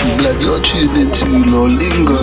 Blood, 0.00 0.40
you're 0.40 0.60
tuned 0.60 0.96
into 0.96 1.24
Lolingo. 1.52 2.16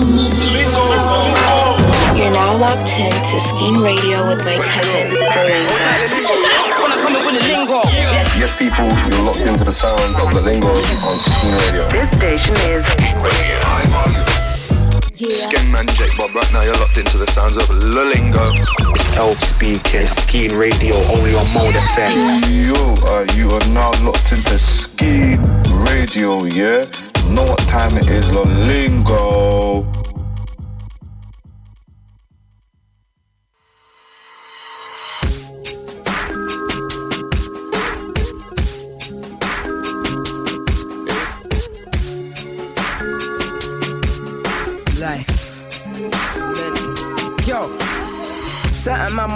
You're 2.17 2.31
now 2.31 2.57
locked 2.57 2.97
in 2.97 3.11
to 3.11 3.39
Skene 3.39 3.77
Radio 3.79 4.27
with 4.27 4.43
my 4.43 4.57
cousin, 4.57 5.13
Yes, 8.39 8.57
people, 8.57 8.89
you're 9.09 9.23
locked 9.23 9.45
into 9.45 9.63
the 9.63 9.71
sound 9.71 10.01
of 10.01 10.33
Lolingo 10.33 10.73
on 11.05 11.19
Skene 11.19 11.57
Radio. 11.61 11.87
This 11.89 12.09
station 12.17 12.55
is 12.71 12.81
Skin 15.29 15.71
man 15.71 15.85
Jake 15.93 16.17
Bob, 16.17 16.33
right 16.33 16.51
now 16.53 16.63
you're 16.63 16.73
locked 16.77 16.97
into 16.97 17.17
the 17.17 17.27
sounds 17.29 17.57
of 17.57 17.67
Lolingo. 17.93 18.55
Help 19.13 19.37
speaking, 19.37 20.07
Skene 20.07 20.55
Radio, 20.57 20.95
only 21.11 21.35
on 21.35 21.45
Mode 21.53 21.75
FM. 21.75 22.41
You, 22.49 22.73
uh, 23.11 23.25
you 23.35 23.47
are 23.49 23.67
now 23.73 23.91
locked 24.03 24.31
into 24.31 24.57
Ski 24.57 25.37
Radio, 25.85 26.43
yeah? 26.45 27.08
Know 27.29 27.43
what 27.43 27.59
time 27.59 27.95
it 27.97 28.09
is, 28.09 28.25
Lolingo. 28.29 29.98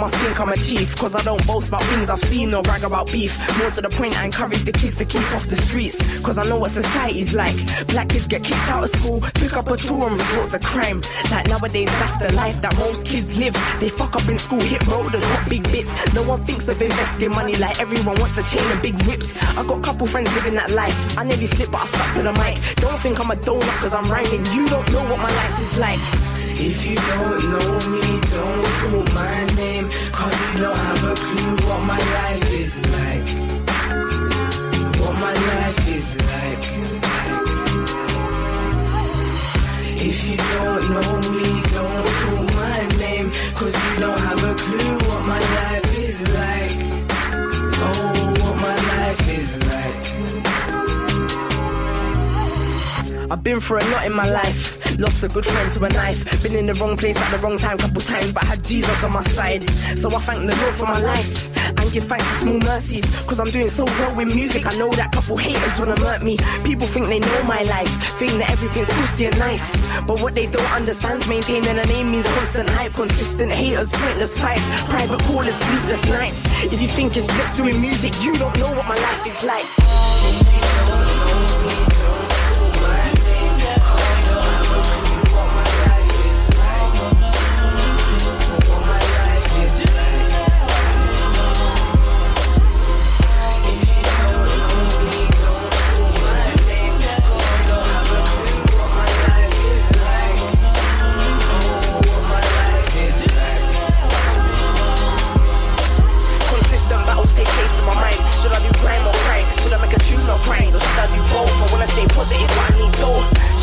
Must 0.04 0.16
think 0.16 0.38
I'm 0.38 0.50
a 0.50 0.56
chief, 0.56 0.96
cause 0.96 1.16
I 1.16 1.22
don't 1.22 1.46
boast 1.46 1.68
about 1.68 1.82
things 1.84 2.10
I've 2.10 2.20
seen 2.20 2.52
or 2.52 2.62
brag 2.62 2.84
about 2.84 3.10
beef. 3.10 3.32
More 3.56 3.70
to 3.70 3.80
the 3.80 3.88
point, 3.88 4.14
I 4.20 4.26
encourage 4.26 4.62
the 4.64 4.72
kids 4.72 4.98
to 4.98 5.06
keep 5.06 5.24
off 5.32 5.48
the 5.48 5.56
streets, 5.56 5.96
cause 6.20 6.36
I 6.36 6.44
know 6.46 6.58
what 6.58 6.72
society's 6.72 7.32
like. 7.32 7.56
Black 7.86 8.10
kids 8.10 8.28
get 8.28 8.44
kicked 8.44 8.68
out 8.68 8.84
of 8.84 8.90
school, 8.90 9.22
pick 9.32 9.54
up 9.56 9.66
a 9.66 9.78
tool 9.78 10.04
and 10.04 10.20
resort 10.20 10.50
to 10.50 10.58
crime. 10.58 11.00
Like 11.30 11.48
nowadays, 11.48 11.88
that's 11.88 12.18
the 12.18 12.34
life 12.34 12.60
that 12.60 12.76
most 12.76 13.06
kids 13.06 13.34
live. 13.38 13.54
They 13.80 13.88
fuck 13.88 14.14
up 14.14 14.28
in 14.28 14.38
school, 14.38 14.60
hit 14.60 14.86
road 14.88 15.14
and 15.14 15.22
got 15.22 15.48
big 15.48 15.62
bits. 15.72 16.12
No 16.12 16.22
one 16.22 16.44
thinks 16.44 16.68
of 16.68 16.82
investing 16.82 17.30
money 17.30 17.56
like 17.56 17.80
everyone 17.80 18.20
wants 18.20 18.36
a 18.36 18.42
chain 18.42 18.66
and 18.72 18.82
big 18.82 19.00
whips. 19.06 19.32
I 19.56 19.66
got 19.66 19.78
a 19.78 19.80
couple 19.80 20.06
friends 20.06 20.30
living 20.34 20.52
that 20.56 20.70
life. 20.72 21.16
I 21.16 21.24
nearly 21.24 21.46
slipped, 21.46 21.72
but 21.72 21.80
I 21.80 21.86
stuck 21.86 22.16
to 22.16 22.22
the 22.24 22.32
mic. 22.44 22.60
Don't 22.76 23.00
think 23.00 23.18
I'm 23.20 23.30
a 23.30 23.36
donut 23.36 23.76
cause 23.80 23.94
I'm 23.94 24.04
rhyming. 24.12 24.44
You 24.52 24.68
don't 24.68 24.84
know 24.92 25.04
what 25.08 25.16
my 25.16 25.32
life 25.32 25.60
is 25.62 25.78
like. 25.78 26.43
If 26.56 26.86
you 26.86 26.94
don't 26.94 27.50
know 27.50 27.72
me, 27.90 28.20
don't 28.30 28.66
call 28.78 29.02
my 29.12 29.44
name. 29.56 29.88
Cause 30.12 30.34
you 30.54 30.62
don't 30.62 30.76
have 30.76 31.04
a 31.04 31.14
clue 31.14 31.56
what 31.68 31.82
my 31.84 31.98
life 31.98 32.52
is 32.52 32.74
like. 32.94 33.26
What 35.00 35.14
my 35.14 35.32
life 35.32 35.88
is 35.88 36.16
like. 36.30 36.64
If 40.06 40.18
you 40.28 40.36
don't 40.36 40.84
know 40.94 41.12
me, 41.34 41.48
don't 41.74 42.06
call 42.20 42.44
my 42.62 42.80
name. 42.98 43.30
Cause 43.58 43.74
you 43.74 44.00
don't 44.00 44.18
have 44.18 44.44
a 44.44 44.54
clue 44.54 45.08
what 45.08 45.26
my 45.26 45.38
life 45.38 45.83
I've 53.34 53.42
been 53.42 53.58
through 53.58 53.78
a 53.78 53.86
lot 53.90 54.06
in 54.06 54.12
my 54.12 54.30
life. 54.30 54.96
Lost 54.96 55.24
a 55.24 55.28
good 55.28 55.44
friend 55.44 55.72
to 55.72 55.82
a 55.82 55.88
knife. 55.88 56.40
Been 56.44 56.54
in 56.54 56.66
the 56.66 56.74
wrong 56.74 56.96
place 56.96 57.16
at 57.18 57.32
the 57.32 57.38
wrong 57.38 57.58
time 57.58 57.78
couple 57.78 58.00
times, 58.00 58.30
but 58.30 58.44
I 58.44 58.46
had 58.46 58.64
Jesus 58.64 59.02
on 59.02 59.10
my 59.10 59.24
side. 59.24 59.68
So 59.98 60.06
I 60.14 60.20
thank 60.20 60.48
the 60.48 60.56
Lord 60.62 60.74
for 60.74 60.86
my 60.86 61.00
life. 61.00 61.50
And 61.66 61.90
give 61.90 62.04
thanks 62.04 62.22
to 62.30 62.34
small 62.36 62.58
mercies. 62.60 63.04
Cause 63.26 63.40
I'm 63.40 63.50
doing 63.50 63.70
so 63.70 63.86
well 63.86 64.14
with 64.14 64.32
music. 64.36 64.66
I 64.66 64.78
know 64.78 64.88
that 64.92 65.10
couple 65.10 65.36
haters 65.36 65.80
wanna 65.80 65.98
hurt 65.98 66.22
me. 66.22 66.36
People 66.62 66.86
think 66.86 67.08
they 67.08 67.18
know 67.18 67.42
my 67.42 67.62
life. 67.62 67.90
Think 68.20 68.38
that 68.38 68.52
everything's 68.52 68.92
Christian 68.92 69.36
nice. 69.36 69.66
But 70.06 70.22
what 70.22 70.36
they 70.36 70.46
don't 70.46 70.70
understand 70.70 71.22
is 71.22 71.26
maintaining 71.26 71.76
a 71.76 71.86
name 71.86 72.12
means 72.12 72.28
constant 72.38 72.70
hype, 72.70 72.94
consistent 72.94 73.52
haters, 73.52 73.90
pointless 73.90 74.38
fights, 74.38 74.62
private 74.84 75.18
callers, 75.26 75.56
sleepless 75.56 76.08
nights. 76.08 76.40
If 76.72 76.80
you 76.80 76.86
think 76.86 77.16
it's 77.16 77.26
just 77.26 77.56
doing 77.56 77.80
music, 77.80 78.14
you 78.22 78.38
don't 78.38 78.56
know 78.60 78.70
what 78.70 78.86
my 78.86 78.94
life 78.94 79.26
is 79.26 79.42
like. 79.42 80.63
Wanna 112.24 112.36
stay 112.36 112.46
positive, 112.46 112.48
but 112.48 112.64
I 112.64 112.78
need. 112.78 112.94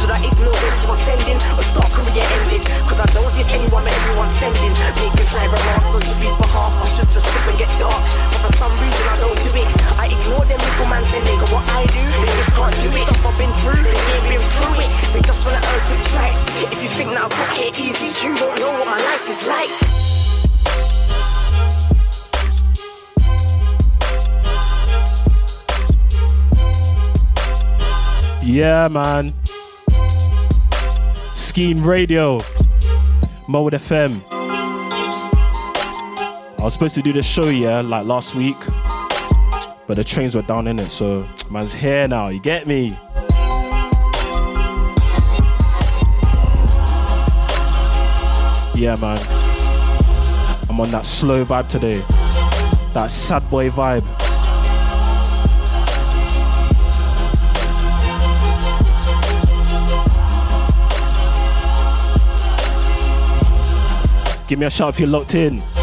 Should 0.01 0.09
I 0.09 0.17
ignore 0.17 0.51
are 0.51 0.97
sending 0.97 1.37
or 1.37 1.65
start 1.65 1.89
career 1.93 2.25
ending? 2.41 2.63
Cause 2.89 2.99
I 2.99 3.07
don't 3.13 3.29
diss 3.37 3.49
anyone, 3.53 3.83
but 3.85 3.93
everyone's 3.93 4.35
sending. 4.37 4.73
Making 4.97 5.27
sly 5.29 5.45
remarks 5.45 5.93
on 5.93 6.01
Jimmy's 6.01 6.37
behalf. 6.41 6.73
I 6.73 6.85
should 6.89 7.09
just 7.13 7.25
slip 7.25 7.47
and 7.47 7.57
get 7.57 7.69
dark. 7.77 8.01
But 8.01 8.41
for 8.41 8.53
some 8.57 8.73
reason 8.81 9.05
I 9.07 9.15
don't 9.21 9.37
do 9.37 9.51
it. 9.61 9.67
I 10.01 10.05
ignore 10.09 10.45
them 10.45 10.57
little 10.57 10.89
man 10.89 11.03
sending. 11.05 11.37
Cause 11.37 11.51
what 11.53 11.65
I 11.69 11.85
do, 11.85 12.01
they 12.01 12.31
just 12.33 12.51
can't 12.57 12.77
do 12.81 12.89
it. 12.97 13.05
Stuff 13.13 13.25
I've 13.29 13.37
been 13.37 13.53
through, 13.61 13.83
they 13.85 14.03
ain't 14.17 14.25
been 14.25 14.45
through 14.57 14.77
it. 14.81 14.89
They 15.13 15.21
just 15.21 15.41
wanna 15.45 15.61
earn 15.61 15.81
quick 15.85 16.01
strikes. 16.01 16.41
If 16.73 16.79
you 16.81 16.89
think 16.89 17.09
that 17.13 17.21
I 17.21 17.29
got 17.29 17.49
here 17.53 17.73
easy, 17.77 18.09
you 18.25 18.31
don't 18.37 18.57
know 18.57 18.73
what 18.73 18.89
my 18.89 19.01
life 19.01 19.25
is 19.29 19.41
like. 19.45 20.00
Yeah, 28.51 28.89
man. 28.89 29.33
Scheme 31.33 31.81
Radio, 31.85 32.41
Mode 33.47 33.71
FM. 33.71 34.21
I 36.59 36.59
was 36.59 36.73
supposed 36.73 36.95
to 36.95 37.01
do 37.01 37.13
the 37.13 37.23
show, 37.23 37.47
yeah, 37.47 37.79
like 37.79 38.05
last 38.05 38.35
week, 38.35 38.57
but 39.87 39.95
the 39.95 40.03
trains 40.03 40.35
were 40.35 40.41
down 40.41 40.67
in 40.67 40.79
it, 40.79 40.89
so 40.89 41.25
man's 41.49 41.73
here 41.73 42.09
now. 42.09 42.27
You 42.27 42.41
get 42.41 42.67
me? 42.67 42.89
Yeah, 48.75 48.97
man. 48.99 49.17
I'm 50.69 50.77
on 50.77 50.91
that 50.91 51.05
slow 51.05 51.45
vibe 51.45 51.69
today, 51.69 51.99
that 52.91 53.07
sad 53.11 53.49
boy 53.49 53.69
vibe. 53.69 54.20
Give 64.51 64.59
me 64.59 64.65
a 64.65 64.69
shout 64.69 64.95
if 64.95 64.99
you're 64.99 65.07
locked 65.07 65.33
in. 65.33 65.80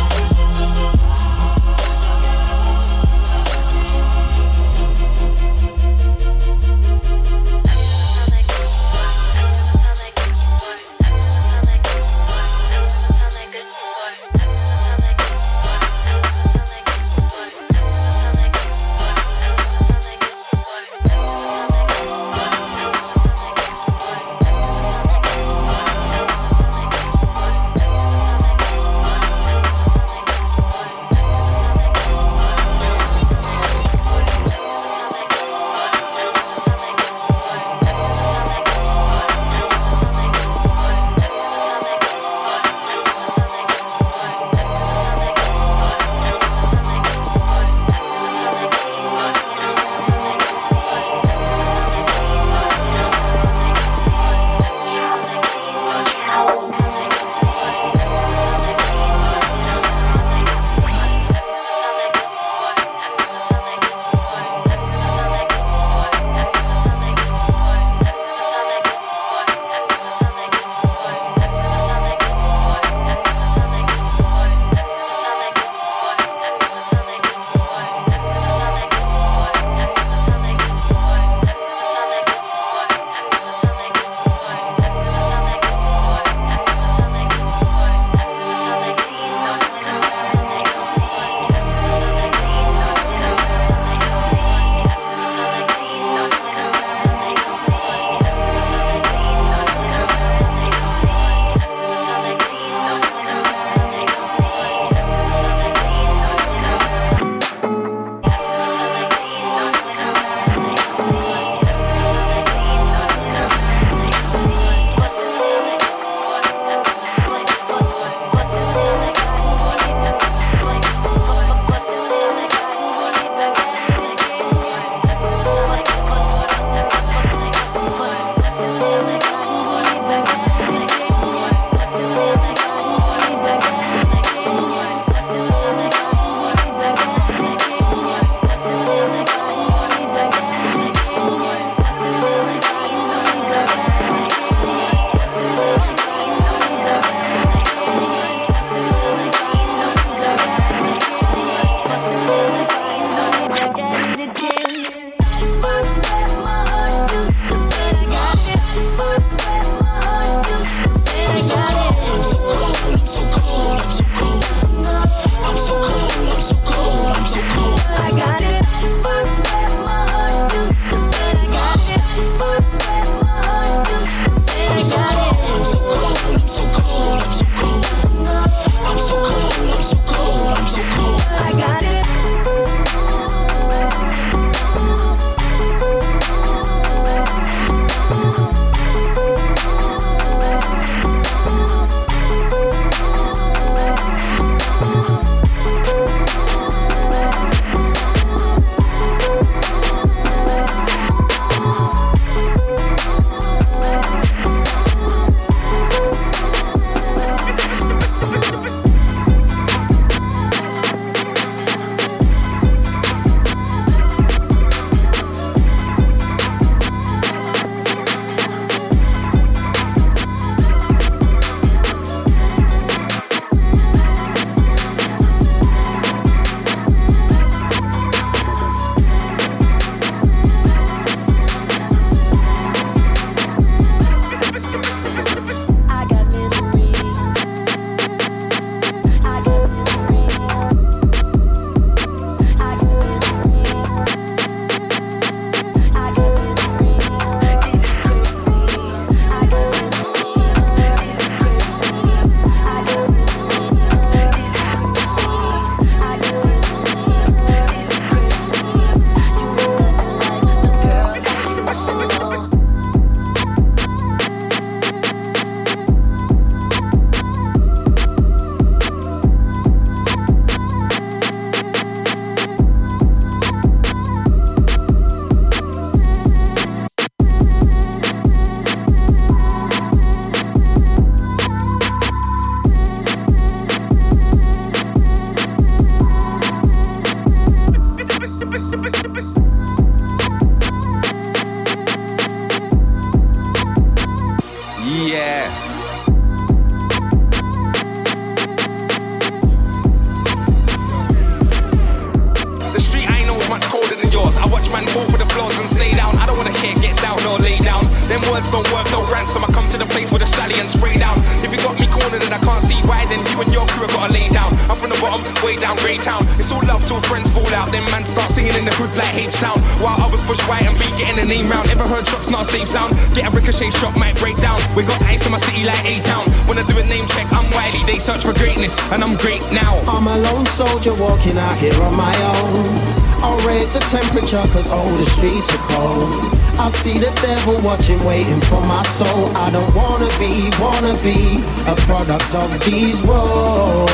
Temperature 334.29 334.53
cause 334.53 334.69
all 334.69 334.89
the 334.97 335.07
streets 335.07 335.49
are 335.55 335.69
cold. 335.69 336.35
I 336.61 336.71
see 336.71 336.99
the 336.99 337.11
devil 337.23 337.61
watching, 337.63 338.03
waiting 338.05 338.41
for 338.43 338.61
my 338.63 338.83
soul. 338.83 339.29
I 339.37 339.51
don't 339.51 339.75
wanna 339.75 340.09
be, 340.19 340.51
wanna 340.61 340.95
be 341.03 341.43
a 341.67 341.75
product 341.87 342.35
of 342.35 342.65
these 342.65 343.01
roads. 343.03 343.91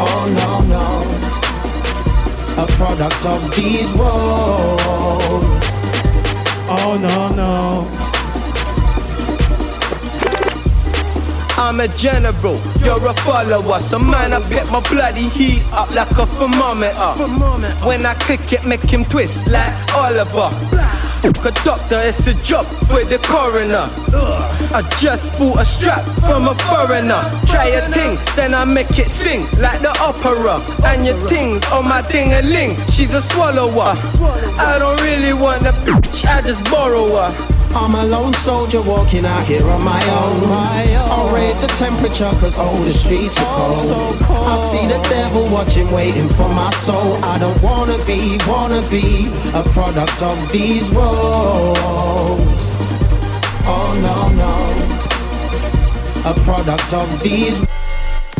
Oh 0.00 0.24
no, 0.38 0.60
no. 0.74 0.84
A 2.62 2.66
product 2.76 3.24
of 3.26 3.56
these 3.56 3.90
roads. 3.92 5.44
Oh 6.70 6.98
no 7.00 7.28
no. 7.34 8.07
I'm 11.58 11.80
a 11.80 11.88
general, 11.88 12.56
you're 12.84 13.04
a 13.04 13.14
follower. 13.26 13.80
So 13.80 13.98
man, 13.98 14.32
I 14.32 14.48
get 14.48 14.70
my 14.70 14.80
bloody 14.88 15.28
heat 15.28 15.64
up 15.72 15.92
like 15.92 16.10
a 16.12 16.24
thermometer. 16.24 17.12
When 17.84 18.06
I 18.06 18.14
click 18.14 18.52
it, 18.52 18.64
make 18.64 18.82
him 18.82 19.04
twist 19.04 19.48
like 19.48 19.74
Oliver. 19.92 20.54
A 21.24 21.50
doctor, 21.64 21.98
it's 21.98 22.28
a 22.28 22.34
job 22.44 22.64
for 22.86 23.04
the 23.04 23.18
coroner. 23.18 23.88
I 24.72 24.82
just 25.00 25.36
bought 25.36 25.58
a 25.58 25.64
strap 25.64 26.04
from 26.20 26.46
a 26.46 26.54
foreigner. 26.54 27.22
Try 27.46 27.66
a 27.66 27.82
thing, 27.90 28.16
then 28.36 28.54
I 28.54 28.64
make 28.64 28.96
it 28.96 29.08
sing 29.08 29.42
like 29.58 29.80
the 29.80 29.90
opera. 30.00 30.62
And 30.86 31.04
your 31.04 31.16
things 31.28 31.64
on 31.72 31.88
my 31.88 32.02
ding 32.02 32.34
a 32.34 32.42
ling. 32.42 32.76
She's 32.88 33.14
a 33.14 33.20
swallower. 33.20 33.98
I 34.60 34.76
don't 34.78 35.00
really 35.02 35.32
want 35.32 35.66
a 35.66 35.72
bitch, 35.72 36.24
I 36.24 36.40
just 36.40 36.62
borrow 36.70 37.08
her. 37.08 37.54
I'm 37.74 37.94
a 37.94 38.04
lone 38.04 38.32
soldier 38.34 38.80
walking 38.80 39.26
out 39.26 39.44
here 39.44 39.66
on 39.66 39.84
my 39.84 40.02
own. 40.10 40.77
Raise 41.58 41.66
the 41.66 41.76
temperature 41.76 42.30
cause 42.40 42.56
all 42.56 42.76
the 42.76 42.92
streets 42.92 43.36
are 43.38 43.74
cold. 44.22 44.48
I 44.48 44.56
see 44.70 44.86
the 44.86 44.98
devil 45.08 45.48
watching, 45.50 45.90
waiting 45.90 46.28
for 46.28 46.48
my 46.48 46.70
soul. 46.70 47.16
I 47.24 47.38
don't 47.38 47.60
wanna 47.62 47.98
be, 48.04 48.38
wanna 48.46 48.82
be 48.88 49.28
a 49.54 49.62
product 49.70 50.22
of 50.22 50.52
these 50.52 50.88
roads. 50.90 51.80
Oh 53.66 53.92
no, 54.02 54.28
no. 54.38 54.54
A 56.30 56.34
product 56.44 56.92
of 56.92 57.22
these 57.22 57.58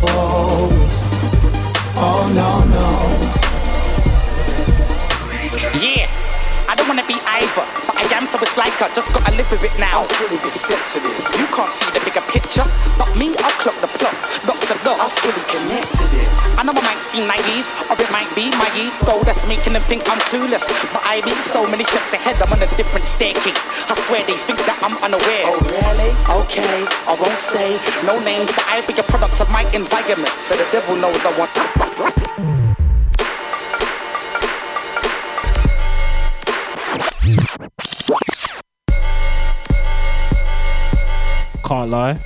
roads. 0.01 0.93
Oh 2.01 2.31
no, 2.33 2.63
no. 2.63 3.28
Wanna 6.89 7.05
be 7.05 7.21
either, 7.21 7.65
but 7.85 7.93
I 7.93 8.03
am, 8.17 8.25
so 8.25 8.41
it's 8.41 8.57
like 8.57 8.73
I 8.81 8.89
just 8.97 9.13
gotta 9.13 9.29
live 9.37 9.45
with 9.53 9.61
it 9.61 9.77
now. 9.77 10.01
I'm 10.01 10.09
fully 10.17 10.41
accepted 10.41 11.05
it. 11.05 11.21
You 11.37 11.45
can't 11.53 11.69
see 11.69 11.85
the 11.93 12.01
bigger 12.01 12.25
picture, 12.33 12.65
but 12.97 13.13
me, 13.13 13.37
I 13.37 13.49
clock 13.61 13.77
the 13.77 13.85
plot, 13.93 14.17
lock 14.49 14.57
to 14.57 14.75
lock. 14.81 14.97
I'm 14.97 15.13
fully 15.21 15.45
connected 15.53 16.09
it. 16.17 16.25
I 16.57 16.65
know 16.65 16.73
I 16.73 16.81
might 16.81 17.05
seem 17.05 17.29
naive, 17.29 17.69
or 17.93 17.95
it 17.95 18.09
might 18.09 18.33
be 18.33 18.49
my 18.57 18.65
ego 18.73 19.21
that's 19.21 19.45
making 19.45 19.77
them 19.77 19.85
think 19.85 20.01
I'm 20.09 20.17
clueless. 20.33 20.65
But 20.89 21.05
I 21.05 21.21
be 21.21 21.29
so 21.45 21.61
many 21.69 21.85
steps 21.85 22.09
ahead, 22.09 22.41
I'm 22.41 22.49
on 22.49 22.57
a 22.57 22.69
different 22.73 23.05
staircase. 23.05 23.61
I 23.85 23.93
swear 24.09 24.25
they 24.25 24.41
think 24.49 24.57
that 24.65 24.81
I'm 24.81 24.97
unaware. 25.05 25.45
Oh 25.45 25.61
really? 25.69 26.09
Okay, 26.41 26.89
I 27.05 27.13
won't 27.13 27.37
say 27.37 27.77
no 28.09 28.17
names, 28.25 28.49
but 28.49 28.65
I 28.65 28.81
be 28.81 28.97
a 28.97 29.05
product 29.05 29.37
of 29.37 29.53
my 29.53 29.61
environment, 29.77 30.33
so 30.41 30.57
the 30.57 30.65
devil 30.73 30.97
knows 30.97 31.21
I 31.21 31.37
want. 31.37 31.53
Can't 41.79 41.91
lie. 41.91 42.19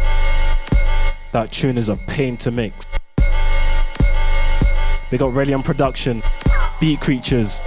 That 1.32 1.52
tune 1.52 1.78
is 1.78 1.88
a 1.88 1.96
pain 1.96 2.38
to 2.38 2.50
mix. 2.50 2.88
Big 5.12 5.22
up 5.22 5.32
Relium 5.32 5.64
Production, 5.64 6.24
Beat 6.80 7.00
Creatures. 7.02 7.62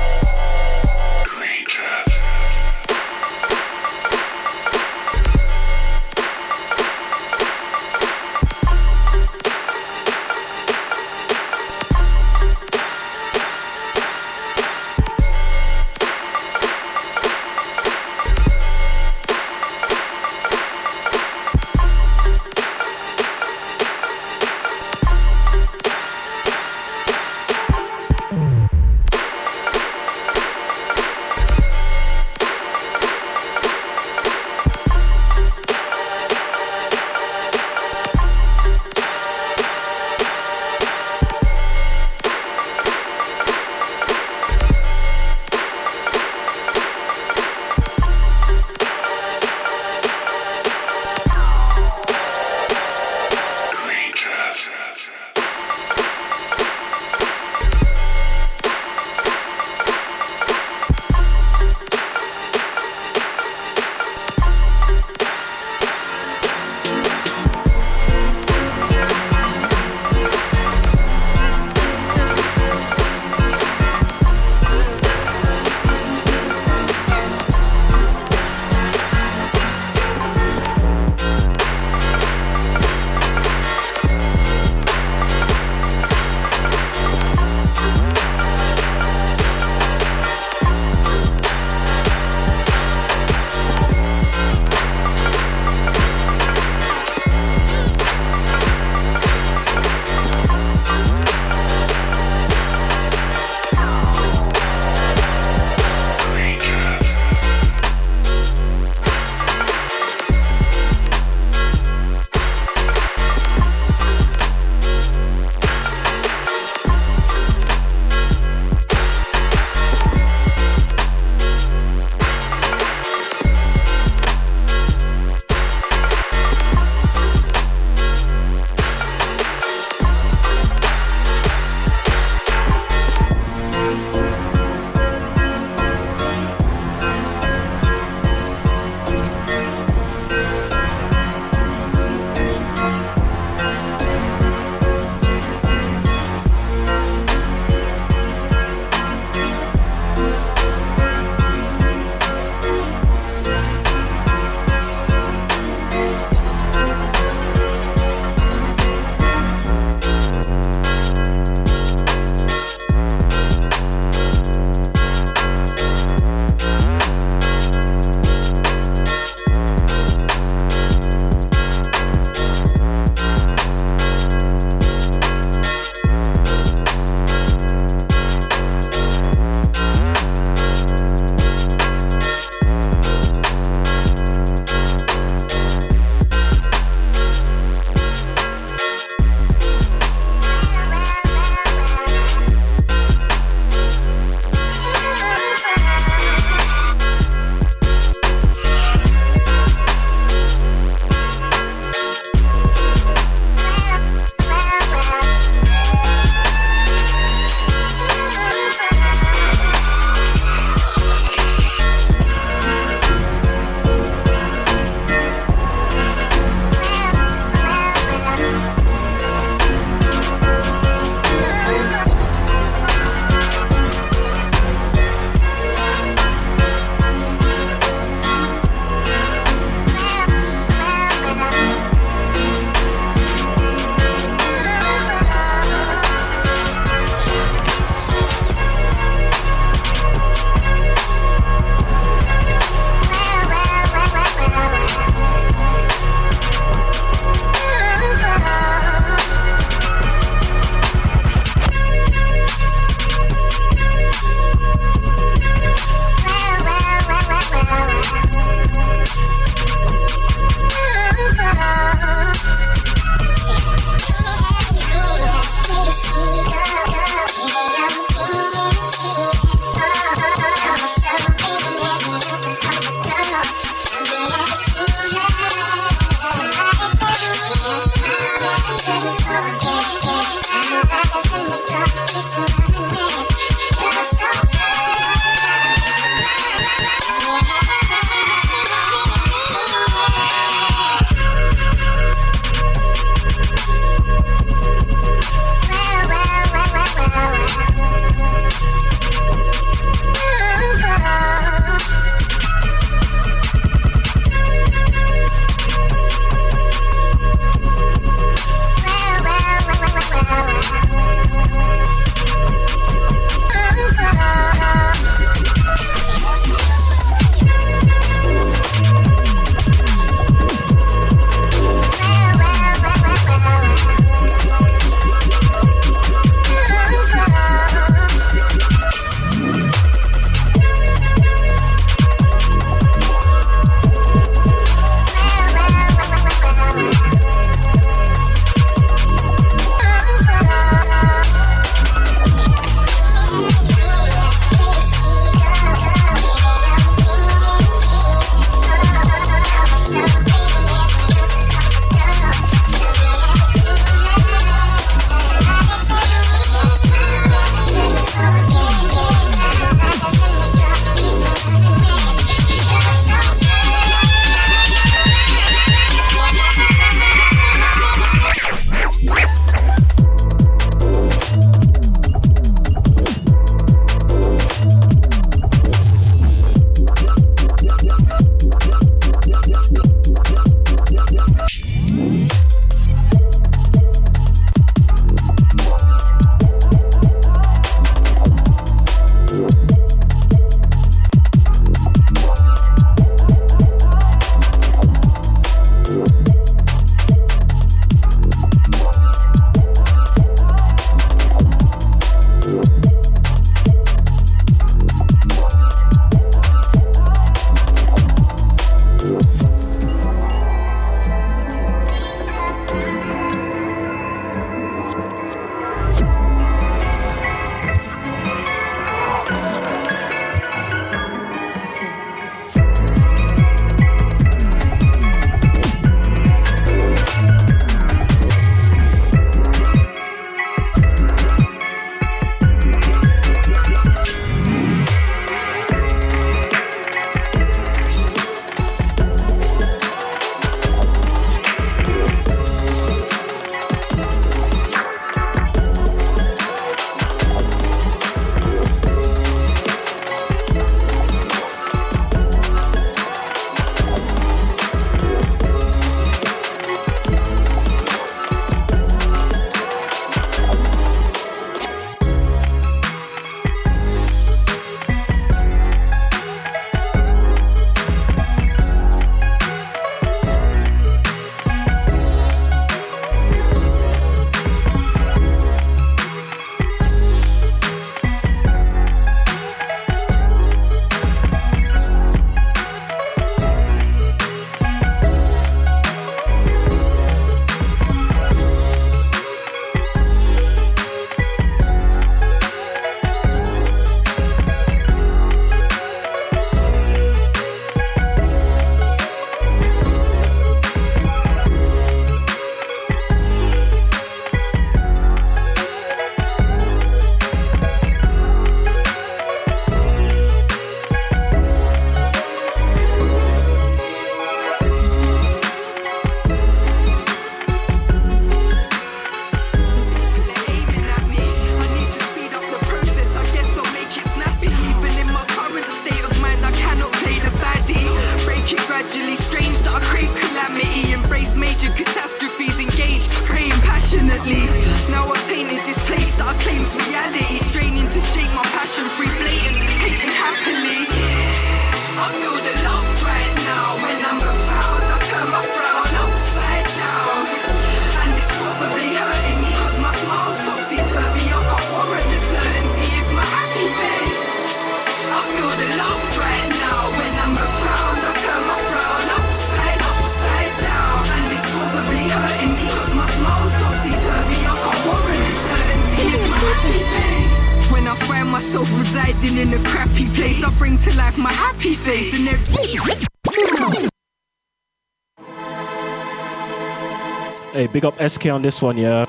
Big 577.77 577.85
up 577.85 578.11
SK 578.11 578.29
on 578.29 578.41
this 578.41 578.63
one, 578.63 578.79
yeah. 578.79 579.05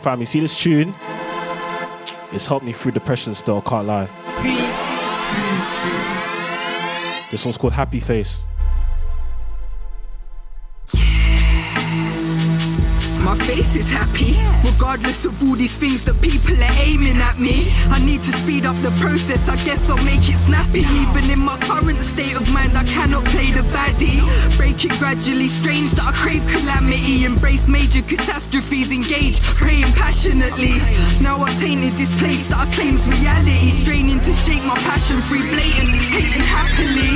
Fam, 0.00 0.20
you 0.20 0.26
see 0.26 0.38
this 0.38 0.56
tune? 0.56 0.94
It's 2.30 2.46
helped 2.46 2.64
me 2.64 2.72
through 2.72 2.92
depression 2.92 3.34
still, 3.34 3.60
can't 3.62 3.88
lie. 3.88 4.06
This 7.32 7.44
one's 7.44 7.58
called 7.58 7.72
Happy 7.72 7.98
Face. 7.98 8.44
Face 13.60 13.76
is 13.76 13.90
happy, 13.90 14.32
regardless 14.64 15.24
of 15.24 15.36
all 15.42 15.54
these 15.54 15.76
things 15.76 16.02
that 16.04 16.16
people 16.20 16.56
are 16.56 16.76
aiming 16.80 17.20
at 17.20 17.38
me. 17.38 17.68
I 17.92 17.98
need 18.00 18.22
to 18.24 18.32
speed 18.32 18.64
up 18.64 18.76
the 18.80 18.92
process, 18.96 19.48
I 19.48 19.56
guess 19.68 19.90
I'll 19.90 20.04
make 20.04 20.24
it 20.32 20.40
snappy. 20.40 20.80
Even 21.04 21.28
in 21.30 21.40
my 21.40 21.58
current 21.60 21.98
state 22.00 22.36
of 22.40 22.46
mind, 22.52 22.76
I 22.76 22.84
cannot 22.84 23.24
play 23.26 23.52
the 23.52 23.64
baddie. 23.74 24.20
Break 24.56 24.84
it 24.84 24.96
gradually, 24.98 25.48
strange 25.48 25.90
that 25.92 26.08
I 26.08 26.12
crave 26.12 26.44
calamity. 26.48 27.24
Embrace 27.24 27.68
major 27.68 28.02
catastrophes, 28.02 28.92
engage, 28.92 29.40
praying 29.60 29.92
passionately. 29.92 30.80
Now 31.20 31.36
I've 31.44 31.56
tainted 31.60 31.92
this 32.00 32.12
place 32.16 32.48
that 32.48 32.64
I 32.64 32.66
claim's 32.72 33.04
reality. 33.08 33.76
Straining 33.84 34.20
to 34.20 34.32
shake 34.34 34.64
my 34.64 34.78
passion 34.88 35.18
free, 35.28 35.44
blatant, 35.44 36.00
hating 36.16 36.46
happily. 36.48 37.12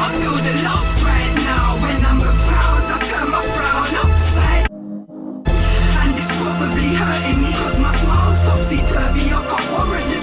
I 0.00 0.08
feel 0.16 0.36
the 0.46 0.54
love 0.64 0.88
right 1.04 1.34
now 1.44 1.68
when 1.82 2.00
I'm 2.06 2.37
my 8.38 8.44
smile's 8.44 8.70
topsy-turvy 8.70 9.32
I 9.32 9.42
can't 9.46 9.72
warrant 9.72 10.17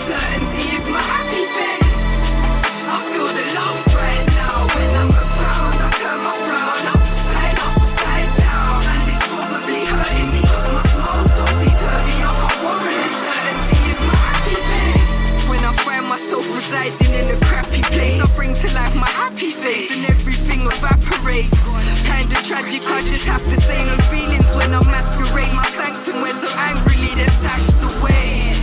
I 18.56 18.58
to 18.58 18.74
life 18.76 18.96
my 18.96 19.10
happy 19.10 19.52
face 19.52 19.91
And 19.91 20.06
everything 20.08 20.62
evaporates 20.63 21.60
Kinda 22.08 22.39
tragic, 22.48 22.88
I 22.88 23.02
just 23.04 23.28
have 23.28 23.44
to 23.44 23.58
say 23.60 23.84
no 23.84 23.98
feelings 24.08 24.48
when 24.56 24.74
I 24.74 24.80
masquerade. 24.88 25.52
My 25.56 25.65
sanctum 25.76 26.22
where 26.22 26.34
so 26.34 26.48
angrily 26.56 27.12
they're 27.20 27.28
stashed 27.28 27.82
away. 27.84 28.56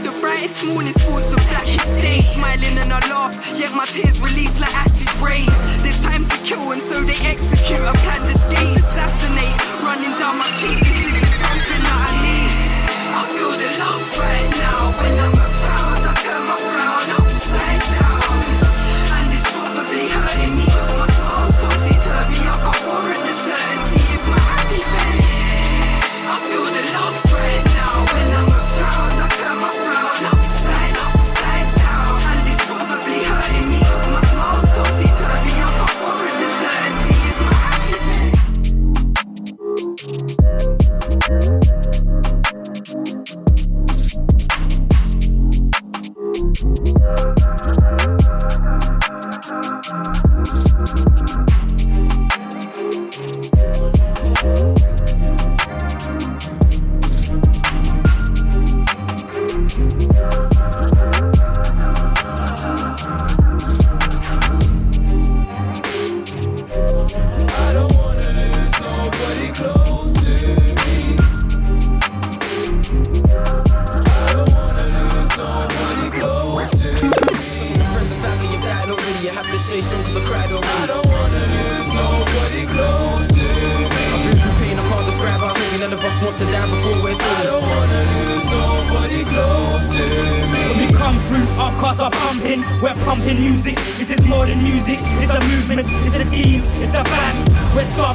The 0.00 0.12
brightest 0.20 0.64
morning 0.72 0.94
sports 0.94 1.28
the 1.28 1.36
blackest 1.52 1.92
day. 2.00 2.20
Smiling 2.22 2.78
and 2.78 2.92
I 2.92 3.00
laugh, 3.12 3.34
yet 3.58 3.74
my 3.74 3.84
tears 3.84 4.20
release 4.22 4.56
like 4.60 4.72
acid 4.72 5.10
rain. 5.20 5.50
There's 5.82 6.00
time 6.00 6.24
to 6.24 6.38
kill, 6.46 6.72
and 6.72 6.80
so 6.80 7.02
they 7.02 7.18
execute 7.26 7.82
a 7.82 7.92
plan 7.92 8.20
to 8.22 8.32
escape, 8.32 8.78
assassinate, 8.78 9.56
running 9.84 10.14
down 10.16 10.38
my 10.38 10.48
cheek. 10.56 10.78
This 10.80 11.26
is 11.26 11.32
something 11.44 11.82
that 11.84 11.98
I 12.08 12.12
need. 12.24 12.68
I 13.18 13.22
feel 13.28 13.52
the 13.52 13.68
love 13.82 14.06
right 14.16 14.50
now 14.64 14.80
when 14.96 15.14
I'm 15.20 15.35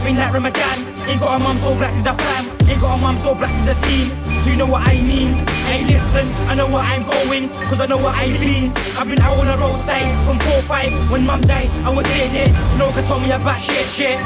We're 0.02 0.16
starving 0.16 0.18
like 0.18 0.34
Ramadan. 0.34 0.78
Ain't 1.08 1.20
got 1.20 1.40
a 1.40 1.44
mum 1.44 1.58
so 1.58 1.76
black 1.76 1.94
as 1.94 2.02
the 2.02 2.14
fam. 2.14 2.46
Ain't 2.70 2.82
got 2.82 2.96
a 2.96 2.98
mum 2.98 3.18
so 3.20 3.36
black 3.36 3.52
as 3.52 3.66
the 3.70 3.76
team. 3.86 4.10
Do 4.44 4.50
you 4.50 4.58
know 4.58 4.66
what 4.66 4.88
I 4.90 4.96
mean? 4.98 5.38
Hey, 5.70 5.84
listen, 5.86 6.26
I 6.50 6.56
know 6.56 6.66
where 6.66 6.82
I'm 6.82 7.04
going, 7.04 7.50
cause 7.70 7.80
I 7.80 7.86
know 7.86 7.98
what 7.98 8.16
I 8.16 8.28
mean. 8.28 8.72
I've 8.98 9.08
been 9.08 9.22
out 9.22 9.38
on 9.38 9.46
the 9.46 9.58
roadside 9.58 10.10
from 10.26 10.40
4-5 10.40 11.12
when 11.12 11.26
mum 11.26 11.42
died. 11.42 11.70
I 11.86 11.90
was 11.94 12.06
there, 12.18 12.30
there. 12.30 12.50
No 12.78 12.86
one 12.86 12.96
can 12.96 13.04
tell 13.06 13.20
me 13.20 13.32
about 13.32 13.62
shit, 13.62 13.86
shit. 13.88 14.18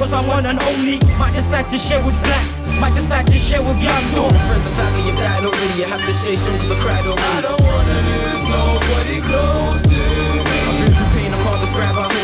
Cause 0.00 0.12
I'm 0.12 0.26
one 0.26 0.46
and 0.46 0.60
only. 0.62 0.98
Might 1.18 1.34
decide 1.34 1.68
to 1.70 1.78
share 1.78 2.00
with 2.04 2.16
blacks. 2.24 2.64
Might 2.80 2.94
decide 2.94 3.26
to 3.26 3.36
share 3.36 3.62
with 3.62 3.80
young. 3.82 4.00
Some 4.16 4.24
of 4.24 4.32
my 4.32 4.40
friends 4.48 4.64
and 4.64 4.76
family 4.80 5.02
have 5.12 5.18
died 5.20 5.44
already. 5.44 5.78
You 5.78 5.84
have 5.92 6.04
to 6.06 6.14
stay 6.14 6.36
strong 6.36 6.56
'cause 6.56 6.72
I 6.72 6.76
cried 6.80 7.04
I 7.04 7.40
don't 7.42 7.60
wanna 7.60 7.98
lose 8.08 8.44
nobody 8.48 9.20
close 9.20 9.82
to 9.92 9.97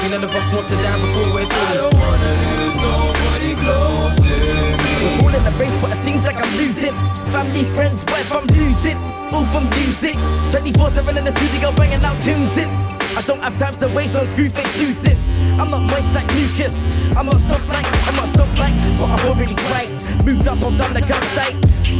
how 0.04 0.10
none 0.10 0.24
of 0.24 0.34
us 0.34 0.52
want 0.52 0.68
to 0.68 0.76
die 0.76 1.00
before 1.00 1.28
we're 1.32 1.48
I 1.48 1.76
told. 1.80 1.92
don't 1.92 2.00
wanna 2.04 2.32
lose 2.44 2.76
nobody 2.76 3.52
close 3.64 4.16
to 4.28 4.36
me. 4.84 4.92
We're 5.00 5.24
all 5.24 5.34
in 5.34 5.44
the 5.44 5.54
race, 5.56 5.76
but 5.80 5.90
it 5.96 6.02
seems 6.04 6.24
like 6.24 6.36
I'm 6.36 6.52
losing. 6.60 6.94
Family, 7.32 7.64
friends, 7.76 8.04
if 8.04 8.32
I'm 8.32 8.46
losing? 8.52 8.98
All 9.32 9.46
from 9.52 9.64
music. 9.80 10.16
24 10.50 10.90
7 10.90 11.16
in 11.16 11.24
the 11.24 11.32
studio, 11.32 11.72
banging 11.72 12.04
out 12.04 12.16
tunes 12.22 12.56
in. 12.56 12.68
I 13.16 13.22
don't 13.26 13.40
have 13.40 13.56
time 13.58 13.76
to 13.80 13.88
waste 13.96 14.14
on 14.14 14.26
screw 14.26 14.50
face 14.50 14.76
losing. 14.78 15.18
I'm 15.58 15.68
not 15.72 15.82
moist 15.88 16.12
like 16.12 16.28
Lucas. 16.36 16.74
I'm 17.16 17.26
not 17.26 17.40
soft 17.48 17.68
like, 17.68 17.86
I'm 18.08 18.16
not 18.16 18.28
soft 18.36 18.56
like, 18.58 18.74
but 18.98 19.08
I'm 19.08 19.22
already 19.28 19.56
right. 19.72 19.90
Moved 20.24 20.46
up, 20.48 20.60
I'm 20.62 20.76
done 20.76 20.92
the 20.92 21.00
gun. 21.00 21.24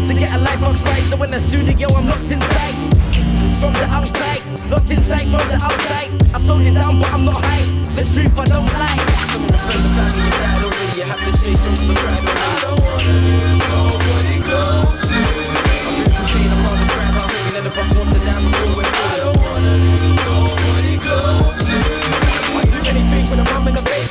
To 0.09 0.13
get 0.13 0.33
a 0.35 0.39
life 0.39 0.63
on 0.63 0.77
Friday, 0.77 1.07
so 1.09 1.23
in 1.23 1.31
the 1.31 1.41
studio, 1.49 1.89
I'm 1.95 2.07
locked 2.07 2.33
inside. 2.33 3.04
From 3.65 3.73
the 3.73 3.89
outside, 3.89 4.43
locked 4.69 4.91
inside 4.91 5.25
from 5.25 5.49
the 5.49 5.57
outside. 5.57 6.11
I'm 6.35 6.43
floating 6.43 6.75
down, 6.75 7.01
but 7.01 7.11
I'm 7.15 7.25
not 7.25 7.43
high. 7.43 7.65
The 7.97 8.05
truth, 8.05 8.39
I 8.39 8.45
don't 8.45 8.71
lie. 8.77 9.01
Some 9.33 9.45
of 9.45 9.53
my 9.53 9.57
friends 9.65 9.85
and 9.87 9.95
family 9.97 10.21
have 10.21 10.37
died 10.37 10.65
already. 10.67 11.01
You 11.01 11.05
have 11.09 11.25
to 11.25 11.33
'cause 11.73 11.89
I 11.89 11.95
cried 11.95 12.25
already. 12.29 12.45
I 12.45 12.61
don't 12.61 12.81
wanna 12.85 13.13
lose 13.25 13.65
nobody 13.73 14.37
close 14.45 15.01
to 15.09 15.17
been 15.97 16.11
through 16.13 16.29
pain, 16.35 16.51
I 16.53 16.57
can't 16.61 16.91
how 17.17 17.27
heavy 17.33 17.51
none 17.57 17.67
of 17.67 17.79
us 17.79 17.91
want 17.97 18.13
to 18.13 18.19
die 18.21 18.41
before 18.45 18.73
we're 18.77 18.93
I 18.93 19.34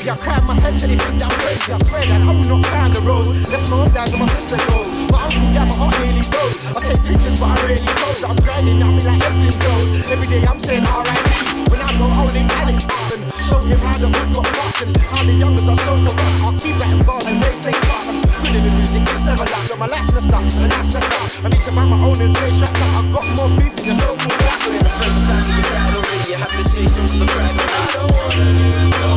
and. 0.05 0.13
I 0.13 0.17
cry 0.17 0.39
my 0.43 0.55
head 0.59 0.75
to 0.79 0.87
the 0.87 0.95
that 0.95 1.23
I'm 1.23 1.31
crazy. 1.39 1.71
I 1.71 1.77
swear 1.87 2.03
that 2.03 2.21
I 2.21 2.31
will 2.31 2.59
not 2.59 2.67
on 2.83 2.91
the 2.91 3.01
road. 3.07 3.27
That's 3.47 3.69
my 3.71 3.87
dad 3.89 4.11
and 4.11 4.19
my 4.19 4.27
sister 4.35 4.59
goes. 4.67 4.87
My 5.11 5.23
uncle, 5.23 5.47
yeah, 5.55 5.63
my 5.63 5.75
heart 5.79 5.95
really 6.03 6.23
goes. 6.27 6.55
I 6.75 6.79
take 6.83 7.01
pictures, 7.07 7.39
but 7.39 7.55
I 7.55 7.57
really 7.63 7.87
close. 7.87 8.23
I'm 8.23 8.35
grinding, 8.43 8.83
I 8.83 8.87
be 8.91 9.01
like 9.07 9.23
everything 9.23 9.59
goes. 9.63 9.87
Every 10.11 10.27
day 10.27 10.41
I'm 10.43 10.59
saying 10.59 10.85
alright. 10.87 11.23
When 11.71 11.79
I 11.79 11.91
go 11.95 12.07
in 12.35 12.47
Alex 12.51 12.83
Martin, 12.83 13.21
show 13.47 13.59
him 13.63 13.79
how 13.79 13.95
the 13.95 14.09
hood 14.11 14.29
got 14.35 14.47
fucking. 14.47 14.91
How 15.07 15.23
the 15.23 15.35
youngers 15.39 15.67
are 15.71 15.79
so 15.87 15.93
corrupt. 15.95 16.43
I'll 16.43 16.55
keep 16.59 16.75
writing 16.83 17.03
bars 17.07 17.25
and 17.27 17.39
they 17.39 17.53
stay 17.55 17.71
fast. 17.71 18.07
I'm 18.43 18.51
the 18.59 18.71
music, 18.75 19.07
it's 19.07 19.23
never 19.23 19.47
like 19.47 19.67
But 19.71 19.79
my 19.79 19.87
last 19.87 20.11
messed 20.11 20.35
up, 20.35 20.43
my 20.43 20.67
last 20.67 20.91
messed 20.91 21.15
up. 21.15 21.45
I 21.45 21.47
need 21.47 21.63
to 21.63 21.71
mind 21.71 21.89
my 21.95 21.99
own 22.03 22.19
and 22.19 22.33
up. 22.59 22.75
I've 22.99 23.07
got 23.07 23.25
more 23.39 23.49
beef 23.55 23.71
than 23.71 23.87
your 23.87 23.97
so-called 24.03 24.35
black. 24.35 24.59
Friends 24.99 25.15
and 25.15 25.25
family 25.31 25.63
already. 25.95 26.27
You 26.27 26.37
have 26.43 26.51
to 26.51 26.63
don't 26.67 26.83
us 26.83 26.97
want 26.99 27.11
to 27.15 27.23
die 27.23 27.51
before 27.55 27.71
I 27.71 27.91
don't 27.95 28.11
wanna 28.11 28.45
lose 28.51 29.12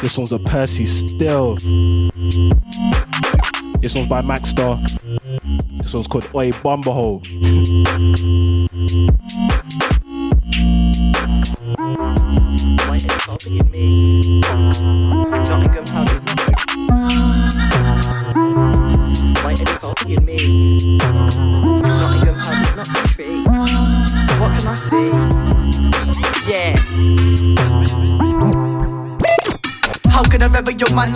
this 0.00 0.16
one's 0.16 0.32
a 0.32 0.38
Percy 0.38 0.86
Still. 0.86 1.56
This 3.80 3.94
one's 3.94 4.06
by 4.06 4.22
Maxstar. 4.22 4.80
This 5.82 5.92
one's 5.92 6.06
called 6.06 6.28
Oi 6.34 6.50
Bumberhole. 6.52 7.24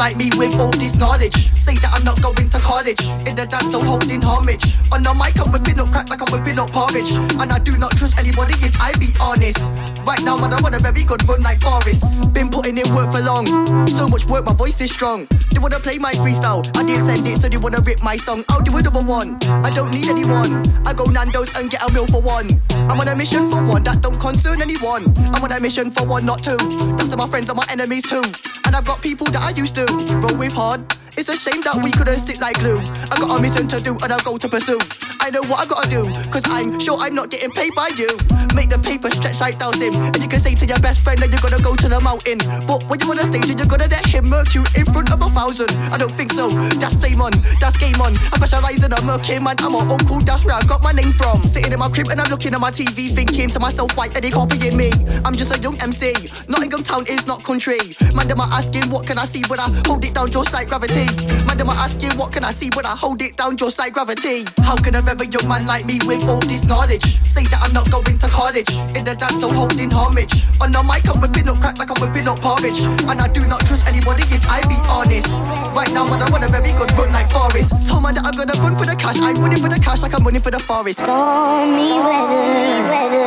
like 0.03 0.17
me 0.17 0.31
with 0.37 0.59
all 0.59 0.75
this 0.83 0.99
knowledge 0.99 1.31
say 1.55 1.79
that 1.79 1.95
I'm 1.95 2.03
not 2.03 2.19
going 2.19 2.51
to 2.51 2.59
college? 2.59 2.99
In 3.23 3.39
the 3.39 3.47
dance, 3.47 3.71
I'm 3.71 3.87
holding 3.87 4.19
homage. 4.19 4.67
On 4.91 4.99
the 4.99 5.15
mic, 5.15 5.39
I'm 5.39 5.55
whipping 5.55 5.79
up 5.79 5.95
crack 5.95 6.11
like 6.11 6.19
I'm 6.19 6.31
whipping 6.35 6.59
up 6.59 6.75
porridge. 6.75 7.15
And 7.39 7.47
I 7.47 7.63
do 7.63 7.79
not 7.79 7.95
trust 7.95 8.19
anybody 8.19 8.59
if 8.67 8.75
I 8.83 8.91
be 8.99 9.15
honest. 9.23 9.63
Right 10.03 10.19
now, 10.27 10.35
man, 10.35 10.51
I 10.51 10.59
want 10.59 10.75
a 10.75 10.83
very 10.83 11.07
good 11.07 11.23
run 11.31 11.39
like 11.47 11.63
Forrest. 11.63 12.35
Been 12.35 12.51
putting 12.51 12.83
in 12.83 12.91
work 12.91 13.15
for 13.15 13.23
long. 13.23 13.47
So 13.87 14.11
much 14.11 14.27
work, 14.27 14.43
my 14.43 14.59
voice 14.59 14.83
is 14.83 14.91
strong. 14.91 15.31
They 15.55 15.63
wanna 15.63 15.79
play 15.79 16.03
my 16.03 16.11
freestyle. 16.19 16.67
I 16.75 16.83
didn't 16.83 17.07
send 17.07 17.31
it, 17.31 17.39
so 17.39 17.47
they 17.47 17.63
wanna 17.63 17.79
rip 17.87 18.03
my 18.03 18.19
song. 18.19 18.43
I'll 18.51 18.67
do 18.67 18.75
another 18.75 19.07
one. 19.07 19.39
I 19.63 19.71
don't 19.71 19.95
need 19.95 20.11
anyone. 20.11 20.67
I 20.83 20.99
go 20.99 21.07
Nando's 21.07 21.55
and 21.55 21.71
get 21.71 21.79
a 21.87 21.89
meal 21.95 22.11
for 22.11 22.19
one. 22.19 22.51
I'm 22.91 22.99
on 22.99 23.07
a 23.07 23.15
mission 23.15 23.47
for 23.47 23.63
one 23.63 23.87
that 23.87 24.03
don't 24.03 24.19
concern 24.19 24.59
anyone. 24.59 25.07
I'm 25.31 25.47
on 25.47 25.55
a 25.55 25.61
mission 25.63 25.95
for 25.95 26.03
one, 26.03 26.27
not 26.27 26.43
two. 26.43 26.59
That's 26.99 27.15
to 27.15 27.17
my 27.17 27.31
friends 27.31 27.47
and 27.47 27.57
my 27.57 27.67
enemies 27.71 28.03
too. 28.03 28.27
And 28.73 28.79
I've 28.79 28.87
got 28.87 29.03
people 29.03 29.27
that 29.27 29.43
I 29.43 29.51
used 29.51 29.75
to 29.75 29.85
roll 30.17 30.35
with 30.39 30.55
hard. 30.55 30.81
It's 31.19 31.29
a 31.29 31.37
shame 31.37 31.61
that 31.61 31.85
we 31.85 31.91
couldn't 31.91 32.17
stick 32.17 32.41
like 32.41 32.55
glue. 32.55 32.79
I 33.13 33.21
got 33.21 33.39
a 33.39 33.43
mission 33.43 33.69
to 33.69 33.79
do 33.83 33.93
and 34.03 34.11
a 34.11 34.17
goal 34.25 34.39
to 34.39 34.49
pursue. 34.49 34.81
I 35.23 35.31
know 35.31 35.43
what 35.47 35.63
I 35.63 35.67
gotta 35.71 35.87
do, 35.87 36.03
cause 36.35 36.43
I'm 36.47 36.81
sure 36.83 36.99
I'm 36.99 37.15
not 37.15 37.31
getting 37.31 37.55
paid 37.55 37.71
by 37.79 37.95
you. 37.95 38.11
Make 38.59 38.75
the 38.75 38.83
paper 38.83 39.07
stretch 39.15 39.39
like 39.39 39.55
dowsing. 39.57 39.95
And 39.95 40.19
you 40.19 40.27
can 40.27 40.43
say 40.43 40.59
to 40.59 40.67
your 40.67 40.83
best 40.83 40.99
friend 41.07 41.15
that 41.23 41.31
you're 41.31 41.39
gonna 41.39 41.63
go 41.63 41.79
to 41.79 41.87
the 41.87 42.03
mountain. 42.03 42.43
But 42.67 42.83
when 42.91 42.99
you're 42.99 43.15
on 43.15 43.23
the 43.23 43.27
stage, 43.31 43.47
and 43.47 43.55
you're 43.55 43.71
gonna 43.71 43.87
let 43.87 44.03
him 44.03 44.27
murk 44.27 44.51
you 44.51 44.67
in 44.75 44.83
front 44.91 45.15
of 45.15 45.23
a 45.23 45.31
thousand. 45.31 45.71
I 45.95 45.97
don't 45.97 46.11
think 46.19 46.35
so. 46.35 46.51
That's 46.83 46.99
flame 46.99 47.23
on, 47.23 47.31
that's 47.63 47.79
game 47.79 48.03
on. 48.03 48.19
I 48.35 48.43
specialize 48.43 48.83
in 48.83 48.91
a 48.91 48.99
murking 49.07 49.47
man. 49.47 49.55
I'm 49.63 49.79
an 49.79 49.87
uncle, 49.87 50.19
that's 50.27 50.43
where 50.43 50.59
I 50.59 50.63
got 50.67 50.83
my 50.83 50.91
name 50.91 51.15
from. 51.15 51.47
Sitting 51.47 51.71
in 51.71 51.79
my 51.79 51.87
crib 51.87 52.11
and 52.11 52.19
I'm 52.19 52.27
looking 52.27 52.51
at 52.51 52.61
my 52.61 52.75
TV, 52.75 53.07
thinking 53.07 53.47
to 53.55 53.63
myself, 53.63 53.95
why 53.95 54.11
are 54.11 54.21
they 54.21 54.35
copying 54.35 54.75
me? 54.75 54.91
I'm 55.23 55.39
just 55.39 55.55
a 55.55 55.59
young 55.63 55.79
MC. 55.79 56.11
Nottingham 56.51 56.83
Town 56.83 57.07
is 57.07 57.27
not 57.31 57.47
country. 57.47 57.95
Man, 58.19 58.27
them 58.27 58.43
are 58.43 58.51
asking, 58.51 58.91
what 58.91 59.07
can 59.07 59.23
I 59.23 59.25
see 59.25 59.47
when 59.47 59.63
I 59.63 59.71
hold 59.87 60.03
it 60.03 60.19
down 60.19 60.35
just 60.35 60.51
like 60.51 60.67
gravity? 60.67 61.07
Man, 61.47 61.57
them 61.57 61.71
are 61.71 61.79
asking, 61.79 62.19
what 62.19 62.35
can 62.35 62.43
I 62.43 62.51
see 62.51 62.75
when 62.75 62.87
I 62.91 62.95
hold 62.99 63.23
it 63.23 63.37
down 63.39 63.57
just 63.57 63.79
like 63.79 63.95
gravity? 63.95 64.43
How 64.67 64.75
can 64.75 64.99
a 64.99 65.03
very 65.15 65.31
young 65.31 65.49
man 65.49 65.67
like 65.67 65.85
me 65.85 65.99
with 66.07 66.29
all 66.29 66.41
this 66.41 66.65
knowledge 66.65 67.23
say 67.33 67.45
that 67.49 67.61
I'm 67.65 67.73
not 67.73 67.91
going 67.91 68.19
to 68.19 68.29
college? 68.29 68.69
In 68.97 69.05
the 69.05 69.17
dance, 69.17 69.43
I'm 69.43 69.55
holding 69.55 69.91
homage. 69.91 70.33
On 70.61 70.71
the 70.71 70.83
mic, 70.85 71.09
I'm 71.09 71.21
whipping 71.21 71.49
up 71.49 71.59
crack 71.61 71.79
like 71.79 71.91
I'm 71.91 72.01
whipping 72.01 72.29
up 72.29 72.41
porridge. 72.41 72.81
And 72.81 73.21
I 73.21 73.29
do 73.29 73.47
not 73.47 73.65
trust 73.67 73.89
anybody 73.89 74.25
if 74.29 74.45
I 74.49 74.61
be 74.69 74.77
honest. 74.89 75.29
Right 75.73 75.93
now, 75.93 76.05
man, 76.05 76.23
I 76.23 76.29
want 76.31 76.45
a 76.45 76.49
very 76.49 76.73
good 76.77 76.93
run 76.93 77.13
like 77.13 77.31
Forrest. 77.33 77.89
Told 77.89 78.03
man 78.05 78.15
that 78.15 78.25
I'm 78.29 78.37
gonna 78.37 78.57
run 78.61 78.77
for 78.77 78.87
the 78.87 78.97
cash. 78.97 79.19
I'm 79.19 79.37
running 79.41 79.61
for 79.61 79.69
the 79.69 79.81
cash 79.81 80.03
like 80.03 80.15
I'm 80.15 80.25
running 80.25 80.43
for 80.43 80.51
the 80.51 80.61
forest. 80.61 81.01
Stormy 81.01 81.99
weather. 82.01 83.23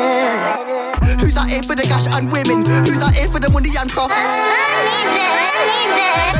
Who's 1.19 1.35
out 1.37 1.49
here 1.49 1.61
for 1.63 1.75
the 1.75 1.83
cash 1.83 2.07
and 2.07 2.31
women? 2.31 2.63
Who's 2.85 3.01
out 3.01 3.13
here 3.13 3.27
for 3.27 3.39
the 3.39 3.49
money 3.51 3.75
and 3.77 3.89
profit? 3.89 4.15
The 4.15 4.21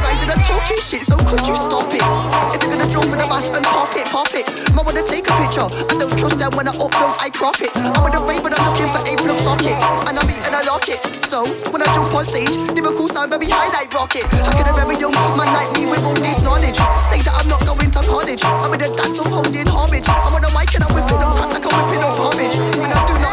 guys 0.02 0.22
in 0.24 0.30
the 0.30 0.36
talking 0.46 0.80
shit, 0.82 1.06
so 1.06 1.18
could 1.28 1.46
you 1.48 1.56
stop 1.56 1.92
it? 1.92 2.02
If 2.56 2.62
you're 2.64 2.72
gonna 2.72 2.88
draw 2.90 3.02
for 3.04 3.18
the 3.18 3.28
mash 3.28 3.50
and 3.52 3.66
pop 3.66 3.96
it, 3.96 4.06
pop 4.08 4.34
it. 4.36 4.48
I 4.72 4.82
wanna 4.84 5.04
take 5.08 5.28
a 5.28 5.34
picture. 5.40 5.68
I 5.68 5.96
don't 5.98 6.16
trust 6.18 6.38
them 6.40 6.52
when 6.56 6.68
I 6.68 6.72
upload, 6.78 7.16
I 7.20 7.30
crop 7.30 7.62
it. 7.62 7.72
I'm 7.76 8.04
with 8.04 8.16
a 8.16 8.20
rave, 8.24 8.44
but 8.44 8.54
I'm 8.54 8.64
looking 8.70 8.90
for 8.92 9.02
a 9.04 9.16
plug 9.18 9.40
socket. 9.40 9.78
And 10.08 10.18
I'm 10.20 10.30
eating 10.30 10.54
a 10.54 10.62
locket. 10.68 11.00
So 11.28 11.44
when 11.74 11.82
I 11.82 11.86
jump 11.92 12.14
on 12.16 12.24
stage, 12.24 12.56
lyrical 12.76 13.10
sound 13.10 13.32
very 13.32 13.50
high 13.50 13.68
like 13.76 13.92
rockets. 13.92 14.32
How 14.32 14.52
can 14.56 14.68
a 14.70 14.74
very 14.78 14.96
young 14.96 15.12
man 15.12 15.52
like 15.52 15.72
me 15.76 15.86
with 15.86 16.04
all 16.06 16.16
this 16.16 16.42
knowledge 16.44 16.78
say 17.12 17.20
that 17.26 17.34
I'm 17.36 17.50
not 17.50 17.66
going 17.66 17.92
to 17.92 18.00
college? 18.06 18.42
I'm 18.44 18.72
in 18.72 18.80
the 18.80 18.88
dance, 18.96 19.20
I'm 19.20 19.32
holding 19.32 19.68
homage. 19.68 20.08
I'm 20.08 20.32
on 20.32 20.42
the 20.42 20.50
mic 20.56 20.72
and 20.76 20.84
I'm 20.86 20.94
whipping 20.96 21.20
up 21.20 21.36
crack 21.36 21.52
like 21.52 21.66
I'm 21.66 21.76
whipping 21.76 22.04
up 22.06 22.16
porridge. 22.16 22.56
And 22.56 22.94
I 22.94 22.96
do 23.10 23.25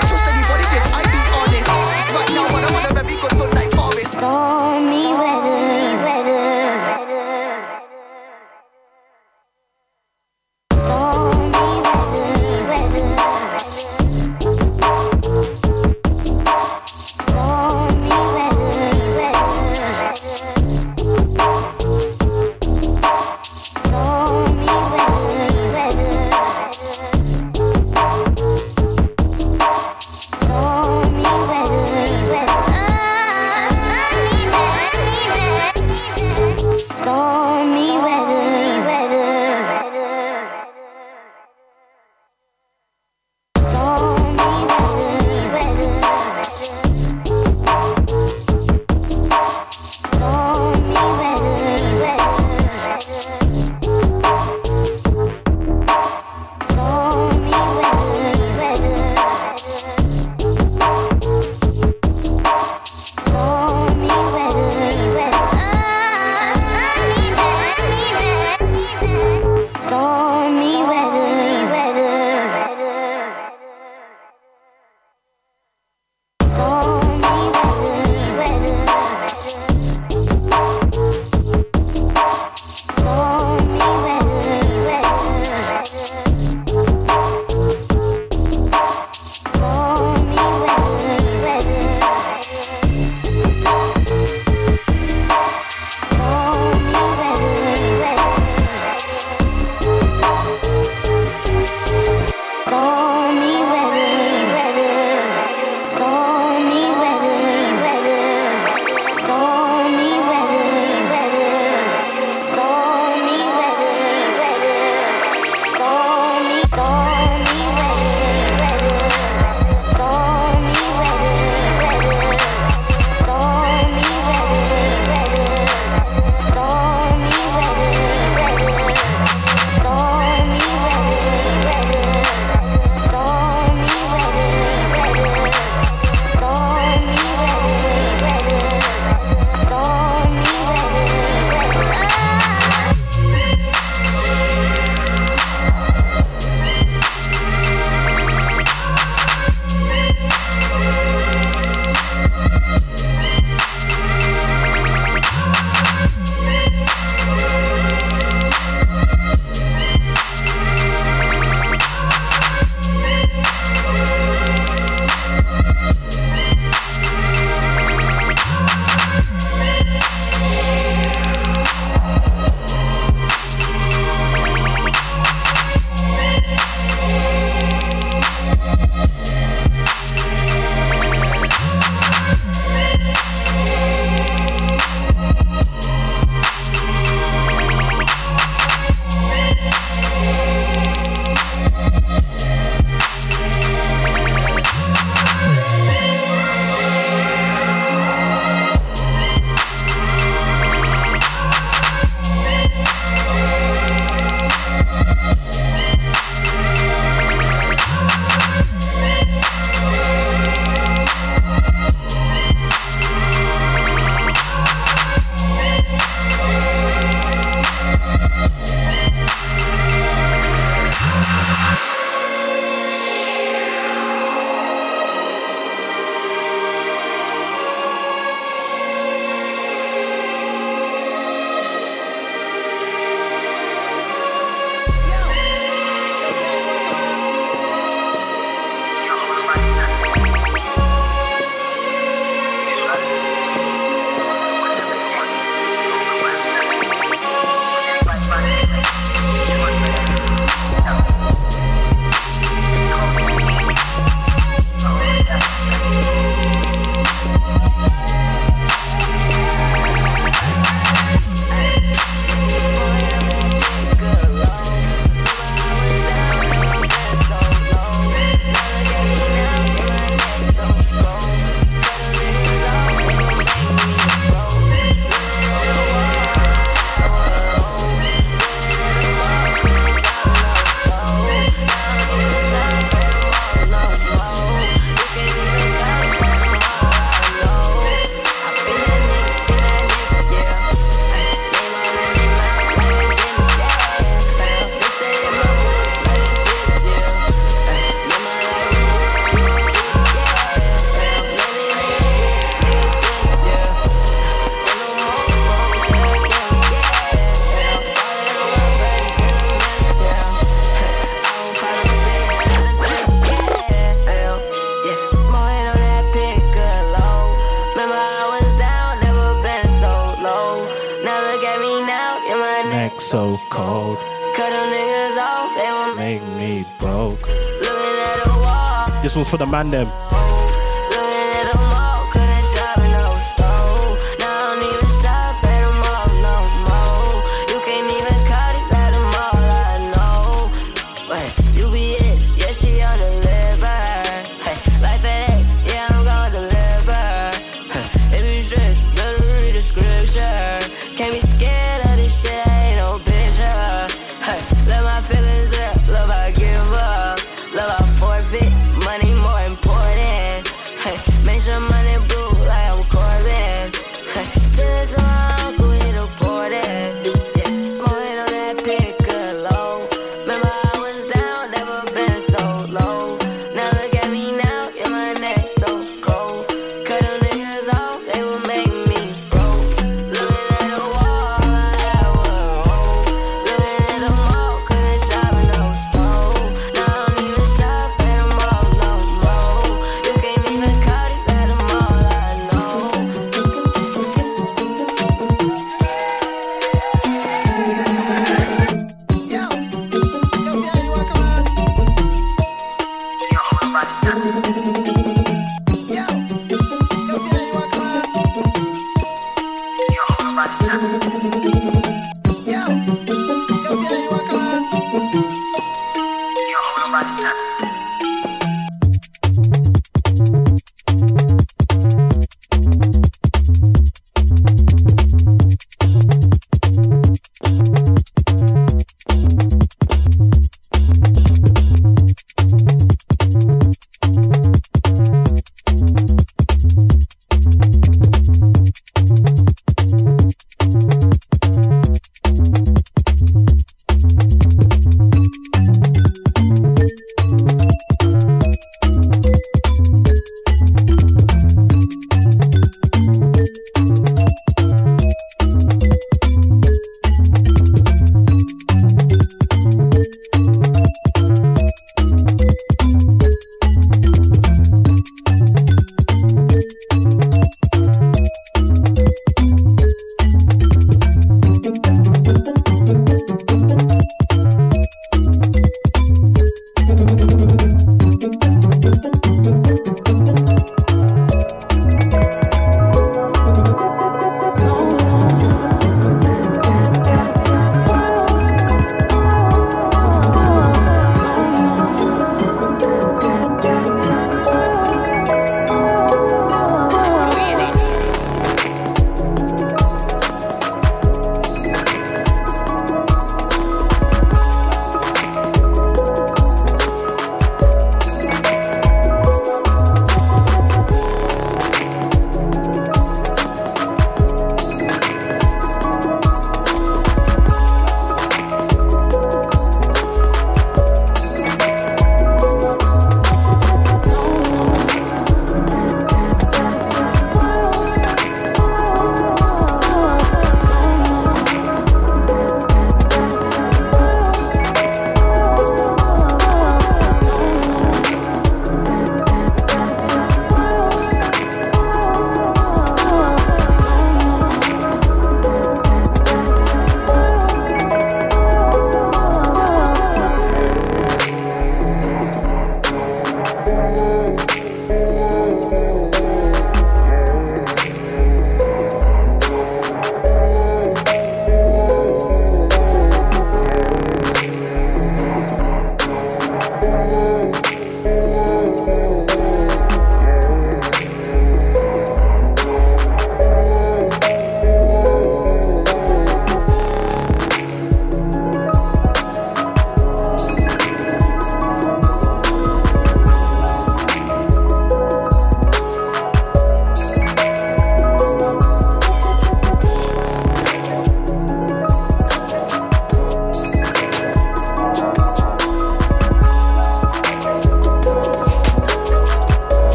the 329.43 329.47
man 329.47 329.71
them. 329.73 330.02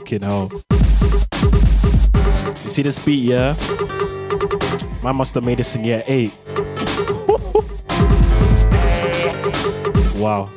Fucking 0.00 0.22
hell. 0.22 0.50
You 2.64 2.70
see 2.70 2.80
this 2.80 2.98
beat, 3.04 3.22
yeah? 3.22 3.54
Man 5.04 5.14
must 5.14 5.34
have 5.34 5.44
made 5.44 5.58
this 5.58 5.76
in 5.76 5.84
year 5.84 6.02
eight. 6.06 6.34
wow. 10.16 10.48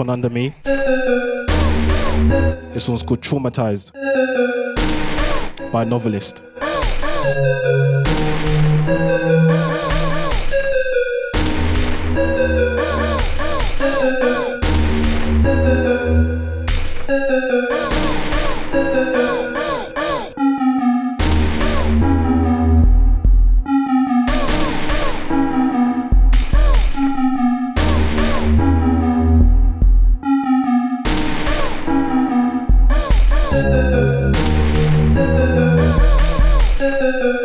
One 0.00 0.08
under 0.08 0.30
me. 0.30 0.54
This 2.72 2.88
one's 2.88 3.02
called 3.02 3.20
Traumatized 3.20 3.92
by 5.70 5.82
a 5.82 5.84
novelist. 5.84 6.42
Thank 36.80 37.22
you. 37.24 37.39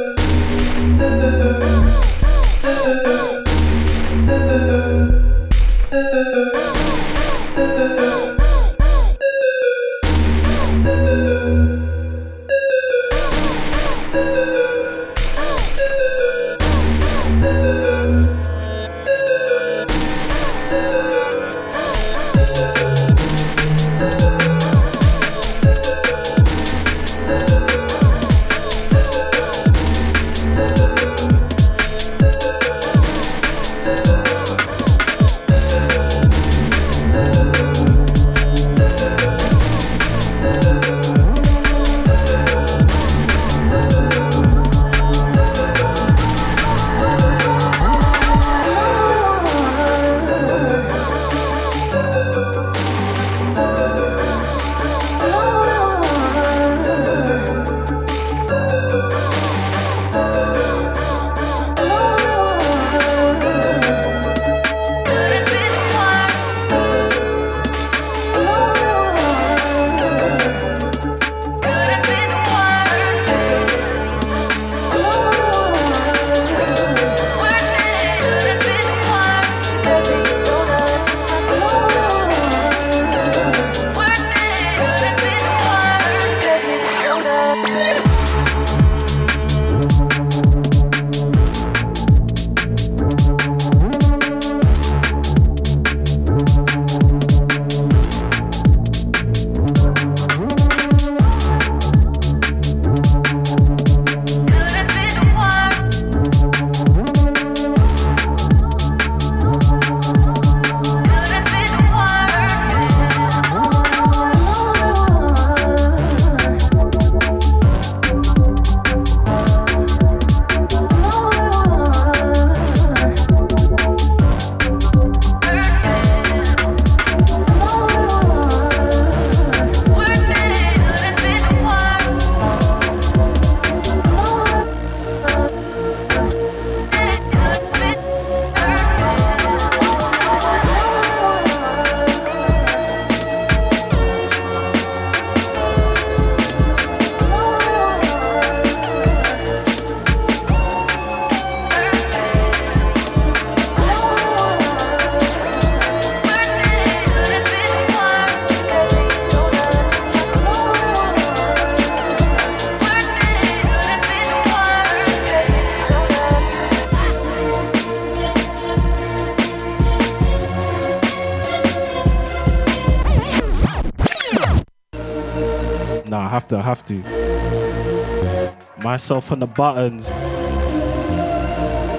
Myself 179.05 179.31
on 179.31 179.37
the 179.37 179.45
buttons. 179.45 180.09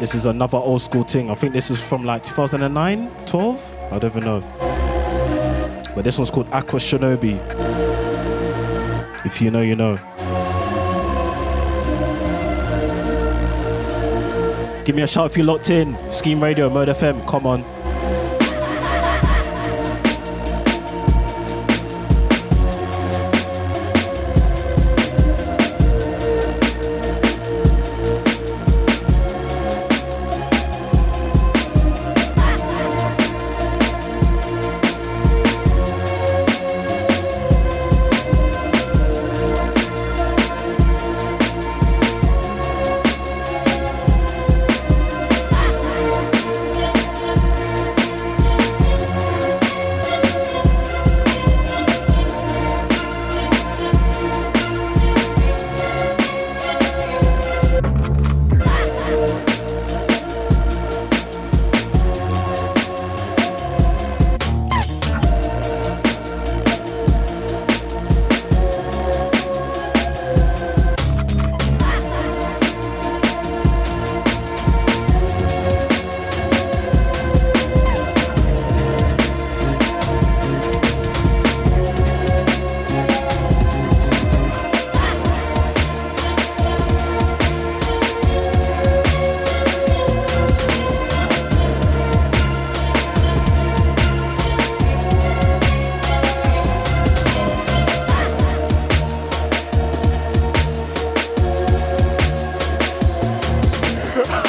This 0.01 0.17
is 0.17 0.27
another 0.27 0.59
old 0.59 0.83
school 0.83 1.05
thing. 1.05 1.31
I 1.31 1.37
think 1.37 1.53
this 1.53 1.71
is 1.71 1.81
from 1.81 2.05
like 2.05 2.25
2009, 2.25 3.09
12? 3.27 3.93
I 3.93 3.99
don't 4.01 4.11
even 4.11 4.25
know. 4.25 4.41
But 5.95 6.03
this 6.03 6.19
one's 6.19 6.33
called 6.33 6.49
Aqua 6.51 6.81
Shinobi. 6.81 7.37
If 9.25 9.41
you 9.41 9.53
know, 9.53 9.63
you 9.63 9.77
know. 9.77 9.95
Give 14.85 14.97
me 14.97 15.03
a 15.03 15.07
shout 15.07 15.31
if 15.31 15.37
you're 15.37 15.47
locked 15.47 15.71
in. 15.71 15.97
Scheme 16.11 16.43
Radio, 16.43 16.69
Mode 16.69 16.89
FM, 16.89 17.25
come 17.29 17.47
on. 17.47 17.76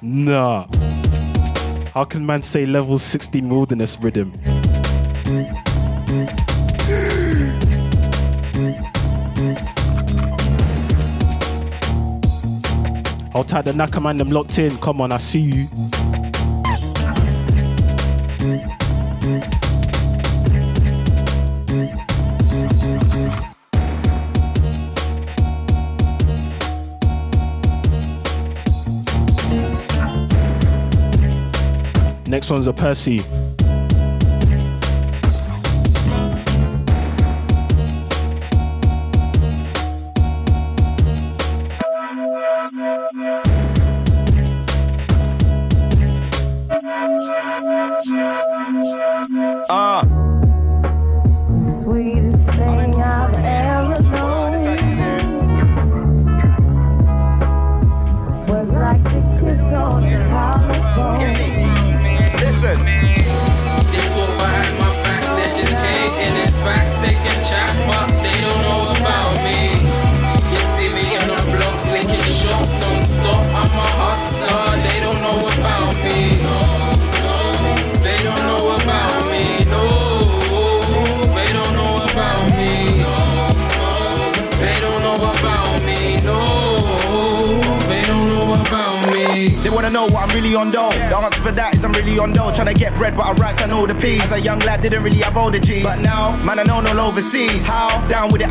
nah. 0.02 0.66
How 1.94 2.04
can 2.04 2.24
man 2.24 2.42
say 2.42 2.64
level 2.64 2.96
16 2.96 3.48
wilderness 3.48 3.98
rhythm? 4.00 4.32
I'll 13.34 13.42
tie 13.42 13.62
the 13.62 13.72
knacker 13.72 14.00
man 14.00 14.16
them 14.16 14.30
locked 14.30 14.60
in. 14.60 14.76
Come 14.76 15.00
on, 15.00 15.10
I 15.10 15.18
see 15.18 15.40
you. 15.40 15.66
Next 32.48 32.54
one's 32.54 32.66
a 32.66 32.72
Percy. 32.72 33.37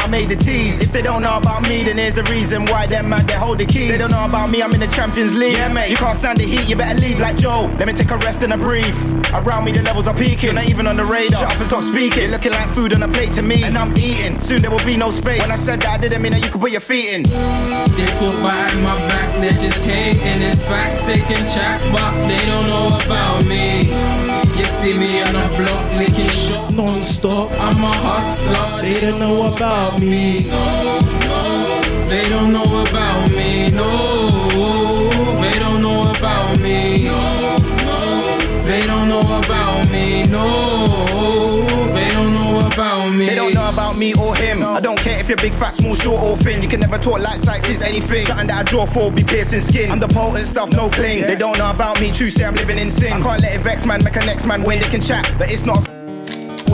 I 0.08 0.10
made 0.10 0.30
the 0.30 0.38
tease. 0.38 0.82
If 0.82 0.94
they 0.94 1.02
don't 1.02 1.22
know 1.22 1.36
about 1.36 1.64
me, 1.64 1.84
then 1.84 1.98
here's 1.98 2.14
the 2.14 2.24
reason 2.24 2.64
why 2.68 2.88
them 2.88 3.10
man 3.10 3.26
they 3.26 3.34
hold 3.34 3.58
the 3.58 3.66
keys. 3.66 3.92
They 3.92 3.98
don't 3.98 4.10
know 4.10 4.24
about 4.24 4.50
me, 4.50 4.64
I'm 4.64 4.74
in 4.74 4.80
the 4.80 4.88
Champions 4.88 5.36
League. 5.36 5.58
Yeah, 5.58 5.68
mate. 5.68 5.90
You 5.90 5.98
can't 5.98 6.16
stand 6.16 6.40
the 6.40 6.46
heat, 6.46 6.70
you 6.70 6.78
better 6.78 6.98
leave 6.98 7.20
like 7.20 7.36
Joe. 7.36 7.70
Let 7.78 7.88
me 7.88 7.94
take 7.94 8.10
a 8.12 8.18
rest 8.20 8.42
and 8.42 8.54
a 8.54 8.58
breathe. 8.58 8.96
Around 9.34 9.66
me, 9.66 9.74
the 9.74 9.82
levels 9.82 10.08
are 10.08 10.14
peaking. 10.14 10.46
You're 10.46 10.54
not 10.54 10.70
even 10.70 10.88
on 10.88 10.96
the 10.96 11.04
radar. 11.04 11.42
Shut 11.42 11.52
up 11.52 11.58
and 11.58 11.66
stop 11.66 11.84
speaking. 11.84 12.32
Looking 12.32 12.54
like 12.54 12.70
food 12.70 12.94
on 12.94 13.04
a 13.04 13.08
plate 13.10 13.34
to 13.34 13.42
me, 13.42 13.64
and 13.64 13.78
I'm 13.78 13.92
eating. 13.98 14.40
Soon 14.40 14.62
there 14.62 14.72
will 14.72 14.86
be 14.86 14.96
no 14.96 15.12
space. 15.12 15.42
When 15.42 15.52
I 15.52 15.58
said 15.58 15.82
that, 15.82 15.90
I 15.90 15.98
didn't 15.98 16.22
mean 16.22 16.32
that 16.32 16.42
you 16.42 16.50
could 16.50 16.62
put 16.62 16.72
your 16.72 16.80
feet 16.80 17.12
in. 17.12 17.24
They 17.24 18.08
talk 18.16 18.36
behind 18.40 18.82
my 18.84 18.96
back, 19.10 19.42
they 19.42 19.50
just 19.60 19.86
hate 19.86 20.22
and 20.22 20.42
it's 20.42 20.66
facts. 20.66 21.04
They 21.06 21.20
can 21.20 21.44
chat, 21.46 21.82
but 21.92 22.16
they 22.30 22.46
don't 22.46 22.68
know 22.68 22.96
about 22.96 23.44
me. 23.46 24.37
You 24.58 24.66
see 24.66 24.98
me 24.98 25.22
on 25.22 25.34
the 25.34 25.48
block, 25.56 25.94
licking 25.98 26.30
shots 26.30 26.74
non-stop. 26.76 27.52
I'm 27.54 27.84
a 27.84 27.94
hustler, 27.94 28.82
They 28.82 29.00
don't 29.02 29.20
know 29.20 29.54
about 29.54 30.00
me. 30.00 30.46
No, 30.48 31.00
no, 31.28 32.06
They 32.10 32.28
don't 32.28 32.52
know 32.52 32.82
about 32.82 33.30
me, 33.32 33.70
no. 33.70 35.40
They 35.42 35.60
don't 35.60 35.82
know 35.82 36.10
about 36.10 36.60
me. 36.60 37.06
No, 37.06 37.58
no, 37.86 38.62
They 38.64 38.82
don't 38.86 39.08
know 39.10 39.22
about 39.40 39.92
me, 39.92 40.24
no. 40.26 41.88
They 41.94 42.10
don't 42.10 42.34
know 42.34 42.66
about 42.66 43.10
me. 43.12 43.26
They 43.28 43.36
don't 43.36 43.54
know 43.54 43.70
me 43.98 44.14
or 44.14 44.36
him. 44.36 44.64
I 44.64 44.80
don't 44.80 45.00
care 45.00 45.20
if 45.20 45.28
you're 45.28 45.38
big, 45.38 45.54
fat, 45.54 45.74
small, 45.74 45.96
short, 45.96 46.22
or 46.22 46.38
thin. 46.38 46.62
You 46.62 46.68
can 46.68 46.80
never 46.80 46.98
talk 46.98 47.20
like 47.20 47.40
Sykes 47.40 47.70
is 47.70 47.82
anything. 47.82 48.26
Something 48.26 48.48
that 48.48 48.68
I 48.68 48.70
draw 48.70 48.86
for 48.86 49.12
be 49.12 49.24
piercing 49.24 49.62
skin. 49.62 49.92
I'm 49.92 50.00
the 50.00 50.08
potent 50.08 50.48
stuff, 50.48 50.72
no 50.72 50.90
cling. 50.90 51.22
They 51.22 51.36
don't 51.36 51.58
know 51.58 51.70
about 51.70 52.00
me, 52.00 52.12
true, 52.12 52.30
say 52.30 52.46
I'm 52.46 52.56
living 52.56 52.80
in 52.80 52.90
sin. 52.90 53.14
I 53.14 53.22
can't 53.22 53.42
let 53.42 53.56
it 53.56 53.62
vex, 53.62 53.86
man, 53.86 54.04
make 54.04 54.16
a 54.16 54.26
next 54.26 54.46
man 54.46 54.64
win. 54.64 54.80
They 54.80 54.90
can 54.90 55.02
chat, 55.02 55.34
but 55.38 55.52
it's 55.52 55.66
not. 55.66 55.97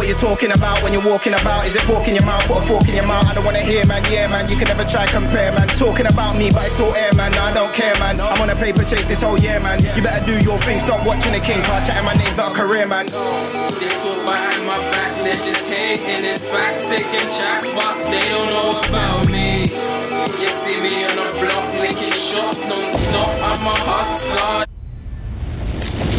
What 0.03 0.11
you 0.11 0.19
talking 0.19 0.51
about 0.51 0.83
when 0.83 0.91
you're 0.91 1.07
walking 1.07 1.31
about? 1.31 1.65
Is 1.65 1.79
it 1.79 1.81
pork 1.87 2.09
in 2.09 2.15
your 2.15 2.25
mouth? 2.25 2.43
Put 2.43 2.59
a 2.59 2.67
fork 2.67 2.89
in 2.89 2.95
your 2.95 3.07
mouth. 3.07 3.23
I 3.23 3.33
don't 3.33 3.45
wanna 3.45 3.63
hear, 3.63 3.85
man. 3.85 4.03
Yeah, 4.11 4.27
man. 4.27 4.49
You 4.49 4.57
can 4.57 4.67
never 4.67 4.83
try 4.83 5.07
compare, 5.07 5.53
man. 5.53 5.69
Talking 5.79 6.07
about 6.07 6.35
me, 6.35 6.51
but 6.51 6.67
it's 6.67 6.77
all 6.77 6.93
air, 6.93 7.13
man. 7.13 7.31
Nah, 7.31 7.45
I 7.45 7.53
don't 7.53 7.73
care, 7.73 7.95
man. 8.03 8.19
I'm 8.19 8.41
on 8.41 8.49
a 8.49 8.55
paper 8.57 8.83
chase 8.83 9.05
this 9.05 9.21
whole 9.21 9.37
year, 9.37 9.61
man. 9.61 9.79
You 9.95 10.03
better 10.03 10.25
do 10.25 10.43
your 10.43 10.59
thing. 10.67 10.81
Stop 10.81 11.07
watching 11.07 11.31
the 11.31 11.39
king 11.39 11.63
card. 11.63 11.85
Chatting 11.85 12.03
my 12.03 12.11
name's 12.15 12.35
not 12.35 12.51
a 12.51 12.53
career, 12.53 12.85
man. 12.85 13.05
They 13.07 13.13
talk 13.15 14.19
behind 14.27 14.67
my 14.67 14.75
back, 14.91 15.15
they 15.23 15.39
just 15.39 15.71
hate 15.71 16.01
and 16.01 16.25
it's 16.25 16.51
facts. 16.51 16.89
They 16.89 16.99
can 16.99 17.23
chat, 17.31 17.63
but 17.71 18.03
they 18.11 18.27
don't 18.27 18.51
know 18.51 18.75
about 18.83 19.31
me. 19.31 19.71
You 19.71 20.49
see 20.51 20.83
me 20.83 20.99
on 21.07 21.15
the 21.15 21.31
block, 21.39 21.79
licking 21.79 22.11
shots 22.11 22.59
non-stop. 22.67 23.31
I'm 23.39 23.67
a 23.67 23.75
hustler. 23.87 24.65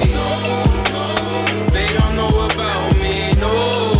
know 0.08 0.73
don't 1.94 2.16
know 2.16 2.46
about 2.46 2.96
me, 2.96 3.32
no. 3.34 3.93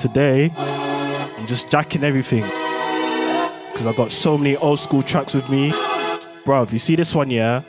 today, 0.00 0.50
I'm 0.56 1.46
just 1.46 1.70
jacking 1.70 2.02
everything. 2.02 2.42
Because 2.42 3.86
I've 3.86 3.96
got 3.96 4.10
so 4.10 4.38
many 4.38 4.56
old 4.56 4.80
school 4.80 5.02
tracks 5.02 5.34
with 5.34 5.48
me. 5.50 5.70
Bruv, 6.44 6.72
you 6.72 6.78
see 6.78 6.96
this 6.96 7.14
one, 7.14 7.30
yeah? 7.30 7.62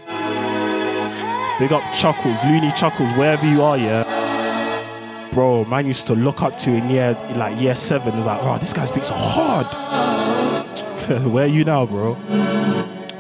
Big 1.60 1.74
up 1.74 1.84
Chuckles, 1.94 2.44
Looney 2.46 2.72
Chuckles, 2.72 3.12
wherever 3.14 3.46
you 3.46 3.62
are, 3.62 3.78
yeah? 3.78 5.30
Bro, 5.34 5.66
man 5.66 5.86
used 5.86 6.08
to 6.08 6.16
look 6.16 6.42
up 6.42 6.58
to 6.60 6.72
in 6.72 6.90
year, 6.90 7.18
like 7.36 7.60
year 7.60 7.76
seven. 7.76 8.18
It's 8.18 8.26
like, 8.26 8.42
oh, 8.42 8.58
this 8.58 8.74
guy 8.74 8.86
speaks 8.86 9.10
hard. 9.10 9.68
Where 11.32 11.46
are 11.46 11.48
you 11.48 11.66
now, 11.66 11.86
bro? 11.86 12.16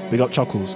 Big 0.10 0.22
up 0.22 0.32
Chuckles. 0.32 0.76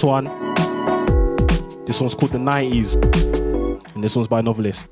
this 0.00 0.04
one. 0.06 0.24
This 1.84 2.00
one's 2.00 2.14
called 2.14 2.32
the 2.32 2.38
90s. 2.38 2.94
And 3.94 4.02
this 4.02 4.16
one's 4.16 4.28
by 4.28 4.40
novelist. 4.40 4.90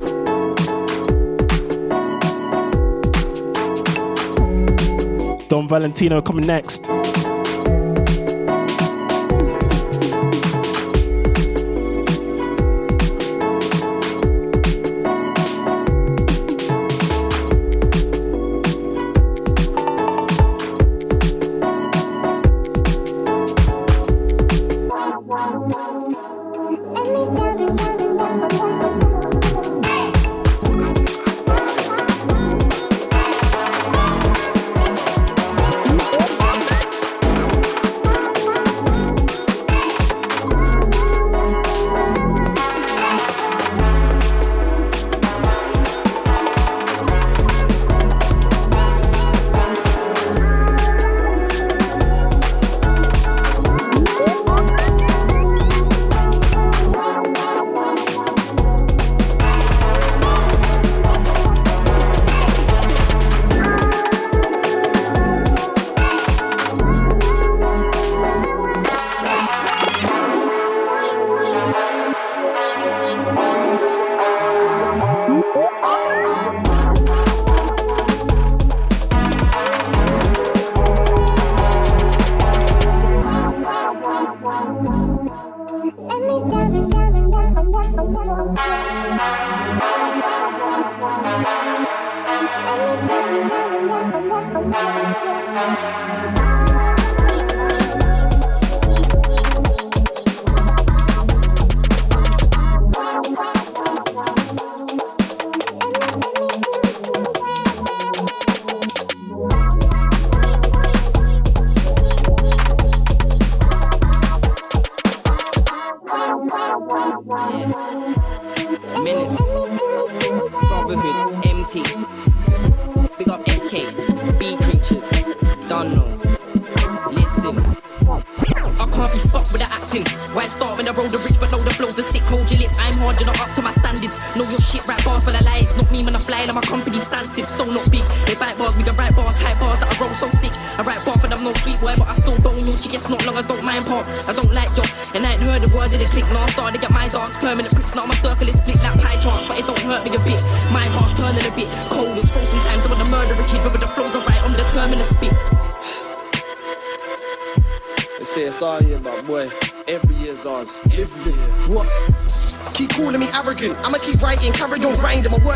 Don 5.49 5.67
Valentino 5.67 6.21
coming 6.21 6.47
next. 6.47 6.98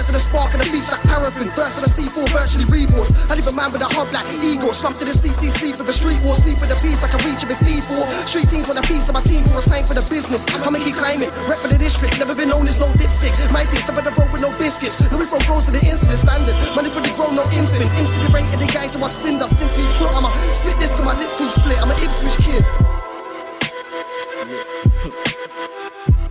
My 0.02 0.10
words 0.10 0.24
the 0.24 0.30
spark 0.30 0.52
and 0.54 0.62
the 0.62 0.70
beast 0.70 0.90
like 0.90 1.02
paraffin. 1.02 1.50
First 1.54 1.78
of 1.78 1.82
the 1.86 1.90
C4, 1.90 2.26
virtually 2.34 2.66
remorse. 2.66 3.14
I 3.30 3.36
leave 3.38 3.46
a 3.46 3.52
man 3.52 3.70
with 3.70 3.82
a 3.82 3.86
hub 3.86 4.10
like 4.10 4.26
ego. 4.42 4.72
Slumped 4.72 4.98
to 4.98 5.06
the 5.06 5.14
sleep, 5.14 5.36
these 5.38 5.54
sleep 5.54 5.78
with 5.78 5.86
the 5.86 5.92
street 5.92 6.18
war. 6.26 6.34
Sleep 6.34 6.58
with 6.58 6.70
the 6.70 6.74
peace, 6.82 7.04
I 7.04 7.08
can 7.08 7.22
reach 7.22 7.44
if 7.46 7.50
it's 7.50 7.60
P4. 7.62 8.10
Street 8.26 8.50
teams 8.50 8.66
want 8.66 8.80
a 8.80 8.82
piece 8.82 9.06
of 9.06 9.14
my 9.14 9.22
team 9.22 9.44
for 9.44 9.58
it's 9.58 9.68
time 9.68 9.86
for 9.86 9.94
the 9.94 10.02
business. 10.02 10.44
I'ma 10.66 10.82
keep 10.82 10.96
climbing, 10.98 11.30
rep 11.46 11.62
for 11.62 11.68
the 11.68 11.78
district. 11.78 12.18
Never 12.18 12.34
been 12.34 12.48
known 12.48 12.66
as 12.66 12.80
no 12.80 12.88
dipstick. 12.98 13.30
My 13.52 13.64
team 13.64 13.78
step 13.78 13.94
at 13.94 14.02
the 14.02 14.10
road 14.18 14.32
with 14.32 14.42
no 14.42 14.50
biscuits. 14.58 14.98
No 15.10 15.18
we 15.18 15.26
bros 15.26 15.66
to 15.66 15.70
the 15.70 15.78
incident 15.86 16.18
standard. 16.18 16.56
Money 16.74 16.90
for 16.90 16.98
the 16.98 17.14
grown, 17.14 17.36
no 17.38 17.46
infant. 17.54 17.86
Instantly 17.86 18.26
ranking 18.34 18.58
the 18.58 18.66
gang 18.66 18.90
to 18.90 18.98
my 18.98 19.06
cinder. 19.06 19.46
Simply 19.46 19.86
put, 20.02 20.10
I'ma 20.10 20.34
spit 20.50 20.74
this 20.82 20.90
to 20.98 21.06
my 21.06 21.14
lips 21.14 21.38
through 21.38 21.54
split. 21.54 21.78
I'm 21.78 21.94
an 21.94 22.02
Ipswich 22.02 22.34
kid. 22.42 22.66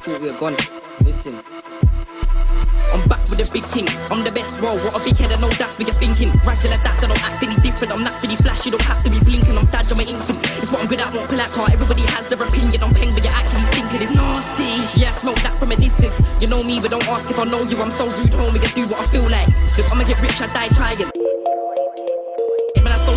Thought 0.04 0.20
we 0.20 0.28
were 0.28 0.36
gone. 0.38 0.60
Listen. 1.06 1.40
I'm 2.92 3.08
back 3.08 3.24
with 3.30 3.40
a 3.40 3.48
big 3.52 3.66
team. 3.68 3.88
I'm 4.12 4.24
the 4.24 4.32
best 4.32 4.60
role. 4.60 4.78
What 4.78 4.96
a 4.96 5.00
big 5.00 5.18
head, 5.18 5.32
I 5.32 5.40
know 5.40 5.50
that's 5.50 5.80
what 5.80 5.88
you're 5.88 5.96
thinking. 5.96 6.32
Till 6.32 6.74
I 6.74 6.78
that, 6.84 7.00
I 7.02 7.08
don't 7.08 7.24
act 7.24 7.44
any 7.44 7.56
different. 7.62 7.94
I'm 7.94 8.04
naturally 8.04 8.36
flash, 8.36 8.66
you 8.66 8.72
don't 8.72 8.84
have 8.84 9.04
to 9.04 9.10
be 9.10 9.20
blinking. 9.20 9.58
I'm 9.58 9.66
dad, 9.68 9.90
I'm 9.92 10.00
an 10.00 10.08
infant. 10.08 10.40
It's 10.60 10.72
what 10.72 10.82
I'm 10.82 10.88
good 10.88 11.00
at, 11.00 11.14
won't 11.14 11.30
pull 11.30 11.40
out 11.40 11.50
car. 11.52 11.70
Everybody 11.72 12.04
has 12.12 12.28
their 12.28 12.42
opinion. 12.42 12.84
I'm 12.84 12.94
peng, 12.94 13.14
but 13.14 13.24
you're 13.24 13.34
actually 13.34 13.64
stinking. 13.72 14.02
It's 14.02 14.14
nasty. 14.14 15.00
Yeah, 15.00 15.12
I 15.12 15.18
smoke 15.18 15.40
that 15.42 15.58
from 15.58 15.72
a 15.72 15.76
distance. 15.76 16.22
You 16.40 16.48
know 16.48 16.64
me, 16.64 16.80
but 16.80 16.92
don't 16.92 17.08
ask 17.08 17.30
if 17.30 17.40
I 17.40 17.46
know 17.46 17.62
you. 17.64 17.82
I'm 17.82 17.92
so 17.92 18.06
rude, 18.06 18.32
homie. 18.36 18.60
Do 18.76 18.84
what 18.88 19.00
I 19.00 19.06
feel 19.06 19.28
like. 19.30 19.48
Look, 19.78 19.92
I'ma 19.92 20.04
get 20.04 20.22
rich, 20.22 20.42
I 20.42 20.48
die 20.48 20.68
trying. 20.70 21.12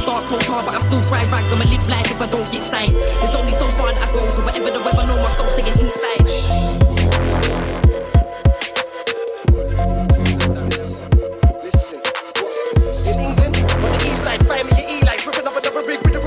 Dark, 0.05 0.27
cold 0.27 0.43
hard, 0.43 0.66
but 0.66 0.75
I 0.75 0.81
still 0.81 1.01
try 1.03 1.25
rags. 1.31 1.51
I'ma 1.51 1.64
live 1.64 1.89
life 1.89 2.11
if 2.11 2.20
I 2.20 2.27
don't 2.27 2.51
get 2.53 2.62
signed. 2.62 2.93
There's 2.93 3.35
only 3.35 3.53
so 3.53 3.66
far 3.68 3.91
that 3.91 4.07
I 4.07 4.12
go, 4.12 4.29
so 4.29 4.45
whatever 4.45 4.70
the 4.70 4.81
weather, 4.81 5.07
know 5.07 5.22
my 5.22 5.31
soul's 5.31 5.53
staying 5.53 5.79
inside. 5.79 6.84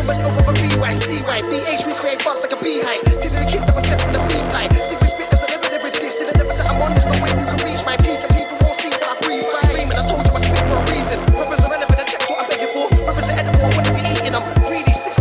The 0.07 0.15
and 0.47 0.57
BY, 0.79 0.93
CY, 0.93 1.41
BH, 1.51 1.85
we 1.85 1.93
create 1.93 2.23
bust 2.23 2.41
like 2.41 2.53
a 2.53 2.59
beehive. 2.63 3.03
Did 3.21 3.31
the 3.35 3.43
kid 3.43 3.61
that 3.67 3.75
was 3.75 3.83
testing 3.83 4.13
the 4.13 4.19
beef 4.31 4.47
spit, 5.11 5.27
there's 5.27 5.43
a 5.43 5.47
level 5.51 5.67
there 5.67 6.05
is 6.05 6.21
in 6.21 6.27
the 6.31 6.43
that 6.55 6.67
I'm 6.69 6.91
there's 6.95 7.05
no 7.05 7.15
way 7.19 7.29
you 7.35 7.43
can 7.43 7.59
reach 7.67 7.83
my 7.83 7.97
peak, 7.97 8.19
and 8.23 8.31
people 8.31 8.57
won't 8.63 8.77
see 8.79 8.89
that 8.89 9.03
I 9.03 9.19
breeze 9.19 9.45
by. 9.45 9.59
Screaming, 9.67 9.97
I 9.97 10.03
told 10.07 10.23
you 10.23 10.31
I 10.31 10.39
spit 10.39 10.63
for 10.63 10.79
a 10.79 10.83
reason. 10.95 11.19
Rappers 11.35 11.59
are 11.59 11.71
relevant, 11.71 11.99
and 11.99 12.07
checks 12.07 12.29
what 12.29 12.39
I'm 12.39 12.47
begging 12.47 12.71
for. 12.71 12.87
Are 12.87 13.19
edible, 13.35 13.59
I 13.59 13.71
wanna 13.75 13.91
be 13.91 14.01
eating 14.07 14.31
them. 14.31 14.43
Six. 14.95 15.19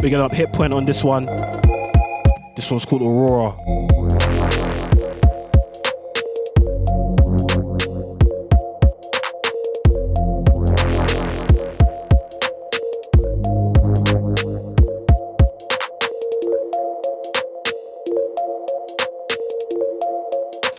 Bigging 0.00 0.20
up 0.20 0.32
Hit 0.32 0.50
Point 0.52 0.72
on 0.72 0.86
this 0.86 1.04
one. 1.04 1.59
This 2.70 2.84
one's 2.84 2.84
called 2.84 3.02
Aurora. 3.02 3.56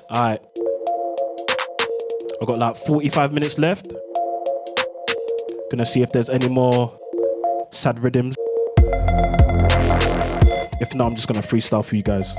Alright. 0.09 0.39
I've 2.41 2.47
got 2.47 2.57
like 2.57 2.77
45 2.77 3.33
minutes 3.33 3.57
left. 3.57 3.93
Gonna 5.69 5.85
see 5.85 6.01
if 6.01 6.11
there's 6.11 6.29
any 6.29 6.47
more 6.47 6.97
sad 7.71 7.99
rhythms. 7.99 8.37
If 10.91 10.97
not, 10.97 11.07
I'm 11.07 11.15
just 11.15 11.29
gonna 11.29 11.41
freestyle 11.41 11.85
for 11.85 11.95
you 11.95 12.03
guys. 12.03 12.35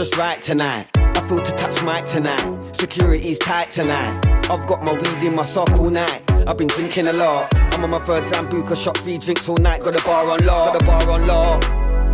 Just 0.00 0.16
right 0.16 0.40
tonight. 0.40 0.88
I 0.96 1.20
feel 1.28 1.42
to 1.42 1.52
touch 1.52 1.84
mic 1.84 2.06
tonight. 2.06 2.74
Security's 2.74 3.38
tight 3.38 3.68
tonight. 3.68 4.18
I've 4.48 4.66
got 4.66 4.82
my 4.82 4.94
weed 4.94 5.22
in 5.22 5.34
my 5.34 5.44
sock 5.44 5.72
all 5.72 5.90
night. 5.90 6.22
I've 6.48 6.56
been 6.56 6.68
drinking 6.68 7.08
a 7.08 7.12
lot. 7.12 7.54
I'm 7.54 7.84
on 7.84 7.90
my 7.90 7.98
third 7.98 8.24
Sambuca 8.24 8.82
shot, 8.82 8.96
three 8.96 9.18
drinks 9.18 9.46
all 9.46 9.58
night. 9.58 9.82
Got 9.82 10.00
a 10.00 10.04
bar 10.06 10.30
on 10.30 10.42
law, 10.46 10.72
got 10.72 10.82
a 10.82 10.86
bar 10.86 11.10
on 11.10 11.26
law. 11.26 11.60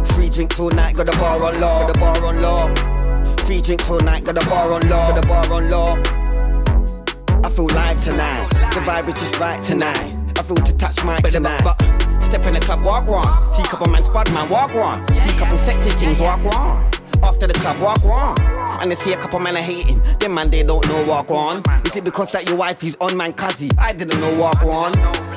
Three 0.05 0.29
drinks 0.29 0.59
all 0.59 0.71
night, 0.71 0.97
got 0.97 1.15
a 1.15 1.17
bar 1.17 1.41
on 1.41 1.61
law, 1.61 1.87
got 1.87 1.97
a 1.97 2.01
bar 2.01 2.27
on 2.27 2.43
law. 2.43 2.75
Three 3.47 3.61
drinks 3.61 3.89
all 3.89 4.01
night, 4.01 4.25
got 4.25 4.37
a 4.37 4.51
bar 4.51 4.73
on 4.73 4.89
law, 4.89 5.15
got 5.15 5.25
a 5.25 5.29
bar 5.29 5.53
on 5.53 5.71
law. 5.71 5.95
I 7.45 7.49
feel 7.49 7.67
live 7.67 8.03
tonight. 8.03 8.49
The 8.75 8.81
vibe 8.81 9.09
is 9.11 9.21
just 9.21 9.39
right 9.39 9.63
tonight. 9.63 10.19
I 10.37 10.43
feel 10.43 10.57
to 10.57 10.75
touch 10.75 11.05
mic 11.05 11.23
tonight. 11.31 11.63
Step 12.21 12.45
in 12.47 12.55
the 12.55 12.61
club, 12.61 12.83
walk 12.83 13.07
one. 13.07 13.53
See 13.53 13.63
couple 13.63 13.87
man 13.87 14.05
spot 14.05 14.29
man, 14.33 14.49
walk 14.49 14.75
one. 14.75 15.07
See 15.21 15.37
couple 15.37 15.57
sexy 15.57 15.91
things, 15.91 16.19
walk 16.19 16.43
one. 16.43 16.96
After 17.37 17.49
the 17.49 17.61
club, 17.61 17.79
walk 17.83 18.03
on. 18.07 18.81
And 18.81 18.91
they 18.91 18.95
see 18.95 19.13
a 19.13 19.17
couple 19.19 19.41
men 19.41 19.59
are 19.59 19.63
hating. 19.63 20.01
Them 20.21 20.33
man, 20.33 20.49
they 20.49 20.63
don't 20.63 20.83
know 20.89 21.05
walk 21.05 21.31
on. 21.31 21.59
Is 21.85 21.95
it 21.95 22.03
because 22.03 22.33
that 22.33 22.49
your 22.49 22.57
wife 22.57 22.83
is 22.83 22.97
on 22.99 23.15
man 23.15 23.35
cuzzy? 23.35 23.71
I 23.79 23.93
didn't 23.93 24.19
know 24.23 24.41
walk 24.41 24.63
on. 24.63 24.93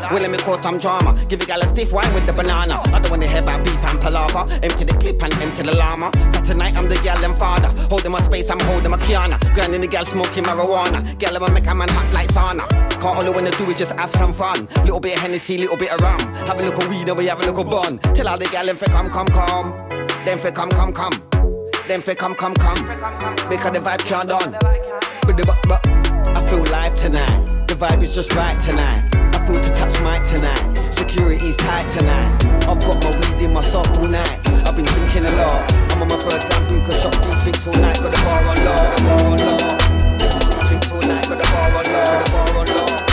Well, 0.10 0.22
let 0.22 0.32
me 0.32 0.38
call 0.38 0.58
some 0.60 0.78
drama. 0.78 1.20
Give 1.28 1.42
a 1.42 1.46
gal 1.46 1.60
a 1.60 1.68
stiff 1.68 1.92
wine 1.92 2.14
with 2.14 2.26
the 2.26 2.32
banana. 2.32 2.80
I 2.86 3.00
don't 3.00 3.10
wanna 3.10 3.28
hear 3.28 3.42
about 3.42 3.66
beef 3.66 3.84
and 3.84 4.00
palaver. 4.00 4.48
Empty 4.64 4.86
the 4.86 4.94
clip 4.94 5.22
and 5.22 5.34
empty 5.44 5.64
the 5.64 5.76
llama. 5.76 6.10
But 6.14 6.46
tonight 6.46 6.78
I'm 6.78 6.88
the 6.88 6.96
gal 7.04 7.22
and 7.22 7.38
father. 7.38 7.68
Holding 7.90 8.14
my 8.14 8.22
space, 8.22 8.50
I'm 8.50 8.62
holding 8.62 8.92
my 8.92 8.98
Kiana. 8.98 9.38
Grinding 9.54 9.82
the 9.82 9.88
gal 9.90 10.06
smoking 10.06 10.46
marijuana. 10.46 11.04
Gal 11.20 11.36
I'ma 11.36 11.52
make 11.52 11.68
a 11.68 11.76
man 11.76 11.90
hot 11.90 12.14
like 12.14 12.30
sauna. 12.30 12.66
Can't 12.92 13.18
all 13.18 13.28
I 13.28 13.30
wanna 13.30 13.52
do 13.52 13.66
is 13.72 13.76
just 13.76 14.00
have 14.00 14.12
some 14.12 14.32
fun. 14.32 14.70
Little 14.86 15.02
bit 15.02 15.18
of 15.18 15.22
Hennessy, 15.24 15.58
little 15.58 15.76
bit 15.76 15.92
of 15.92 16.00
rum. 16.00 16.20
Have 16.48 16.62
a 16.62 16.64
little 16.64 16.90
weed 16.90 17.10
and 17.10 17.18
we 17.18 17.26
have 17.26 17.40
a 17.40 17.46
little 17.46 17.66
bun. 17.66 17.98
Tell 18.16 18.30
all 18.30 18.38
the 18.38 18.46
gal 18.46 18.74
fi 18.74 18.86
come, 18.86 19.10
come, 19.10 19.28
come. 19.28 19.72
Them 20.24 20.40
fi 20.40 20.52
come, 20.52 20.70
come, 20.70 20.94
come. 20.94 21.29
Them 21.90 22.02
fi 22.02 22.14
come, 22.14 22.36
come, 22.36 22.54
come. 22.54 22.78
Because 23.50 23.74
the 23.74 23.82
vibe 23.82 24.06
can't 24.06 24.30
done. 24.30 24.52
But 25.26 25.38
the 25.38 25.44
but, 25.44 25.58
but 25.66 25.82
I 26.38 26.46
feel 26.46 26.62
live 26.70 26.94
tonight. 26.94 27.48
The 27.66 27.74
vibe 27.74 28.04
is 28.04 28.14
just 28.14 28.32
right 28.36 28.54
tonight. 28.62 29.10
I 29.34 29.42
feel 29.48 29.60
to 29.60 29.72
touch 29.74 29.98
mic 30.06 30.22
tonight. 30.22 30.94
Security's 30.94 31.58
tight 31.58 31.90
tonight. 31.90 32.46
I've 32.70 32.78
got 32.78 33.04
my 33.04 33.10
weed 33.10 33.44
in 33.44 33.54
my 33.54 33.64
sock 33.64 33.90
all 33.98 34.06
night. 34.06 34.38
I've 34.70 34.76
been 34.76 34.86
drinking 34.86 35.26
a 35.26 35.32
lot. 35.34 35.74
I'm 35.90 36.04
on 36.04 36.10
my 36.10 36.16
third 36.18 36.42
Sambuca 36.46 36.94
shot, 37.02 37.16
three 37.26 37.42
drinks 37.42 37.66
all 37.66 37.74
night. 37.74 37.98
Got 37.98 38.14
the 38.14 38.22
bar 38.22 38.44
on 38.46 38.58
law, 38.66 38.76
got 38.78 38.94
the 38.94 39.04
bar 39.10 39.26
on. 39.26 39.40
Three 40.46 40.68
drinks 40.70 40.92
all 40.92 41.02
night, 41.02 41.26
got 41.26 41.38
the 41.42 41.50
bar 41.50 41.74
on 41.74 41.86
law, 41.90 42.06
got 42.06 42.26
the 42.26 42.32
bar 42.32 42.58
on 42.60 42.68
law. 42.68 43.09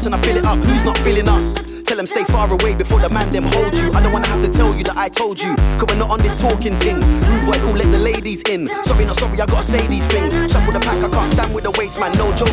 Glass 0.00 0.06
and 0.06 0.14
I 0.14 0.18
fill 0.26 0.36
it 0.36 0.44
up. 0.44 0.58
Who's 0.58 0.84
not 0.84 0.96
feeling 0.98 1.28
us? 1.28 1.54
Tell 1.82 1.96
them 1.96 2.06
stay 2.06 2.24
far 2.24 2.48
away 2.52 2.74
before 2.74 3.00
the 3.00 3.08
man 3.10 3.30
them 3.30 3.44
hold 3.44 3.74
you. 3.74 3.90
I 3.92 4.00
don't 4.00 4.12
wanna 4.12 4.28
have 4.28 4.42
to 4.42 4.48
tell 4.48 4.74
you 4.74 4.84
that 4.84 4.96
I 4.96 5.08
told 5.08 5.40
you. 5.40 5.54
Cause 5.76 5.86
we're 5.88 5.98
not 5.98 6.10
on 6.10 6.20
this 6.20 6.40
talking 6.40 6.76
ting. 6.76 7.00
Rude 7.26 7.44
boy, 7.44 7.58
cool, 7.66 7.76
let 7.76 7.90
the 7.90 7.98
ladies 7.98 8.42
in. 8.48 8.68
Sorry, 8.84 9.04
not 9.04 9.16
sorry, 9.16 9.40
I 9.40 9.46
gotta 9.46 9.62
say 9.62 9.86
these 9.88 10.06
things. 10.06 10.32
Shuffle 10.52 10.72
the 10.72 10.80
pack, 10.80 11.02
I 11.02 11.08
can't 11.08 11.26
stand 11.26 11.54
with 11.54 11.64
the 11.64 11.72
waste 11.72 11.98
man. 11.98 12.12
No 12.16 12.30
jokers, 12.36 12.49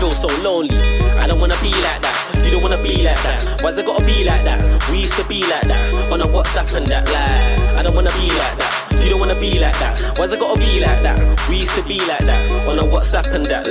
feel 0.00 0.14
so 0.14 0.28
lonely. 0.42 0.76
I 1.18 1.26
don't 1.26 1.38
wanna 1.38 1.60
be 1.60 1.70
like 1.70 2.00
that. 2.00 2.40
You 2.42 2.50
don't 2.50 2.62
wanna 2.62 2.82
be 2.82 3.04
like 3.04 3.22
that. 3.22 3.60
Why's 3.62 3.76
it 3.76 3.84
gotta 3.84 4.04
be 4.04 4.24
like 4.24 4.42
that? 4.44 4.60
We 4.90 5.00
used 5.00 5.12
to 5.20 5.28
be 5.28 5.42
like 5.42 5.64
that. 5.68 6.10
On 6.10 6.20
a 6.22 6.26
WhatsApp 6.26 6.74
and 6.74 6.86
that 6.86 7.06
lie. 7.12 7.78
I 7.78 7.82
don't 7.82 7.94
wanna 7.94 8.10
be 8.12 8.28
like 8.28 8.56
that. 8.56 8.79
You 9.02 9.08
don't 9.10 9.20
wanna 9.20 9.38
be 9.38 9.58
like 9.58 9.78
that. 9.78 10.18
Why's 10.18 10.32
it 10.32 10.40
gotta 10.40 10.60
be 10.60 10.80
like 10.80 11.02
that? 11.02 11.18
We 11.48 11.56
used 11.56 11.74
to 11.76 11.84
be 11.84 11.98
like 12.06 12.24
that. 12.26 12.66
On 12.66 12.78
a 12.78 12.82
WhatsApp 12.82 13.32
and 13.34 13.46
that. 13.46 13.66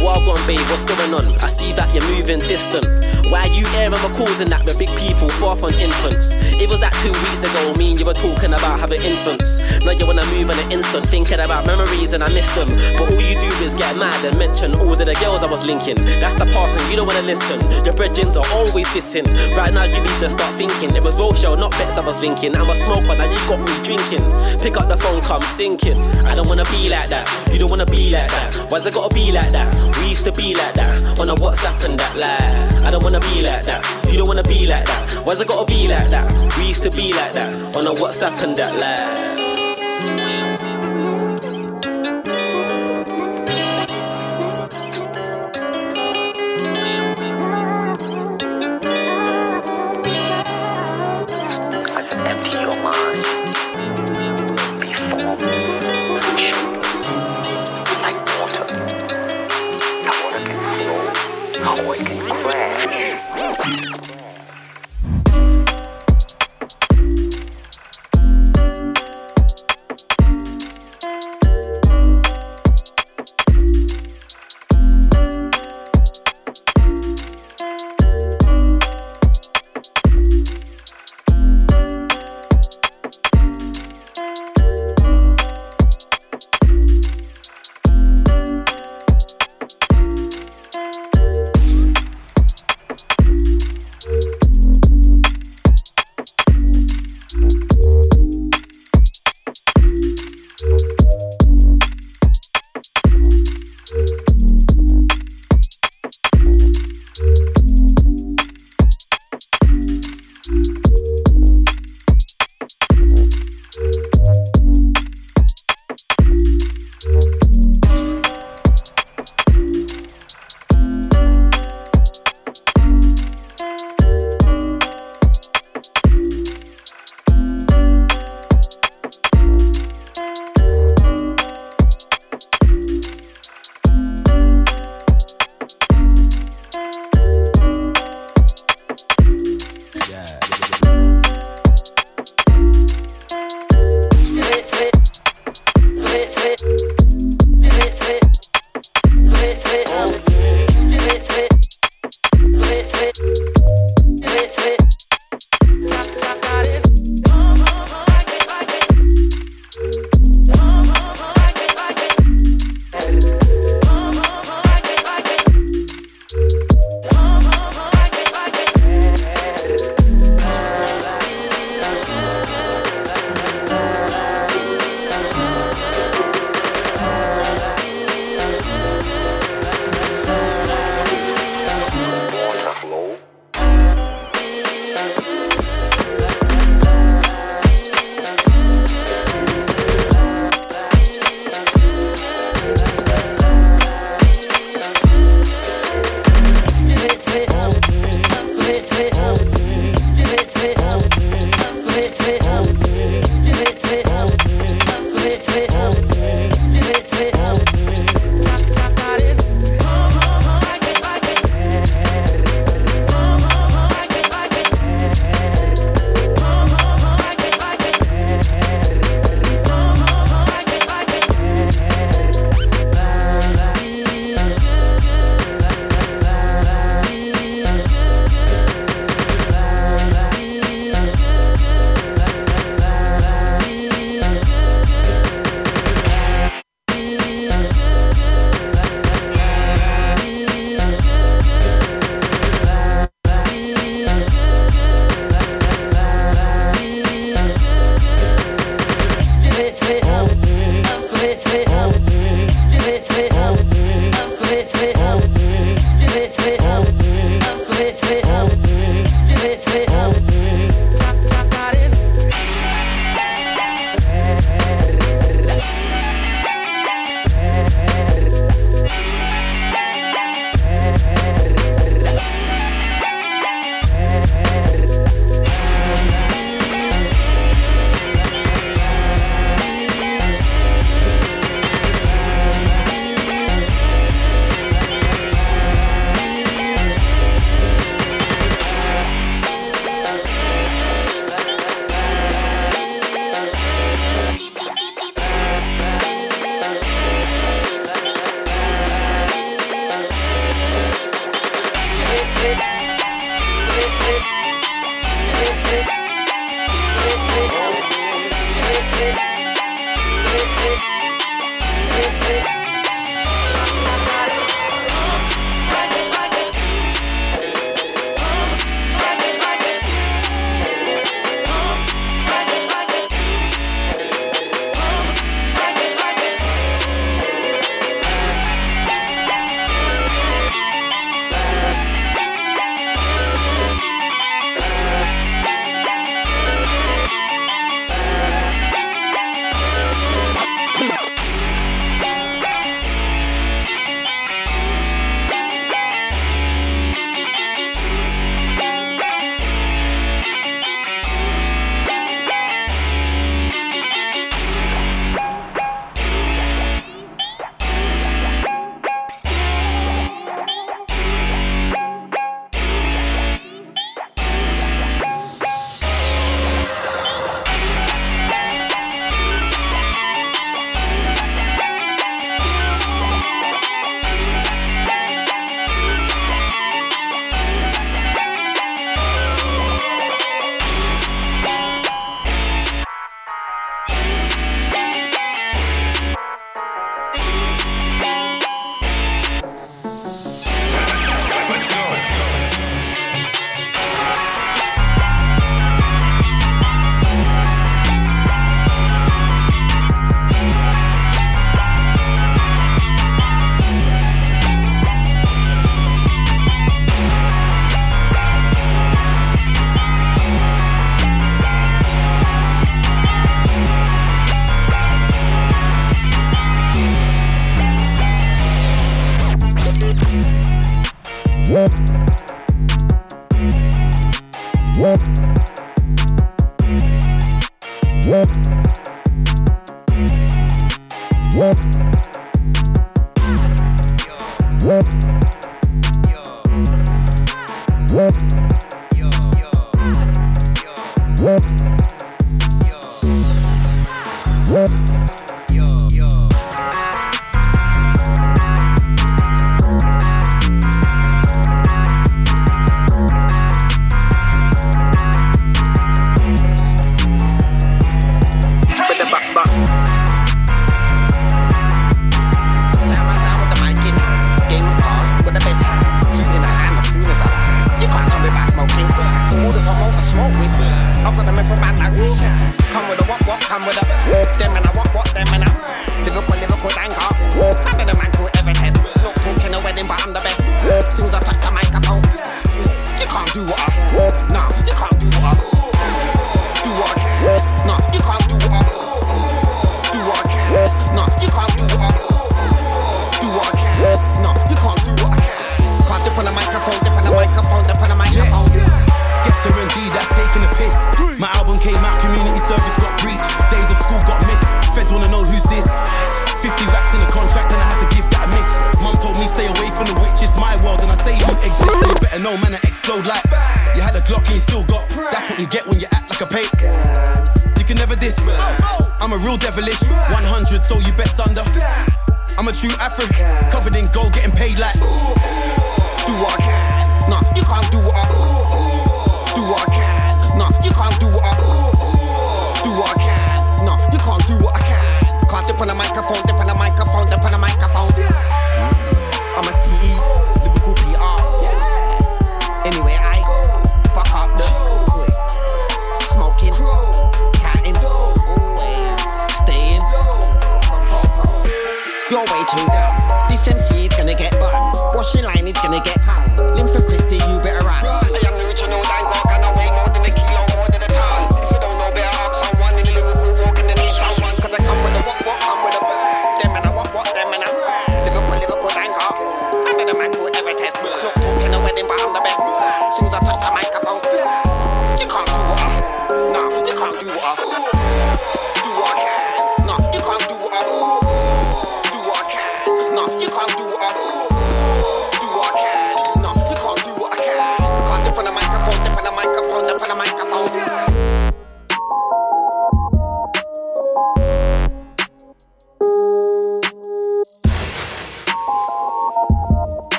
Well 0.00 0.24
gone, 0.24 0.40
babe, 0.46 0.60
what's 0.70 0.86
going 0.86 1.12
on? 1.12 1.26
I 1.42 1.48
see 1.48 1.72
that 1.74 1.92
you're 1.92 2.06
moving 2.14 2.40
distant. 2.40 2.86
Why 3.28 3.44
you 3.52 3.66
airing 3.76 3.92
my 3.92 4.10
calls 4.16 4.40
and 4.40 4.50
that 4.50 4.64
with 4.64 4.78
big 4.78 4.90
people, 4.96 5.28
far 5.28 5.56
from 5.56 5.74
infants? 5.74 6.34
It 6.58 6.68
was 6.68 6.80
that 6.80 6.94
two 7.04 7.12
weeks 7.12 7.42
ago, 7.44 7.74
me 7.78 7.90
and 7.92 7.98
you 7.98 8.06
were 8.06 8.16
talking 8.16 8.50
about 8.50 8.80
having 8.80 9.02
infants. 9.02 9.60
Now 9.84 9.92
you 9.92 10.06
wanna 10.06 10.24
move 10.32 10.50
on 10.50 10.58
an 10.58 10.72
instant, 10.72 11.06
thinking 11.06 11.38
about 11.38 11.66
memories 11.66 12.12
and 12.12 12.22
I 12.24 12.28
miss 12.30 12.48
them. 12.54 12.68
But 12.98 13.12
all 13.12 13.20
you 13.20 13.38
do 13.38 13.50
is 13.62 13.74
get 13.74 13.96
mad 13.96 14.18
and 14.24 14.38
mention 14.38 14.74
all 14.74 14.92
of 14.92 14.98
the 14.98 15.14
girls 15.20 15.42
I 15.42 15.50
was 15.50 15.66
linking. 15.66 15.98
That's 16.18 16.34
the 16.34 16.46
past 16.46 16.78
and 16.78 16.86
you 16.90 16.96
don't 16.96 17.06
wanna 17.06 17.26
listen. 17.26 17.60
Your 17.84 17.94
brethrens 17.94 18.38
are 18.38 18.48
always 18.54 18.88
dissing. 18.94 19.26
Right 19.56 19.72
now 19.72 19.84
you 19.84 20.00
need 20.00 20.18
to 20.24 20.30
start 20.30 20.54
thinking. 20.56 20.94
It 20.96 21.02
was 21.02 21.18
Rochelle, 21.18 21.56
not 21.56 21.72
Bex 21.72 21.98
I 21.98 22.06
was 22.06 22.20
linking. 22.20 22.56
I'm 22.56 22.70
a 22.70 22.76
smoker, 22.76 23.14
now 23.14 23.28
you 23.28 23.40
got 23.50 23.60
me 23.60 23.74
drinking. 23.84 24.24
Pick 24.60 24.76
up 24.76 24.88
the 24.88 24.96
phone, 24.96 25.22
come 25.22 25.40
sinking. 25.40 25.96
I 26.26 26.34
don't 26.34 26.46
wanna 26.46 26.64
be 26.64 26.90
like 26.90 27.08
that. 27.08 27.26
You 27.50 27.58
don't 27.58 27.70
wanna 27.70 27.86
be 27.86 28.10
like 28.10 28.28
that. 28.28 28.70
Why's 28.70 28.84
it 28.84 28.92
gotta 28.92 29.14
be 29.14 29.32
like 29.32 29.52
that? 29.52 29.74
We 30.02 30.10
used 30.10 30.24
to 30.26 30.32
be 30.32 30.54
like 30.54 30.74
that. 30.74 31.18
On 31.18 31.30
a 31.30 31.34
WhatsApp 31.34 31.82
and 31.84 31.98
that 31.98 32.16
lie. 32.16 32.86
I 32.86 32.90
don't 32.90 33.02
wanna 33.02 33.20
be 33.20 33.42
like 33.42 33.64
that. 33.64 33.82
You 34.10 34.18
don't 34.18 34.28
wanna 34.28 34.42
be 34.42 34.66
like 34.66 34.84
that. 34.84 35.24
Why's 35.24 35.40
it 35.40 35.48
gotta 35.48 35.64
be 35.64 35.88
like 35.88 36.10
that? 36.10 36.30
We 36.58 36.66
used 36.68 36.82
to 36.82 36.90
be 36.90 37.14
like 37.14 37.32
that. 37.32 37.54
On 37.74 37.86
a 37.86 37.94
WhatsApp 37.94 38.42
and 38.44 38.56
that 38.58 38.74
lie. 38.78 39.49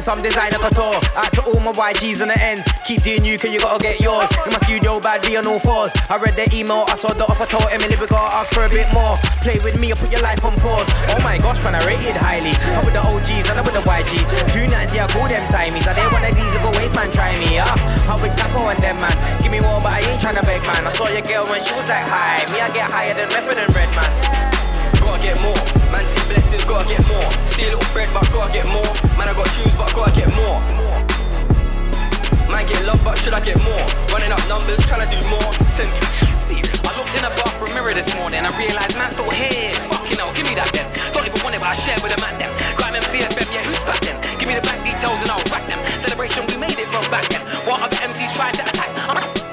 In 0.00 0.08
some 0.08 0.24
designer 0.24 0.56
couture. 0.56 0.96
Out 1.12 1.28
to 1.36 1.44
all 1.44 1.60
my 1.60 1.76
YGs 1.76 2.24
on 2.24 2.32
the 2.32 2.38
ends. 2.40 2.64
Keep 2.88 3.04
doing 3.04 3.20
you, 3.20 3.36
cause 3.36 3.52
you 3.52 3.60
gotta 3.60 3.76
get 3.84 4.00
yours. 4.00 4.32
In 4.48 4.56
my 4.56 4.60
studio, 4.64 4.96
bad 4.96 5.20
be 5.20 5.36
on 5.36 5.44
all 5.44 5.60
fours. 5.60 5.92
I 6.08 6.16
read 6.16 6.40
the 6.40 6.48
email, 6.56 6.88
I 6.88 6.96
saw 6.96 7.12
the 7.12 7.28
offer, 7.28 7.44
told 7.44 7.68
Emily 7.68 8.00
we 8.00 8.08
gotta 8.08 8.32
ask 8.40 8.48
for 8.48 8.64
a 8.64 8.72
bit 8.72 8.88
more. 8.96 9.20
Play 9.44 9.60
with 9.60 9.76
me 9.76 9.92
or 9.92 10.00
put 10.00 10.08
your 10.08 10.24
life 10.24 10.40
on 10.40 10.56
pause. 10.56 10.88
Oh 11.12 11.20
my 11.20 11.36
gosh, 11.36 11.60
man, 11.60 11.76
I 11.76 11.84
rated 11.84 12.16
highly. 12.16 12.56
I'm 12.80 12.88
with 12.88 12.96
the 12.96 13.04
OGs 13.04 13.52
and 13.52 13.60
I'm 13.60 13.64
with 13.68 13.76
the 13.76 13.84
YGs. 13.84 14.32
Two 14.48 14.64
nights, 14.72 14.96
yeah, 14.96 15.04
I 15.04 15.12
call 15.12 15.28
them 15.28 15.44
Siamese. 15.44 15.84
I 15.84 15.92
did 15.92 16.08
one 16.08 16.24
of 16.24 16.32
these, 16.32 16.56
go 16.64 16.72
waste 16.80 16.96
man, 16.96 17.12
try 17.12 17.36
me, 17.36 17.60
yeah. 17.60 17.68
I'm 18.08 18.24
with 18.24 18.32
Capo 18.40 18.72
and 18.72 18.80
them, 18.80 18.96
man. 19.04 19.12
Give 19.44 19.52
me 19.52 19.60
more, 19.60 19.84
but 19.84 19.92
I 19.92 20.00
ain't 20.00 20.16
tryna 20.16 20.40
beg, 20.48 20.64
man. 20.64 20.88
I 20.88 20.96
saw 20.96 21.12
your 21.12 21.28
girl 21.28 21.44
when 21.52 21.60
she 21.60 21.76
was 21.76 21.92
like, 21.92 22.08
hi. 22.08 22.48
Me, 22.48 22.56
I 22.56 22.72
get 22.72 22.88
higher 22.88 23.12
than 23.12 23.28
Method 23.36 23.60
and 23.60 23.68
Red, 23.76 23.92
man. 23.92 24.08
Gotta 25.04 25.20
get 25.20 25.36
more. 25.44 25.60
Man, 25.92 26.00
see 26.08 26.24
blessings, 26.24 26.64
gotta 26.64 26.88
get 26.88 27.04
more. 27.04 27.49
See 27.60 27.68
a 27.68 27.76
little 27.76 27.92
bread, 27.92 28.08
but 28.16 28.24
gotta 28.32 28.48
get 28.48 28.64
more. 28.72 28.88
Man, 29.20 29.28
I 29.28 29.36
got 29.36 29.44
shoes, 29.52 29.68
but 29.76 29.92
gotta 29.92 30.16
get 30.16 30.32
more. 30.32 30.56
Man, 32.48 32.64
get 32.64 32.80
love, 32.88 33.04
but 33.04 33.20
should 33.20 33.36
I 33.36 33.44
get 33.44 33.60
more? 33.60 33.84
Running 34.08 34.32
up 34.32 34.40
numbers, 34.48 34.80
trying 34.88 35.04
to 35.04 35.10
do 35.12 35.20
more. 35.28 35.52
Send 35.68 35.92
serious. 36.40 36.80
I 36.88 36.96
looked 36.96 37.12
in 37.12 37.20
a 37.20 37.28
bathroom 37.36 37.76
mirror 37.76 37.92
this 37.92 38.08
morning 38.16 38.40
and 38.48 38.52
realised 38.56 38.96
man's 38.96 39.12
still 39.12 39.28
here. 39.28 39.76
Fucking 39.92 40.16
hell, 40.16 40.32
give 40.32 40.48
me 40.48 40.56
that 40.56 40.72
then. 40.72 40.88
Don't 41.12 41.28
even 41.28 41.36
want 41.44 41.52
it, 41.52 41.60
but 41.60 41.68
I 41.68 41.76
share 41.76 42.00
with 42.00 42.16
a 42.16 42.20
man 42.24 42.32
them. 42.40 42.48
Grime 42.80 42.96
MCFM, 42.96 43.52
yeah, 43.52 43.60
who's 43.68 43.84
back 43.84 44.00
then? 44.08 44.16
Give 44.40 44.48
me 44.48 44.56
the 44.56 44.64
bank 44.64 44.80
details 44.80 45.20
and 45.20 45.28
I'll 45.28 45.44
rack 45.52 45.68
them. 45.68 45.84
Celebration, 46.00 46.48
we 46.48 46.56
made 46.56 46.80
it 46.80 46.88
from 46.88 47.04
back 47.12 47.28
then. 47.28 47.44
While 47.68 47.84
other 47.84 48.00
MCs 48.00 48.40
tried 48.40 48.56
to 48.56 48.64
attack. 48.64 48.88
I'm 49.04 49.49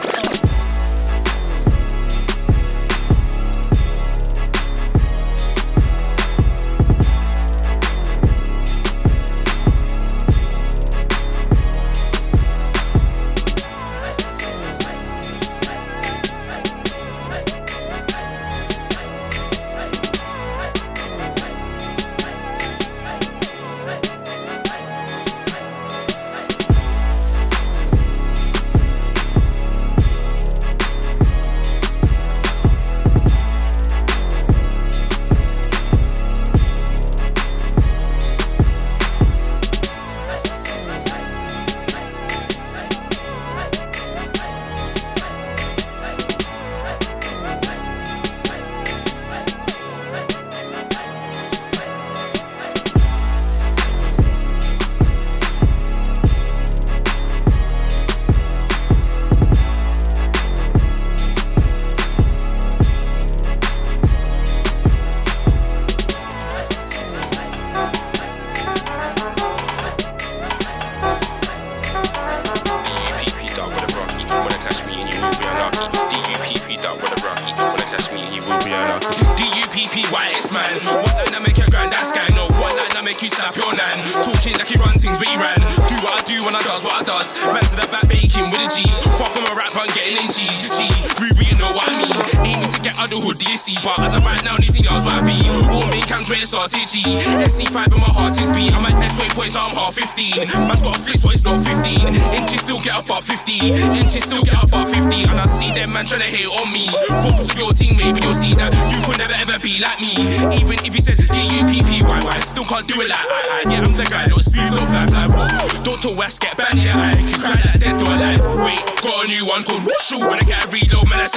G. 96.86 97.02
SC5 97.02 97.96
and 97.96 98.02
my 98.02 98.12
heart 98.12 98.38
is 98.42 98.50
beat. 98.52 98.74
I'm 98.74 98.86
at 98.86 98.94
S 99.02 99.18
weight 99.18 99.34
points, 99.34 99.54
so 99.54 99.62
I'm 99.62 99.74
half 99.74 99.96
15. 99.96 100.68
Man's 100.68 100.82
got 100.82 100.98
a 100.98 101.00
flip, 101.00 101.22
but 101.24 101.34
it's 101.34 101.44
not 101.44 101.58
15. 101.64 102.14
Inches 102.38 102.62
still 102.62 102.80
get 102.84 103.02
about 103.02 103.24
50. 103.24 103.74
Inches 103.98 104.24
still 104.24 104.44
get 104.44 104.62
about 104.62 104.88
50. 104.88 105.26
And 105.30 105.40
I 105.40 105.46
see 105.48 105.74
them 105.74 105.94
man 105.94 106.06
trying 106.06 106.22
to 106.22 106.30
hate 106.30 106.50
on 106.50 106.70
me. 106.70 106.86
Focus 107.24 107.50
on 107.50 107.58
your 107.58 107.74
team, 107.74 107.98
maybe 107.98 108.22
you'll 108.22 108.38
see 108.38 108.54
that 108.56 108.70
you 108.92 109.00
could 109.06 109.18
never 109.18 109.34
ever 109.42 109.58
be 109.64 109.80
like 109.82 109.98
me. 109.98 110.14
Even 110.54 110.78
if 110.86 110.94
you 110.94 111.02
said 111.02 111.18
D-U-P-P-Y-Y, 111.18 112.38
still 112.46 112.68
can't 112.68 112.86
do 112.86 113.02
it 113.02 113.10
like 113.10 113.26
I, 113.26 113.64
I. 113.66 113.72
Yeah, 113.72 113.86
I'm 113.86 113.96
the 113.98 114.06
guy, 114.06 114.28
don't 114.28 114.44
smooth, 114.44 114.70
don't 114.76 114.88
fly, 114.88 115.08
fly, 115.08 115.28
what? 115.34 115.50
Don't 115.84 116.00
talk 116.02 116.18
West, 116.18 116.42
get 116.42 116.58
banned, 116.58 116.78
yeah, 116.78 116.94
I. 116.94 117.18
You 117.18 117.38
cry 117.38 117.58
like 117.66 117.80
dead, 117.80 117.98
do 117.98 118.06
I 118.06 118.16
like? 118.22 118.42
Wait, 118.62 118.82
got 119.02 119.26
a 119.26 119.28
new 119.28 119.46
one 119.46 119.64
called 119.64 119.82
Wushu. 119.82 120.20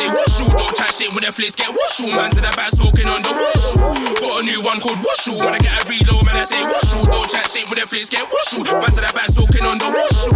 Say 0.00 0.08
Wushu. 0.08 0.44
Don't 0.56 0.74
chat 0.76 0.92
shit 0.92 1.12
when 1.12 1.24
the 1.24 1.32
flicks 1.32 1.54
get 1.54 1.68
Wushu. 1.68 2.08
Man's 2.16 2.36
in 2.36 2.44
the 2.44 2.52
back 2.56 2.70
smoking 2.70 3.08
on 3.08 3.22
the 3.22 3.28
Wushu. 3.28 3.76
Got 4.20 4.40
a 4.40 4.42
new 4.44 4.62
one 4.62 4.80
called 4.80 4.98
Wushu. 5.04 5.36
When 5.36 5.52
I 5.52 5.58
get 5.58 5.76
a 5.76 5.82
reload, 5.88 6.24
man, 6.24 6.36
I 6.36 6.42
say 6.42 6.62
Wushu. 6.64 7.04
Don't 7.04 7.28
chat 7.28 7.46
shit 7.48 7.68
when 7.68 7.78
the 7.78 7.86
flicks 7.86 8.08
get 8.08 8.24
Wushu. 8.24 8.64
Man's 8.80 8.96
in 8.96 9.04
the 9.04 9.12
back 9.12 9.28
smoking 9.28 9.64
on 9.64 9.76
the 9.78 9.88
Wushu. 9.88 10.30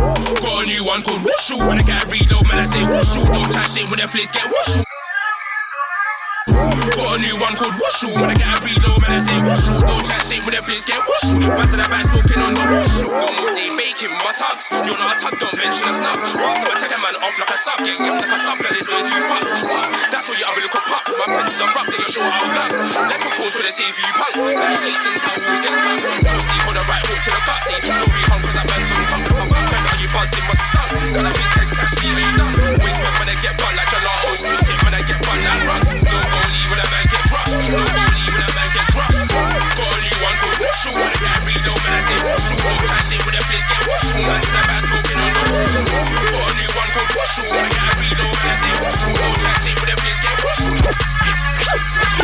Got 0.45 0.65
a 0.65 0.66
new 0.66 0.85
one 0.85 1.03
called 1.03 1.23
Wushu. 1.24 1.57
When 1.66 1.78
I 1.78 1.82
get 1.82 2.05
a 2.05 2.07
reload, 2.09 2.45
man, 2.49 2.59
I 2.61 2.65
say 2.65 2.85
Wushu. 2.85 3.24
Don't 3.32 3.51
chat 3.53 3.69
shit 3.70 3.89
when 3.89 4.01
the 4.01 4.09
flicks 4.09 4.31
get 4.31 4.45
Wushu. 4.45 4.84
A 7.35 7.36
new 7.36 7.43
one 7.43 7.56
called 7.59 7.74
Wushu. 7.82 8.15
When 8.15 8.31
I 8.31 8.35
get 8.39 8.47
a 8.47 8.59
reload, 8.62 9.02
man, 9.02 9.19
I 9.19 9.19
say 9.19 9.35
Wushu. 9.43 9.74
Don't 9.82 10.05
chat 10.06 10.23
shit 10.23 10.39
when 10.47 10.55
the 10.55 10.62
flicks 10.62 10.86
get 10.86 11.02
Wushu. 11.02 11.43
Man's 11.59 11.74
in 11.74 11.82
the 11.82 11.89
back 11.90 12.06
smoking 12.06 12.39
on 12.39 12.55
the 12.55 12.62
Wushu. 12.62 13.11
No 13.11 13.27
more 13.27 13.51
day 13.59 13.74
baking 13.74 14.15
my 14.23 14.31
tugs. 14.31 14.70
You're 14.86 14.94
not 14.94 15.11
a 15.11 15.16
tug, 15.19 15.35
don't 15.43 15.56
mention 15.59 15.90
a 15.90 15.94
snap. 15.98 16.15
After 16.15 16.70
I 16.70 16.77
take 16.78 16.94
a 16.94 17.01
man 17.02 17.19
off 17.27 17.35
like 17.35 17.51
a 17.51 17.59
sub, 17.59 17.82
get 17.82 17.98
yammed 17.98 18.23
like 18.23 18.31
a 18.31 18.39
sub, 18.39 18.62
like 18.62 18.78
this 18.78 18.86
way 18.86 19.02
too 19.02 19.19
fuck. 19.27 19.43
That's 20.15 20.31
what 20.31 20.39
you 20.39 20.47
have 20.47 20.55
a 20.55 20.62
look 20.62 20.78
at 20.78 20.85
pop. 20.86 21.02
My 21.11 21.27
punches 21.27 21.59
are 21.59 21.70
rough, 21.74 21.89
they 21.90 21.98
get 21.98 22.11
short 22.15 22.31
out 22.31 22.47
black. 22.55 22.70
Leopard 22.70 23.35
calls 23.35 23.55
couldn't 23.59 23.74
save 23.74 23.98
you 23.98 24.15
punk. 24.15 24.35
Like 24.55 24.78
chasing 24.78 25.19
towels, 25.19 25.59
get 25.59 25.74
cut. 25.74 25.98
Don't 26.06 26.39
see 26.39 26.61
for 26.62 26.74
the 26.78 26.85
right 26.86 27.02
hook 27.02 27.19
to 27.19 27.31
the 27.35 27.43
gut. 27.43 27.61
See, 27.66 27.78
jewelry 27.82 28.23
hung 28.31 28.43
cause 28.47 28.59
I 28.59 28.62
burn 28.62 28.82
some 28.86 29.05
tongue. 29.11 29.27
My 29.35 29.47
back 29.51 29.66
bend, 29.74 29.86
are 29.90 29.98
you 29.98 30.09
buzzing 30.15 30.47
my 30.47 30.55
son? 30.70 30.86
Got 31.19 31.27
a 31.27 31.31
piece 31.35 31.55
head 31.59 31.66
cash, 31.74 31.94
me, 31.98 32.15
me 32.15 32.24
done. 32.39 32.55
Waste 32.78 33.02
man 33.02 33.15
when 33.19 33.27
I 33.27 33.35
get 33.43 33.59
bun 33.59 33.74
like 33.74 33.90
gelato. 33.90 34.31
Switch 34.39 34.70
man, 42.10 42.20
Wushu. 42.28 42.55
Don't 42.60 42.81
try 42.86 43.01
shit 43.01 43.20
with 43.24 43.35
the 43.35 43.43
flicks, 43.44 43.66
get 43.66 43.81
Wushu. 43.89 44.20
Man's 44.26 44.48
in 44.48 44.55
the 44.55 44.62
back 44.66 44.81
smoking 44.81 45.18
on 45.18 45.32
the. 45.32 45.43
Got 46.32 46.51
a 46.51 46.55
new 46.59 46.70
one 46.76 46.89
called. 46.93 47.10
When 47.51 47.64
I 47.64 47.68
get 47.68 47.85
a 47.85 47.94
reload, 48.01 48.35
man, 48.36 48.48
I 48.48 48.55
say. 48.55 48.72
Don't 48.74 49.39
try 49.40 49.55
shit 49.62 49.76
with 49.81 49.90
the 49.90 49.97
flicks, 50.01 50.20
get 50.20 50.36
Wushu. 50.44 52.23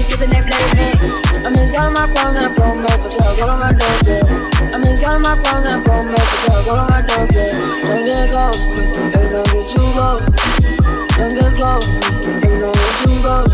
been 0.00 0.16
sipping 0.16 0.30
that 0.32 0.44
red. 0.48 1.44
I'm 1.44 1.54
inside 1.60 1.92
my 1.92 2.08
phone, 2.16 2.36
I'm 2.40 2.54
brown, 2.54 2.80
man 2.80 2.96
for 3.00 3.10
tell. 3.12 3.36
Roll 3.36 3.50
on 3.52 3.60
my 3.60 3.72
doorbell. 3.76 4.24
I'm 4.72 4.84
inside 4.88 5.20
my 5.20 5.36
phone, 5.44 5.66
I'm 5.68 5.82
brown, 5.84 6.08
man 6.08 6.16
for 6.16 6.38
tell. 6.40 6.60
Roll 6.64 6.80
on 6.80 6.88
my 6.88 7.04
doorbell. 7.04 7.52
Don't 7.84 8.08
get 8.08 8.32
close, 8.32 8.60
baby, 8.64 9.28
don't 9.28 9.44
get 9.52 9.64
too 9.68 9.84
close. 9.92 10.24
Don't 11.20 11.32
get 11.36 11.52
close, 11.52 11.84
baby, 12.40 12.56
don't 12.64 12.72
get 12.72 12.94
too 13.04 13.12
close. 13.20 13.52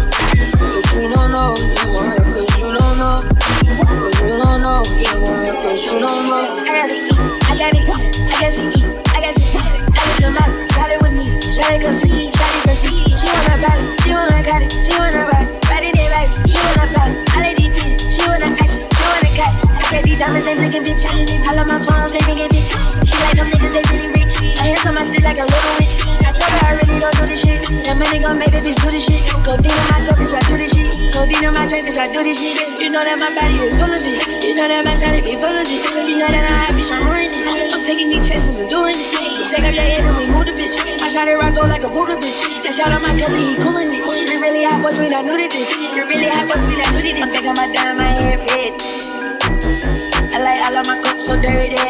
But 0.87 1.03
you 1.03 1.11
don't 1.11 1.35
know, 1.35 1.51
you 1.59 1.87
want 1.91 2.15
her 2.15 2.23
'cause 2.23 2.47
you 2.63 2.71
don't 2.79 2.95
know. 2.95 3.19
Cause 3.27 4.23
you 4.23 4.39
don't 4.39 4.63
know, 4.63 4.87
you 5.03 5.15
want 5.27 5.51
her 5.51 5.57
'cause 5.67 5.83
you 5.83 5.99
don't 5.99 6.31
know. 6.31 6.47
I 6.63 6.79
gotta 6.79 6.95
eat, 6.95 7.19
I 7.43 7.59
gotta 7.59 7.75
eat, 7.75 7.91
I 8.31 8.39
gotta 8.39 8.63
eat, 8.63 8.87
I 9.03 9.19
gotta 9.19 9.43
eat, 9.43 9.59
I 9.67 9.99
got 9.99 10.15
some 10.23 10.35
money, 10.39 10.55
shot 10.71 10.95
it 10.95 11.03
with 11.03 11.15
me, 11.19 11.27
shot 11.43 11.75
it 11.75 11.83
cause 11.83 12.03
he, 12.07 12.31
shot 12.31 12.55
it 12.55 12.63
cause 12.71 12.83
he. 12.87 12.95
She 13.19 13.27
wanna 13.35 13.57
buy 13.59 13.75
it, 13.75 13.83
she 14.03 14.15
wanna 14.15 14.43
cut 14.47 14.63
it, 14.63 14.71
she 14.87 14.93
wanna 14.95 15.26
I 19.87 20.03
these 20.03 20.19
diamonds, 20.19 20.43
they 20.43 20.55
blinking 20.59 20.83
bitch, 20.83 21.07
all 21.47 21.59
of 21.59 21.67
my 21.71 21.79
phones, 21.79 22.11
they 22.11 22.19
blinking 22.27 22.51
bitch. 22.51 22.75
She 23.07 23.15
like 23.23 23.39
them 23.39 23.47
niggas, 23.55 23.71
they 23.71 23.85
really 23.95 24.11
rich. 24.19 24.35
I 24.59 24.75
hear 24.75 24.81
so 24.83 24.91
much 24.91 25.15
still 25.15 25.23
like 25.23 25.39
a 25.39 25.47
little 25.47 25.73
witch. 25.79 26.03
I 26.27 26.35
told 26.35 26.51
her 26.51 26.63
I 26.67 26.73
really 26.83 26.99
don't 26.99 27.15
do 27.15 27.25
this 27.31 27.47
shit. 27.47 27.63
That 27.87 27.95
money 27.95 28.19
gon' 28.19 28.35
make 28.35 28.51
the 28.51 28.59
bitch 28.67 28.83
do 28.83 28.91
this 28.91 29.07
shit. 29.07 29.23
Codeine 29.47 29.71
in 29.71 29.87
my 29.87 30.03
cup, 30.03 30.19
bitch, 30.19 30.35
I 30.35 30.43
do 30.43 30.59
this 30.59 30.75
shit. 30.75 30.91
Codeine 31.15 31.47
in 31.47 31.53
my 31.55 31.71
drink, 31.71 31.87
bitch, 31.87 32.03
I 32.03 32.11
do 32.11 32.21
this 32.27 32.35
shit. 32.35 32.59
You 32.83 32.91
know 32.91 33.07
that 33.07 33.15
my 33.15 33.31
body 33.31 33.63
is 33.63 33.79
full 33.79 33.87
of 33.87 34.03
it. 34.03 34.19
You 34.43 34.59
know 34.59 34.67
that 34.67 34.83
my 34.83 34.95
shawty 34.99 35.23
be 35.23 35.39
full 35.39 35.55
of 35.55 35.63
it. 35.63 35.81
You 36.03 36.19
know 36.19 36.31
that 36.35 36.51
I'm 36.51 36.59
happy, 36.67 36.83
so 36.83 36.99
I'm 36.99 37.07
ruining 37.07 37.47
it. 37.47 37.71
I'm 37.71 37.83
taking 37.87 38.11
these 38.11 38.27
chances 38.27 38.59
and 38.59 38.67
doing 38.67 38.99
it. 38.99 39.07
You 39.39 39.47
take 39.47 39.63
off 39.63 39.71
your 39.71 39.87
head 39.87 40.03
and 40.03 40.19
we 40.19 40.27
move 40.35 40.51
the 40.51 40.55
bitch. 40.59 40.75
I 40.99 41.07
shot 41.07 41.31
it 41.31 41.39
rock 41.39 41.55
though 41.55 41.71
like 41.71 41.87
a 41.87 41.91
Buddha 41.95 42.19
bitch. 42.19 42.43
That 42.67 42.75
shot 42.75 42.91
on 42.91 43.07
my 43.07 43.15
cousin, 43.15 43.39
he 43.39 43.55
coolin' 43.63 43.95
it. 43.95 44.03
We 44.03 44.35
really 44.43 44.67
hot 44.67 44.83
boys, 44.83 44.99
we 44.99 45.07
not 45.07 45.23
new 45.23 45.39
to 45.39 45.47
this. 45.47 45.71
We 45.95 46.03
really 46.03 46.27
hot 46.27 46.51
boys, 46.51 46.59
we 46.67 46.75
not 46.75 46.91
new 46.91 47.07
to 47.07 47.11
this. 47.15 47.23
I'm 47.23 47.31
thinking 47.31 47.55
my 47.55 47.71
dime, 47.71 48.03
my 48.03 48.11
hair 48.11 48.43
red. 48.51 49.26
I 50.37 50.39
like 50.39 50.61
all 50.69 50.77
of 50.77 50.85
my 50.85 51.01
cups 51.01 51.25
so 51.25 51.33
dirty. 51.41 51.81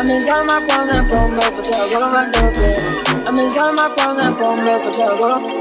I'm 0.00 0.08
inside 0.08 0.48
my 0.48 0.56
phone 0.64 0.88
and 0.88 1.04
made 1.04 1.52
for 1.52 1.60
doorbell. 1.60 2.16
I'm 3.28 3.36
inside 3.36 3.76
my 3.76 3.92
phone 3.92 4.16
and 4.16 4.32
made 4.64 4.80
for 4.80 4.88
on. 4.96 5.52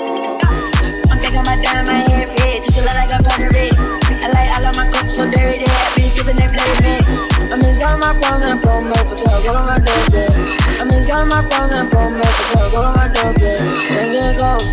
I'm 1.12 1.20
thinking 1.20 1.44
my 1.44 1.60
dime, 1.60 1.84
my 1.84 2.00
hair 2.08 2.32
red, 2.32 2.64
just 2.64 2.80
a 2.80 2.88
lot 2.88 2.96
like 2.96 3.12
a 3.12 3.20
red. 3.44 3.76
I 4.24 4.32
like 4.32 4.56
all 4.56 4.64
of 4.72 4.76
my 4.80 4.88
cups 4.88 5.20
so 5.20 5.28
dirty. 5.28 5.68
I 5.68 5.92
been 6.00 6.08
sipping 6.08 6.40
that 6.40 6.48
bloody. 6.56 7.04
I'm 7.52 7.60
inside 7.60 8.00
my 8.00 8.16
phone 8.16 8.48
and 8.48 8.64
made 8.88 9.04
for 9.04 9.20
doorbell. 9.20 9.68
I'm 9.68 10.92
inside 10.96 11.28
my 11.28 11.44
phone 11.52 11.76
and 11.76 11.92
made 11.92 12.40
for 12.72 12.88
my 12.88 13.04
doorbell. 13.12 13.60
Don't 14.00 14.16
get 14.16 14.40
close, 14.40 14.64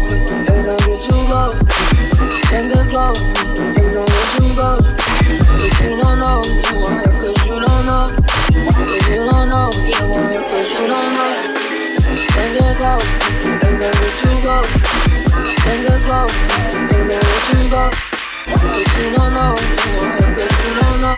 baby, 0.46 0.70
don't 0.70 0.86
get 0.86 1.02
too 1.02 1.18
close. 1.26 1.58
Don't 2.46 2.70
get 2.70 2.86
close, 2.94 3.26
But 4.28 4.84
you 5.84 5.96
don't 5.96 6.18
know, 6.20 6.42
you 6.44 6.76
you 7.46 7.60
don't 7.60 7.86
know. 7.86 8.04
But 8.08 9.00
you 9.08 9.20
don't 9.24 9.48
know, 9.48 9.70
you 9.72 10.04
you 10.04 10.86
don't 10.86 11.12
know. 11.16 11.32
Don't 12.36 12.52
get 12.58 12.76
close, 12.78 13.08
baby, 13.32 13.78
don't 13.78 13.96
get 13.96 14.12
too 14.20 14.34
close. 14.44 14.68
Don't 15.64 15.80
get 15.80 16.00
close, 16.04 16.34
baby, 16.68 17.08
don't 17.08 17.24
get 17.24 17.42
too 17.48 17.62
close. 17.68 17.96
But 18.52 18.88
you 18.98 19.06
don't 19.16 19.32
know, 19.32 19.54
you 19.84 19.96
you 20.60 20.72
don't 20.78 21.00
know. 21.00 21.16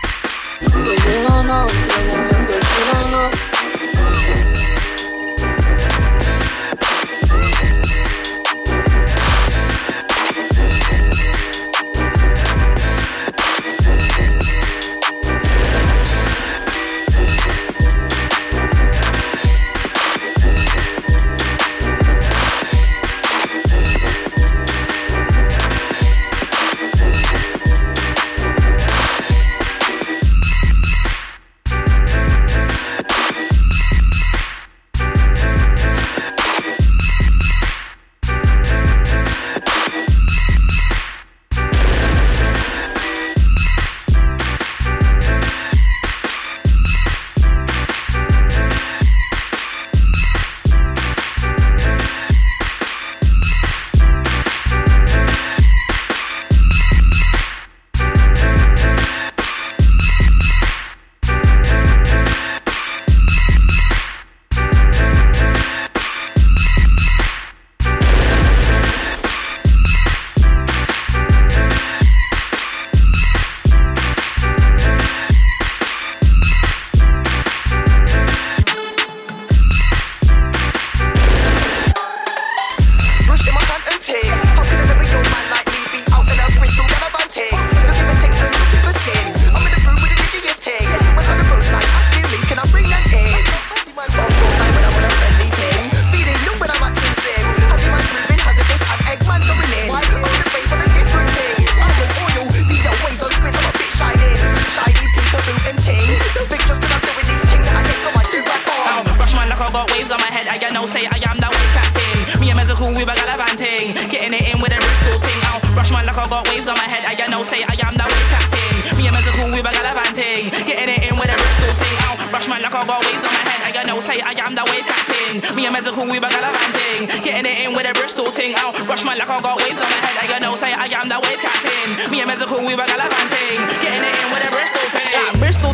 But 0.61 0.99
you 1.07 1.17
don't 1.27 1.45
know, 1.47 1.65
you 1.67 2.30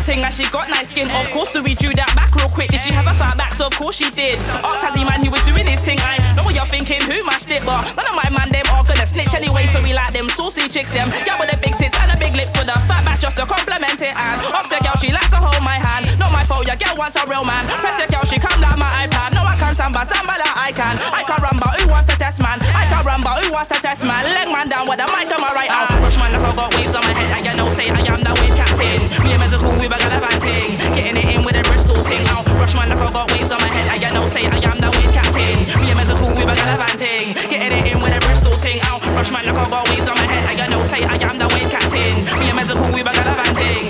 ting, 0.08 0.24
and 0.24 0.32
she 0.32 0.48
got 0.48 0.72
nice 0.72 0.88
skin. 0.88 1.12
Of 1.12 1.28
course, 1.30 1.52
so 1.52 1.60
we 1.60 1.76
drew 1.76 1.92
that 1.92 2.08
back 2.16 2.32
real 2.32 2.48
quick. 2.48 2.72
Did 2.72 2.80
she 2.80 2.92
have 2.96 3.04
a 3.04 3.12
fat 3.12 3.36
back? 3.36 3.52
So 3.52 3.68
of 3.68 3.76
course 3.76 4.00
she 4.00 4.08
did. 4.16 4.40
Ask 4.64 4.80
Tazzy 4.80 5.04
man, 5.04 5.20
he 5.20 5.28
was 5.28 5.44
doing 5.44 5.68
his 5.68 5.84
thing. 5.84 6.00
I 6.00 6.16
know 6.32 6.48
what 6.48 6.56
you're 6.56 6.64
thinking. 6.64 7.04
Who 7.04 7.20
mashed 7.28 7.52
it? 7.52 7.60
But 7.68 7.84
none 7.92 8.08
of 8.08 8.16
my 8.16 8.24
man 8.32 8.48
them 8.48 8.64
all 8.72 8.82
gonna 8.82 9.04
snitch 9.04 9.36
anyway. 9.36 9.68
So 9.68 9.84
we 9.84 9.92
like 9.92 10.16
them 10.16 10.32
saucy 10.32 10.64
chicks 10.72 10.96
them. 10.96 11.12
Yeah, 11.28 11.36
with 11.36 11.52
the 11.52 11.60
big 11.60 11.76
tits 11.76 11.92
and 12.00 12.08
the 12.08 12.16
big 12.16 12.32
lips 12.40 12.56
with 12.56 12.72
the 12.72 12.78
fat 12.88 13.04
back 13.04 13.20
just 13.20 13.36
to 13.36 13.44
compliment 13.44 14.00
it. 14.00 14.16
And 14.16 14.40
upset 14.56 14.80
girl, 14.80 14.96
she 14.96 15.12
likes 15.12 15.28
to 15.28 15.40
hold 15.44 15.60
my 15.60 15.76
hand. 15.76 16.08
Not 16.16 16.27
fault, 16.48 16.64
your 16.64 16.80
girl 16.80 16.96
wants 16.96 17.20
a 17.20 17.28
real 17.28 17.44
man. 17.44 17.68
Press 17.68 18.00
your 18.00 18.08
girl, 18.08 18.24
she 18.24 18.40
come 18.40 18.56
down 18.64 18.80
my 18.80 18.88
iPad. 19.04 19.36
No, 19.36 19.44
I 19.44 19.52
can't 19.60 19.76
samba, 19.76 20.08
samba 20.08 20.32
that 20.40 20.56
I 20.56 20.72
can. 20.72 20.96
I 21.12 21.20
can 21.22 21.38
rumba, 21.44 21.68
who 21.76 21.84
wants 21.92 22.08
to 22.08 22.16
test 22.16 22.40
man? 22.40 22.56
I 22.72 22.88
can 22.88 23.04
rumba, 23.04 23.36
who 23.44 23.52
wants 23.52 23.68
to 23.68 23.78
test 23.84 24.08
man? 24.08 24.24
Leg 24.24 24.48
man 24.48 24.72
down 24.72 24.88
with 24.88 24.96
the 24.96 25.06
mic 25.12 25.28
on 25.28 25.44
my 25.44 25.52
right 25.52 25.68
arm. 25.68 25.92
Rush 26.00 26.16
man, 26.16 26.32
look, 26.32 26.48
I 26.48 26.50
got 26.56 26.72
waves 26.72 26.96
on 26.96 27.04
my 27.04 27.12
head. 27.12 27.30
I 27.36 27.44
get 27.44 27.54
no 27.60 27.68
say, 27.68 27.92
I 27.92 28.00
am 28.00 28.24
the 28.24 28.32
wave 28.40 28.56
captain. 28.56 29.04
Me 29.22 29.36
and 29.36 29.40
Mezza 29.44 29.60
cool, 29.60 29.76
we 29.76 29.86
were 29.86 30.00
gallivanting. 30.00 30.72
Getting 30.96 31.20
it 31.20 31.28
in 31.28 31.44
with 31.44 31.60
a 31.60 31.62
Bristol 31.68 32.00
ting. 32.00 32.24
Now, 32.24 32.40
rush 32.56 32.72
man, 32.72 32.88
look, 32.88 33.04
I 33.04 33.12
got 33.12 33.28
waves 33.30 33.52
on 33.52 33.60
my 33.60 33.68
head. 33.68 33.86
I 33.92 34.00
get 34.00 34.16
no 34.16 34.24
say, 34.24 34.48
I 34.48 34.56
am 34.56 34.80
the 34.80 34.88
wave 34.96 35.12
captain. 35.12 35.60
Me 35.84 35.92
and 35.92 36.00
Mezza 36.00 36.16
cool, 36.16 36.32
we 36.32 36.48
were 36.48 36.56
gallivanting. 36.56 37.36
Getting 37.52 37.76
it 37.76 37.84
in 37.92 38.00
with 38.00 38.16
a 38.16 38.20
Bristol 38.24 38.56
ting. 38.56 38.80
Now, 38.80 39.04
rush 39.12 39.30
man, 39.30 39.44
look, 39.44 39.60
I 39.60 39.68
got 39.68 39.84
waves 39.92 40.08
on 40.08 40.16
my 40.16 40.24
head. 40.24 40.48
I 40.48 40.56
get 40.56 40.72
no 40.72 40.80
say, 40.80 41.04
I 41.04 41.20
am 41.20 41.36
the 41.36 41.48
wave 41.52 41.68
captain. 41.68 42.16
Me 42.40 42.48
and 42.48 42.56
Mezza 42.56 42.72
cool, 42.72 42.88
we 42.96 43.04
were 43.04 43.12
gallivanting. 43.12 43.84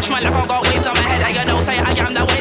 Rush 0.00 0.08
man 0.08 0.22
like 0.22 0.32
I 0.32 0.46
got 0.46 0.66
waves 0.66 0.86
on 0.86 0.94
my 0.94 1.02
head, 1.02 1.20
I 1.20 1.28
you 1.28 1.44
know 1.44 1.60
say 1.60 1.76
I 1.76 1.92
am 1.92 2.14
the 2.14 2.24
wave 2.24 2.39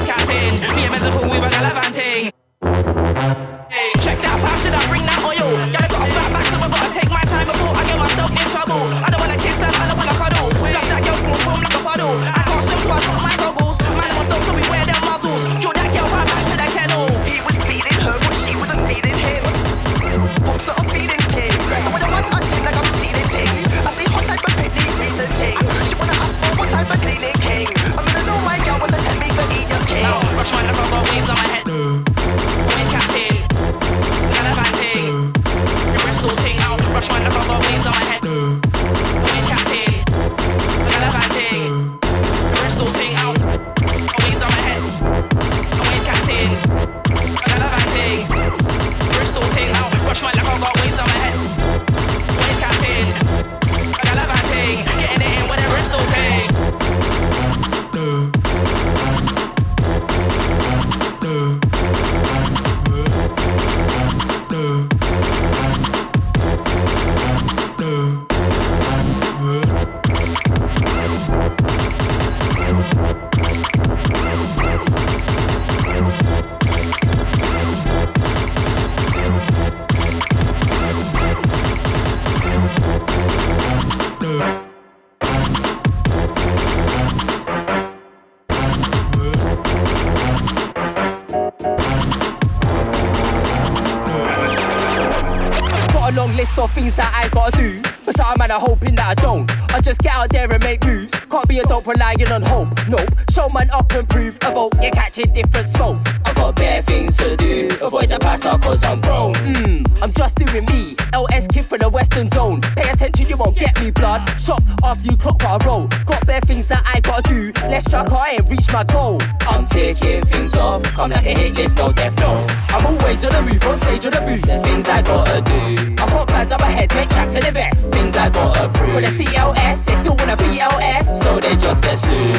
You're 104.90 105.04
catching 105.04 105.34
different 105.36 105.68
smoke. 105.68 105.98
I 106.26 106.34
got 106.34 106.56
bare 106.56 106.82
things 106.82 107.16
to 107.18 107.36
do. 107.38 107.68
Avoid 107.80 108.10
the 108.10 108.18
passer 108.18 108.58
cause 108.58 108.84
I'm 108.84 109.00
grown. 109.02 109.34
Mm, 109.36 109.86
I'm 110.02 110.12
just 110.14 110.36
doing 110.38 110.66
me. 110.66 110.96
LS 111.14 111.46
kid 111.48 111.66
from 111.66 111.80
the 111.80 111.90
Western 111.90 112.28
Zone. 112.32 112.60
Pay 112.76 112.90
attention, 112.90 113.28
you 113.30 113.38
won't 113.38 113.56
get 113.56 113.80
me 113.82 113.92
blood. 113.92 114.28
Shot 114.42 114.62
after 114.84 115.12
you 115.12 115.16
clock 115.18 115.44
what 115.44 115.62
I 115.62 115.68
roll. 115.68 115.86
Got 116.06 116.26
bare 116.26 116.42
things 116.42 116.68
that 116.70 116.82
I 116.88 117.02
gotta 117.02 117.22
do. 117.22 117.52
Let's 117.70 117.88
track 117.88 118.12
I 118.12 118.32
ain't 118.32 118.50
reach 118.50 118.74
my 118.74 118.84
goal. 118.84 119.20
I'm 119.42 119.68
taking 119.68 120.26
things 120.26 120.56
off. 120.56 120.82
Come 120.82 121.12
like 121.12 121.26
a 121.26 121.38
hit 121.38 121.54
list, 121.56 121.78
no 121.78 121.92
death, 121.92 122.18
no. 122.18 122.44
I'm 122.70 122.88
always 122.88 123.24
on 123.26 123.32
the 123.32 123.42
move, 123.44 123.64
on 123.66 123.78
stage 123.78 124.08
on 124.08 124.14
the 124.14 124.26
move. 124.26 124.42
There's 124.42 124.64
things 124.64 124.90
I 124.90 125.04
gotta 125.04 125.42
do. 125.42 125.94
I 126.02 126.10
got 126.10 126.28
plans 126.28 126.52
up 126.52 126.62
ahead, 126.62 126.96
make 126.96 127.10
tracks 127.10 127.36
and 127.36 127.46
invest. 127.46 127.92
Things 127.92 128.18
I 128.18 128.30
gotta 128.32 128.70
prove. 128.70 128.96
With 128.96 129.08
a 129.08 129.24
CLS, 129.24 129.86
they 129.86 129.94
still 129.94 130.16
wanna 130.18 130.36
be 130.36 130.60
LS, 130.60 131.22
so 131.22 131.40
they 131.40 131.56
just 131.58 131.84
get 131.84 131.96
slew. 131.96 132.32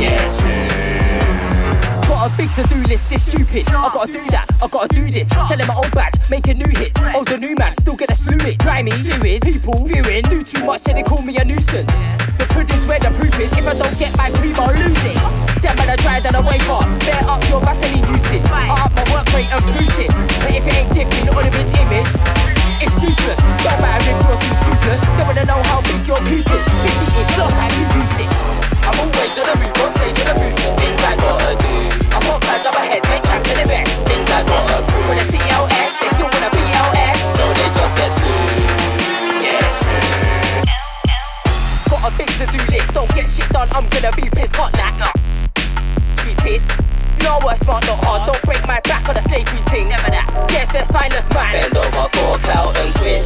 Yes. 0.00 0.40
Got 2.20 2.34
a 2.34 2.36
big 2.36 2.52
to 2.52 2.62
do 2.68 2.76
list, 2.84 3.08
this 3.08 3.24
stupid. 3.24 3.64
I 3.72 3.88
gotta 3.88 4.12
do 4.12 4.20
that, 4.28 4.44
I 4.60 4.68
gotta 4.68 4.92
do 4.92 5.08
this. 5.08 5.24
Selling 5.48 5.64
my 5.64 5.72
old 5.72 5.88
badge, 5.96 6.20
making 6.28 6.60
new 6.60 6.68
hits. 6.68 6.92
Oh, 7.16 7.24
the 7.24 7.40
new 7.40 7.56
man, 7.56 7.72
still 7.72 7.96
gonna 7.96 8.12
slew 8.12 8.36
it. 8.44 8.60
Grimy, 8.60 8.92
sewage, 8.92 9.40
people 9.40 9.72
spewing. 9.72 10.28
Do 10.28 10.44
too 10.44 10.60
much 10.68 10.84
and 10.92 11.00
they 11.00 11.02
call 11.02 11.24
me 11.24 11.40
a 11.40 11.44
nuisance. 11.48 11.88
The 12.36 12.44
pudding's 12.52 12.84
where 12.84 13.00
the 13.00 13.08
proof 13.16 13.32
is. 13.40 13.48
If 13.56 13.64
I 13.64 13.72
don't 13.72 13.96
get 13.96 14.12
my 14.20 14.28
cream, 14.36 14.52
I'll 14.60 14.68
lose 14.68 15.00
it. 15.00 15.16
Them 15.64 15.72
man 15.80 15.88
I 15.88 15.96
tried 15.96 16.28
and 16.28 16.36
I 16.36 16.44
wake 16.44 16.68
up. 16.68 16.84
Bear 17.08 17.24
up 17.24 17.40
your 17.48 17.64
Vaseline 17.64 18.04
usage. 18.12 18.44
I 18.52 18.68
up 18.68 18.92
my 18.92 19.04
work 19.16 19.24
rate 19.32 19.48
and 19.48 19.64
cruise 19.72 19.96
it. 20.04 20.12
But 20.12 20.52
if 20.52 20.68
it 20.68 20.76
ain't 20.76 20.92
dipping 20.92 21.24
on 21.24 21.40
a 21.40 21.48
bitch 21.48 21.72
image, 21.72 22.10
it's 22.84 23.00
useless. 23.00 23.40
Don't 23.64 23.80
matter 23.80 24.12
if 24.12 24.20
you're 24.28 24.36
too 24.44 24.54
toothless. 24.68 25.00
They 25.16 25.24
wanna 25.24 25.48
know 25.48 25.60
how 25.72 25.80
big 25.88 26.04
your 26.04 26.20
poop 26.28 26.44
is. 26.52 26.64
50 26.68 27.16
inch, 27.16 27.32
look 27.40 27.48
how 27.48 27.72
you 27.72 27.84
used 27.96 28.20
it. 28.20 28.69
I'm 28.90 28.98
always 29.06 29.38
on 29.38 29.46
the 29.46 29.54
move, 29.54 29.70
on 29.86 29.90
stage 29.94 30.18
on 30.18 30.34
the. 30.34 30.50
Things 30.74 30.98
I 31.06 31.14
gotta 31.14 31.54
do. 31.62 31.74
I 32.10 32.18
got 32.26 32.42
plans 32.42 32.66
up 32.66 32.74
ahead, 32.74 33.06
make 33.06 33.22
tracks 33.22 33.46
in 33.46 33.62
the 33.62 33.66
best. 33.70 34.02
Things 34.02 34.26
I 34.26 34.42
gotta 34.42 34.82
prove. 34.90 35.14
A 35.14 35.22
CLS, 35.30 35.92
they 36.02 36.10
still 36.10 36.26
wanna 36.26 36.50
be 36.50 36.64
LS, 36.74 37.18
so 37.38 37.46
they 37.54 37.70
just 37.70 37.94
get 37.94 38.10
slew. 38.10 38.50
Got 41.86 42.02
a 42.02 42.10
big 42.18 42.30
to 42.34 42.46
do 42.50 42.58
list, 42.66 42.90
don't 42.90 43.06
get 43.14 43.30
shit 43.30 43.46
done, 43.54 43.70
I'm 43.70 43.86
gonna 43.94 44.10
be 44.18 44.26
pissed 44.26 44.56
hot 44.58 44.74
like 44.74 44.98
Sweet. 46.42 46.66
No 47.22 47.38
smart, 47.54 47.86
not 47.86 48.02
hard. 48.02 48.26
Don't 48.26 48.42
break 48.42 48.66
my 48.66 48.80
back 48.90 49.08
on 49.08 49.16
a 49.16 49.22
slavery 49.22 49.62
thing. 49.70 49.86
Never 49.86 50.10
that. 50.10 50.26
Yes, 50.50 50.72
best 50.72 50.90
find 50.90 51.12
us 51.14 51.28
man. 51.30 51.52
Bend 51.52 51.76
over 51.76 52.08
for 52.10 52.42
clout 52.42 52.76
and 52.78 52.94
quit. 52.98 53.22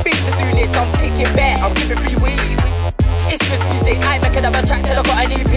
Big 0.00 0.16
to 0.16 0.30
do 0.32 0.46
list, 0.56 0.76
I'm 0.80 0.88
ticking 0.96 1.28
bet, 1.36 1.60
I'm 1.60 1.74
giving 1.74 1.98
free 1.98 2.16
weed. 2.24 2.79
It's 3.32 3.48
just 3.48 3.62
music, 3.70 3.96
I 4.02 4.18
make 4.18 4.34
another 4.34 4.66
track 4.66 4.82
till 4.82 4.98
I 4.98 5.02
got 5.04 5.24
an 5.24 5.30
EP. 5.30 5.54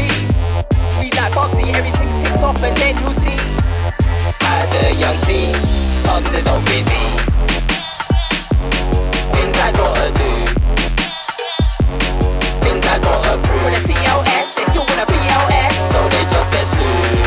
Me 1.02 1.10
like 1.10 1.34
boxy, 1.34 1.74
everything's 1.74 2.22
ticked 2.22 2.44
off 2.44 2.62
and 2.62 2.78
then 2.78 2.96
you'll 3.02 3.10
see. 3.10 3.34
I 4.42 4.62
the 4.70 4.94
young 4.94 5.18
team, 5.26 5.54
tongues 6.04 6.30
that 6.30 6.46
don't 6.46 6.62
me. 6.70 7.02
Things 9.34 9.58
I 9.58 9.72
gotta 9.74 10.12
do. 10.14 10.32
Things 12.62 12.86
I 12.86 13.00
gotta 13.00 13.42
prove. 13.42 13.66
With 13.66 13.74
a 13.74 13.82
CLS, 13.90 14.54
they 14.54 14.66
still 14.70 14.86
wanna 14.88 15.08
be 15.08 15.18
LS, 15.18 15.92
so 15.92 16.08
they 16.10 16.24
just 16.30 16.52
get 16.54 16.68
slew. 16.68 17.23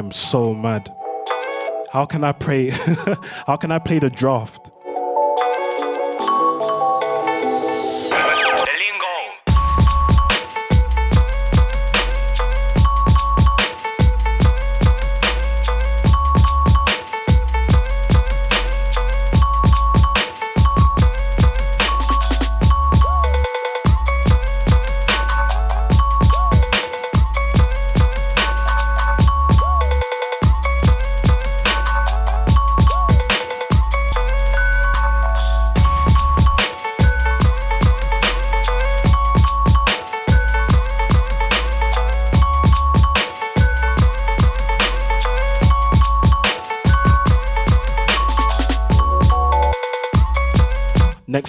I'm 0.00 0.12
so 0.12 0.54
mad. 0.54 0.96
How 1.90 2.06
can 2.06 2.24
I 2.24 2.32
play? 2.32 2.70
how 3.46 3.56
can 3.56 3.70
I 3.70 3.78
play 3.78 3.98
the 3.98 4.08
draft? 4.08 4.69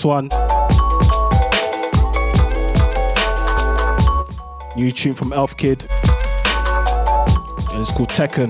Next 0.02 0.08
one. 0.08 0.30
New 4.76 4.90
tune 4.90 5.14
from 5.14 5.32
Elf 5.32 5.56
Kid. 5.58 5.86
And 7.70 7.82
it's 7.82 7.92
called 7.92 8.10
Tekken. 8.10 8.50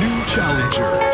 New 0.00 0.26
challenger. 0.26 1.11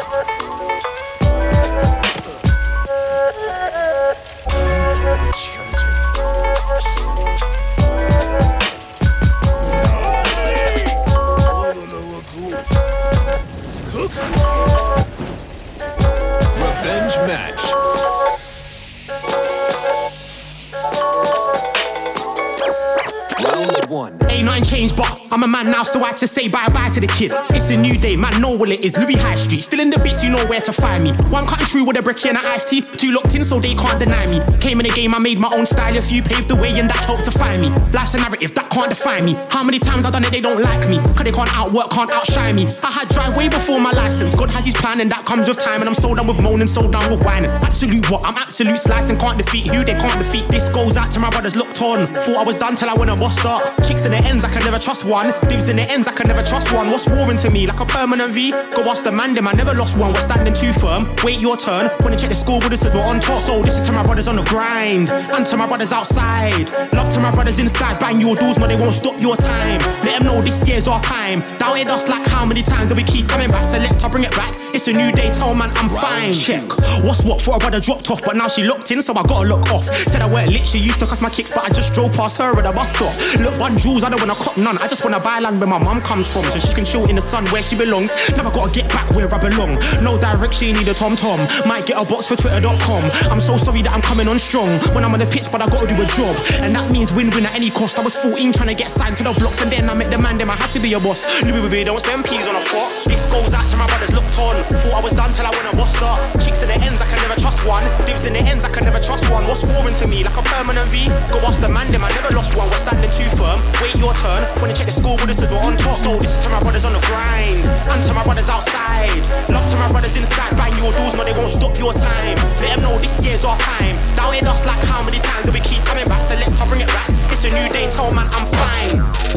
So 25.85 26.03
I 26.03 26.09
had 26.09 26.17
to 26.19 26.27
say 26.27 26.49
bye 26.49 26.69
bye 26.69 26.89
to 26.91 27.01
the 27.01 27.07
kid. 27.07 27.33
It's 27.51 27.71
a 27.71 27.77
new 27.77 27.97
day, 27.99 28.17
man, 28.17 28.41
know 28.41 28.57
what 28.57 28.71
it 28.71 28.85
is. 28.85 28.97
Louis 28.97 29.15
High 29.15 29.35
Street, 29.35 29.63
still 29.63 29.81
in 29.81 29.91
the 29.91 29.99
bits, 29.99 30.23
you 30.23 30.31
know 30.31 30.45
where 30.47 30.61
to 30.61 30.73
find 30.73 31.05
me. 31.05 31.13
One 31.31 31.47
cutting 31.47 31.67
through 31.67 31.85
with 31.85 31.99
a 31.99 32.03
bricky 32.03 32.29
and 32.29 32.39
an 32.39 32.47
iced 32.47 32.71
tea. 32.71 32.81
Two 32.81 33.13
locked 33.13 33.35
in, 33.35 33.45
so 33.45 33.61
they 33.61 33.75
can't 33.75 33.99
deny 33.99 34.27
me. 34.27 34.41
Came 34.59 34.81
in 34.81 34.87
the 34.87 34.93
game, 34.95 35.15
I 35.15 35.19
made 35.19 35.39
my 35.39 35.51
own 35.55 35.67
style. 35.67 35.97
A 35.97 36.03
few 36.03 36.23
paved 36.23 36.49
the 36.49 36.57
way, 36.57 36.79
and 36.79 36.89
that 36.89 36.97
helped 36.97 37.25
to 37.25 37.31
find 37.31 37.61
me. 37.61 37.69
Life's 37.93 38.15
a 38.15 38.19
narrative 38.19 38.55
that 38.55 38.71
can't 38.71 38.89
define 38.89 39.25
me. 39.25 39.35
How 39.51 39.63
many 39.63 39.79
times 39.79 40.05
I've 40.05 40.13
done 40.13 40.25
it, 40.25 40.31
they 40.31 40.41
don't 40.41 40.63
like 40.63 40.89
me. 40.89 40.99
Cause 40.99 41.25
they 41.25 41.33
can't 41.33 41.57
outwork, 41.57 41.91
can't 41.91 42.11
outshine 42.11 42.57
me. 42.57 42.67
I 42.83 42.91
had 42.91 43.09
drive 43.09 43.37
way 43.37 43.49
before 43.49 43.81
my 43.81 43.93
license. 43.93 44.35
God 44.35 44.51
has 44.51 44.65
his 44.65 44.75
plan, 44.75 45.01
and 45.01 45.11
that 45.11 45.25
comes 45.27 45.49
with 45.49 45.59
time. 45.63 45.81
And 45.81 45.89
I'm 45.89 45.95
so 45.95 46.15
done 46.15 46.27
with 46.27 46.41
moaning, 46.41 46.69
so 46.69 46.89
done 46.89 47.11
with 47.11 47.25
whining. 47.25 47.51
Absolute 47.51 48.09
what? 48.11 48.25
I'm 48.25 48.37
absolute 48.37 48.79
slicing, 48.79 49.19
can't 49.19 49.39
defeat 49.39 49.67
who 49.67 49.85
they 49.85 49.95
can't 49.95 50.19
defeat. 50.19 50.49
This 50.49 50.69
goes 50.69 50.97
out 50.97 51.11
to 51.13 51.21
my 51.21 51.31
brothers 51.31 51.57
looked 51.57 51.68
on. 51.81 52.07
Thought 52.13 52.37
I 52.37 52.45
was 52.45 52.57
done 52.57 52.77
till 52.77 52.89
I 52.89 52.95
went 52.95 53.11
and 53.11 53.19
boss 53.19 53.45
up. 53.45 53.63
Chicks 53.85 54.05
in 54.05 54.13
the 54.13 54.19
ends, 54.19 54.45
I 54.45 54.51
can 54.51 54.63
never 54.65 54.79
trust 54.79 55.05
one. 55.05 55.33
Divs 55.49 55.69
in 55.69 55.77
the 55.77 55.83
ends, 55.91 56.09
I 56.09 56.13
can 56.13 56.29
never 56.29 56.43
trust 56.43 56.73
one. 56.73 56.91
What's 56.91 57.09
warring 57.09 57.39
to 57.39 57.51
me 57.51 57.67
like 57.67 57.81
a 57.81 57.87
permanent 57.87 58.33
V? 58.33 58.51
Go 58.51 58.83
ask 58.91 59.05
the 59.05 59.13
man, 59.13 59.33
them, 59.33 59.49
I 59.49 59.53
never 59.53 59.75
lost 59.75 59.97
one. 59.97 60.13
We're 60.13 60.21
standing 60.21 60.55
too 60.55 60.73
firm. 60.73 61.15
Wait 61.25 61.41
your 61.41 61.57
turn. 61.57 61.89
When 62.03 62.13
I 62.13 62.17
check 62.17 62.31
the 62.31 62.35
score, 62.35 62.59
with 62.61 62.73
us 62.73 62.85
as 62.85 62.95
we're 62.95 63.03
on 63.03 63.21
top. 63.21 63.41
So 63.41 63.63
this 63.63 63.77
is 63.77 63.83
to 63.83 63.93
my 63.93 64.03
brothers 64.05 64.29
on 64.29 64.37
the 64.37 64.45
grind, 64.45 65.11
and 65.11 65.47
to 65.47 65.57
my 65.57 65.67
brothers 65.67 65.93
outside. 65.93 66.71
Love 66.93 67.13
to 67.15 67.21
my 67.21 67.31
brothers 67.31 67.59
inside. 67.59 67.99
Bang 68.01 68.21
your 68.21 68.37
doors, 68.37 68.59
but 68.59 68.69
they 68.69 68.77
won't 68.77 68.95
stop 68.95 69.21
your 69.21 69.37
time. 69.37 69.81
Let 70.03 70.19
them 70.19 70.25
know 70.25 70.43
this 70.43 70.67
year's 70.67 70.89
our 70.89 71.03
time. 71.03 71.43
Doubted 71.69 71.89
us 71.89 72.09
like 72.09 72.27
how 72.27 72.47
many 72.47 72.63
times 72.63 72.89
do 72.89 72.95
we 72.95 73.03
keep 73.03 73.29
coming 73.29 73.51
back. 73.51 73.67
Select, 73.67 74.03
I'll 74.03 74.09
bring 74.09 74.25
it 74.25 74.31
back. 74.31 74.55
It's 74.73 74.89
a 74.89 74.93
new 74.93 75.13
day, 75.13 75.31
tell 75.31 75.55
man 75.55 75.71
I'm 75.77 75.91
fine. 75.91 76.33
Check. 76.33 76.65
What's 77.05 77.25
what? 77.25 77.43
For 77.43 77.57
a 77.57 77.59
brother 77.59 77.79
dropped 77.79 78.11
off, 78.11 78.25
but 78.25 78.37
now 78.37 78.49
she 78.49 78.63
locked 78.63 78.91
in, 78.91 79.03
so 79.03 79.13
I 79.13 79.23
gotta 79.23 79.47
look 79.47 79.71
off. 79.71 79.85
Said 80.09 80.23
I 80.23 80.33
weren't 80.33 80.51
lit, 80.51 80.67
she 80.67 80.79
used 80.79 80.99
to 81.01 81.07
cuss 81.07 81.21
my 81.21 81.29
kicks, 81.29 81.53
but 81.53 81.65
I 81.65 81.69
just 81.69 81.93
drove 81.93 82.13
past 82.15 82.39
her 82.39 82.57
at 82.57 82.65
a 82.65 82.73
bus 82.73 82.95
stop. 82.95 83.13
Look, 83.41 83.59
one 83.61 83.77
jewels, 83.77 84.03
I 84.03 84.09
don't 84.09 84.21
wanna 84.21 84.35
cop 84.35 84.57
none. 84.57 84.79
I 84.79 84.89
just 84.89 85.05
wanna 85.05 85.21
buy 85.21 85.41
land 85.41 85.61
where 85.61 85.69
my 85.69 85.79
mum 85.79 86.01
comes 86.01 86.33
from, 86.33 86.45
so 86.45 86.59
she 86.59 86.73
can 86.75 86.87
chill 86.87 87.05
in 87.09 87.17
the 87.17 87.23
sun 87.23 87.45
where 87.49 87.63
she 87.63 87.77
belongs. 87.77 88.13
Now 88.37 88.49
I 88.49 88.55
gotta 88.55 88.73
get 88.73 88.89
back 88.89 89.11
where 89.11 89.29
I 89.33 89.39
belong. 89.39 89.77
No 90.03 90.19
direction, 90.19 90.73
need 90.73 90.89
a 90.89 90.95
tom 90.95 91.17
tom. 91.17 91.39
Might 91.67 91.85
get 91.85 92.01
a 92.01 92.05
box 92.05 92.29
for 92.29 92.37
twitter.com. 92.37 93.03
I'm 93.31 93.41
so 93.41 93.59
sorry 93.59 93.83
that 93.83 93.93
I'm 93.93 94.03
coming 94.03 94.27
on 94.27 94.39
strong 94.39 94.69
when 94.95 95.05
I'm 95.05 95.13
on 95.13 95.21
the 95.21 95.27
pitch, 95.27 95.53
but 95.53 95.61
I 95.61 95.67
gotta 95.69 95.87
do 95.87 96.01
a 96.01 96.07
job. 96.07 96.35
And 96.61 96.75
that 96.75 96.91
means 96.91 97.13
win 97.13 97.29
win 97.31 97.45
at 97.45 97.55
any 97.55 97.69
cost. 97.71 97.99
I 97.99 98.03
was 98.03 98.17
14 98.17 98.53
trying 98.53 98.69
to 98.69 98.75
get 98.75 98.91
signed 98.91 99.19
to 99.19 99.25
the 99.25 99.33
blocks, 99.33 99.61
and 99.61 99.71
then 99.71 99.91
I 99.91 99.95
met 99.95 100.11
the 100.11 100.19
man, 100.19 100.39
then 100.39 100.49
I 100.49 100.57
had 100.57 100.71
to 100.73 100.81
be 100.81 100.93
a 100.95 101.01
boss. 101.01 101.27
Louis 101.43 101.58
Don't 101.59 101.99
spend 101.99 102.23
peas 102.23 102.47
on 102.47 102.55
a 102.55 102.63
fork. 102.63 102.87
This 103.11 103.27
goes 103.27 103.51
out 103.51 103.67
to 103.67 103.77
my 103.77 103.87
brothers 103.91 104.15
looked 104.15 104.39
on. 104.39 104.55
Thought 104.79 104.95
I 104.95 105.03
was 105.03 105.11
done 105.19 105.35
till 105.35 105.43
I 105.43 105.51
went 105.51 105.67
a 105.67 105.75
boss 105.75 105.91
start. 105.91 106.23
Chicks 106.39 106.63
in 106.63 106.71
the 106.71 106.79
ends, 106.79 107.03
I 107.03 107.07
can 107.11 107.19
never 107.27 107.35
trust 107.35 107.67
one. 107.67 107.83
Divs 108.07 108.31
in 108.31 108.39
the 108.39 108.43
ends, 108.47 108.63
I 108.65 108.71
can 108.71 108.87
never 108.87 109.03
trust 109.03 109.27
one. 109.27 109.43
What's 109.51 109.67
warring 109.75 109.99
to 109.99 110.07
me 110.07 110.23
like 110.23 110.39
a 110.39 110.45
permanent 110.55 110.87
V? 110.87 111.11
Go 111.35 111.43
ask 111.43 111.59
the 111.59 111.67
man, 111.67 111.91
them, 111.91 112.07
I 112.07 112.15
never 112.15 112.31
lost 112.31 112.55
one. 112.55 112.71
We're 112.71 112.79
standing 112.79 113.11
too 113.11 113.27
firm. 113.35 113.59
Wait 113.83 113.99
your 113.99 114.15
turn. 114.23 114.47
When 114.63 114.71
you 114.71 114.77
check 114.79 114.87
the 114.87 114.95
score 114.95 115.19
with 115.19 115.35
us 115.35 115.43
as 115.43 115.51
we're 115.51 115.59
on 115.67 115.75
top. 115.77 115.99
So 115.99 116.15
this 116.23 116.31
is 116.31 116.41
to 116.47 116.49
my 116.49 116.63
brothers 116.63 116.87
on 116.87 116.95
the 116.95 117.03
grind. 117.11 117.67
And 117.91 118.01
to 118.07 118.15
my 118.15 118.23
brothers 118.23 118.47
outside. 118.47 119.25
Love 119.51 119.67
to 119.67 119.77
my 119.83 119.91
brothers 119.91 120.15
inside. 120.15 120.55
Bang 120.55 120.71
your 120.79 120.95
doors, 120.95 121.19
no, 121.19 121.27
they 121.27 121.35
won't 121.35 121.51
stop 121.51 121.75
your 121.75 121.91
time. 121.91 122.39
Let 122.63 122.79
them 122.79 122.87
know 122.87 122.95
this 123.03 123.19
year's 123.19 123.43
our 123.43 123.59
time. 123.59 123.99
Doubted 124.15 124.47
us 124.47 124.63
like 124.63 124.79
how 124.87 125.03
many 125.03 125.19
times 125.19 125.51
that 125.51 125.55
we 125.55 125.61
keep 125.67 125.83
coming 125.91 126.07
back. 126.07 126.23
Select, 126.23 126.55
I'll 126.55 126.71
bring 126.71 126.87
it 126.87 126.93
back. 126.95 127.11
It's 127.35 127.43
a 127.43 127.51
new 127.51 127.67
day, 127.75 127.91
tell 127.91 128.15
man 128.15 128.31
I'm 128.31 128.47
fine. 128.47 129.28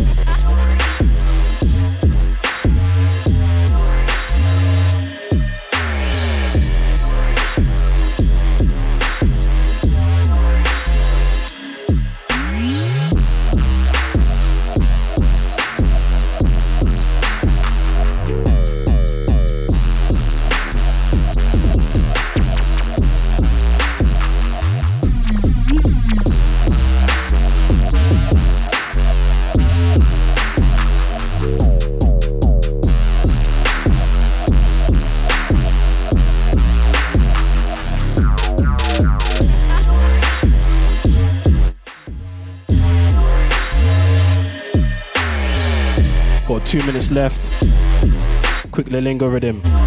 Quick 49.02 49.18
Lilingo 49.18 49.32
rhythm. 49.32 49.62
Forgot 49.62 49.81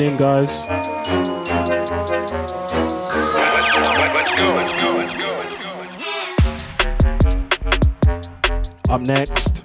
in, 0.00 0.16
guys. 0.16 0.68
Up 8.88 9.00
next. 9.02 9.64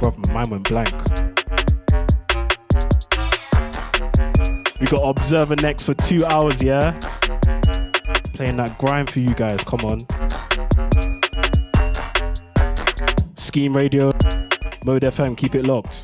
Bro, 0.00 0.14
my 0.16 0.32
mind 0.32 0.50
went 0.50 0.68
blank. 0.68 0.88
We 4.80 4.86
got 4.86 5.02
Observer 5.02 5.56
next 5.56 5.84
for 5.84 5.94
two 5.94 6.24
hours, 6.24 6.62
yeah? 6.62 6.98
Playing 8.34 8.56
that 8.56 8.76
grind 8.78 9.10
for 9.10 9.20
you 9.20 9.34
guys, 9.34 9.62
come 9.64 9.80
on. 9.80 9.98
Scheme 13.52 13.76
Radio, 13.76 14.10
Mode 14.86 15.02
FM, 15.02 15.36
keep 15.36 15.54
it 15.54 15.66
locked. 15.66 16.01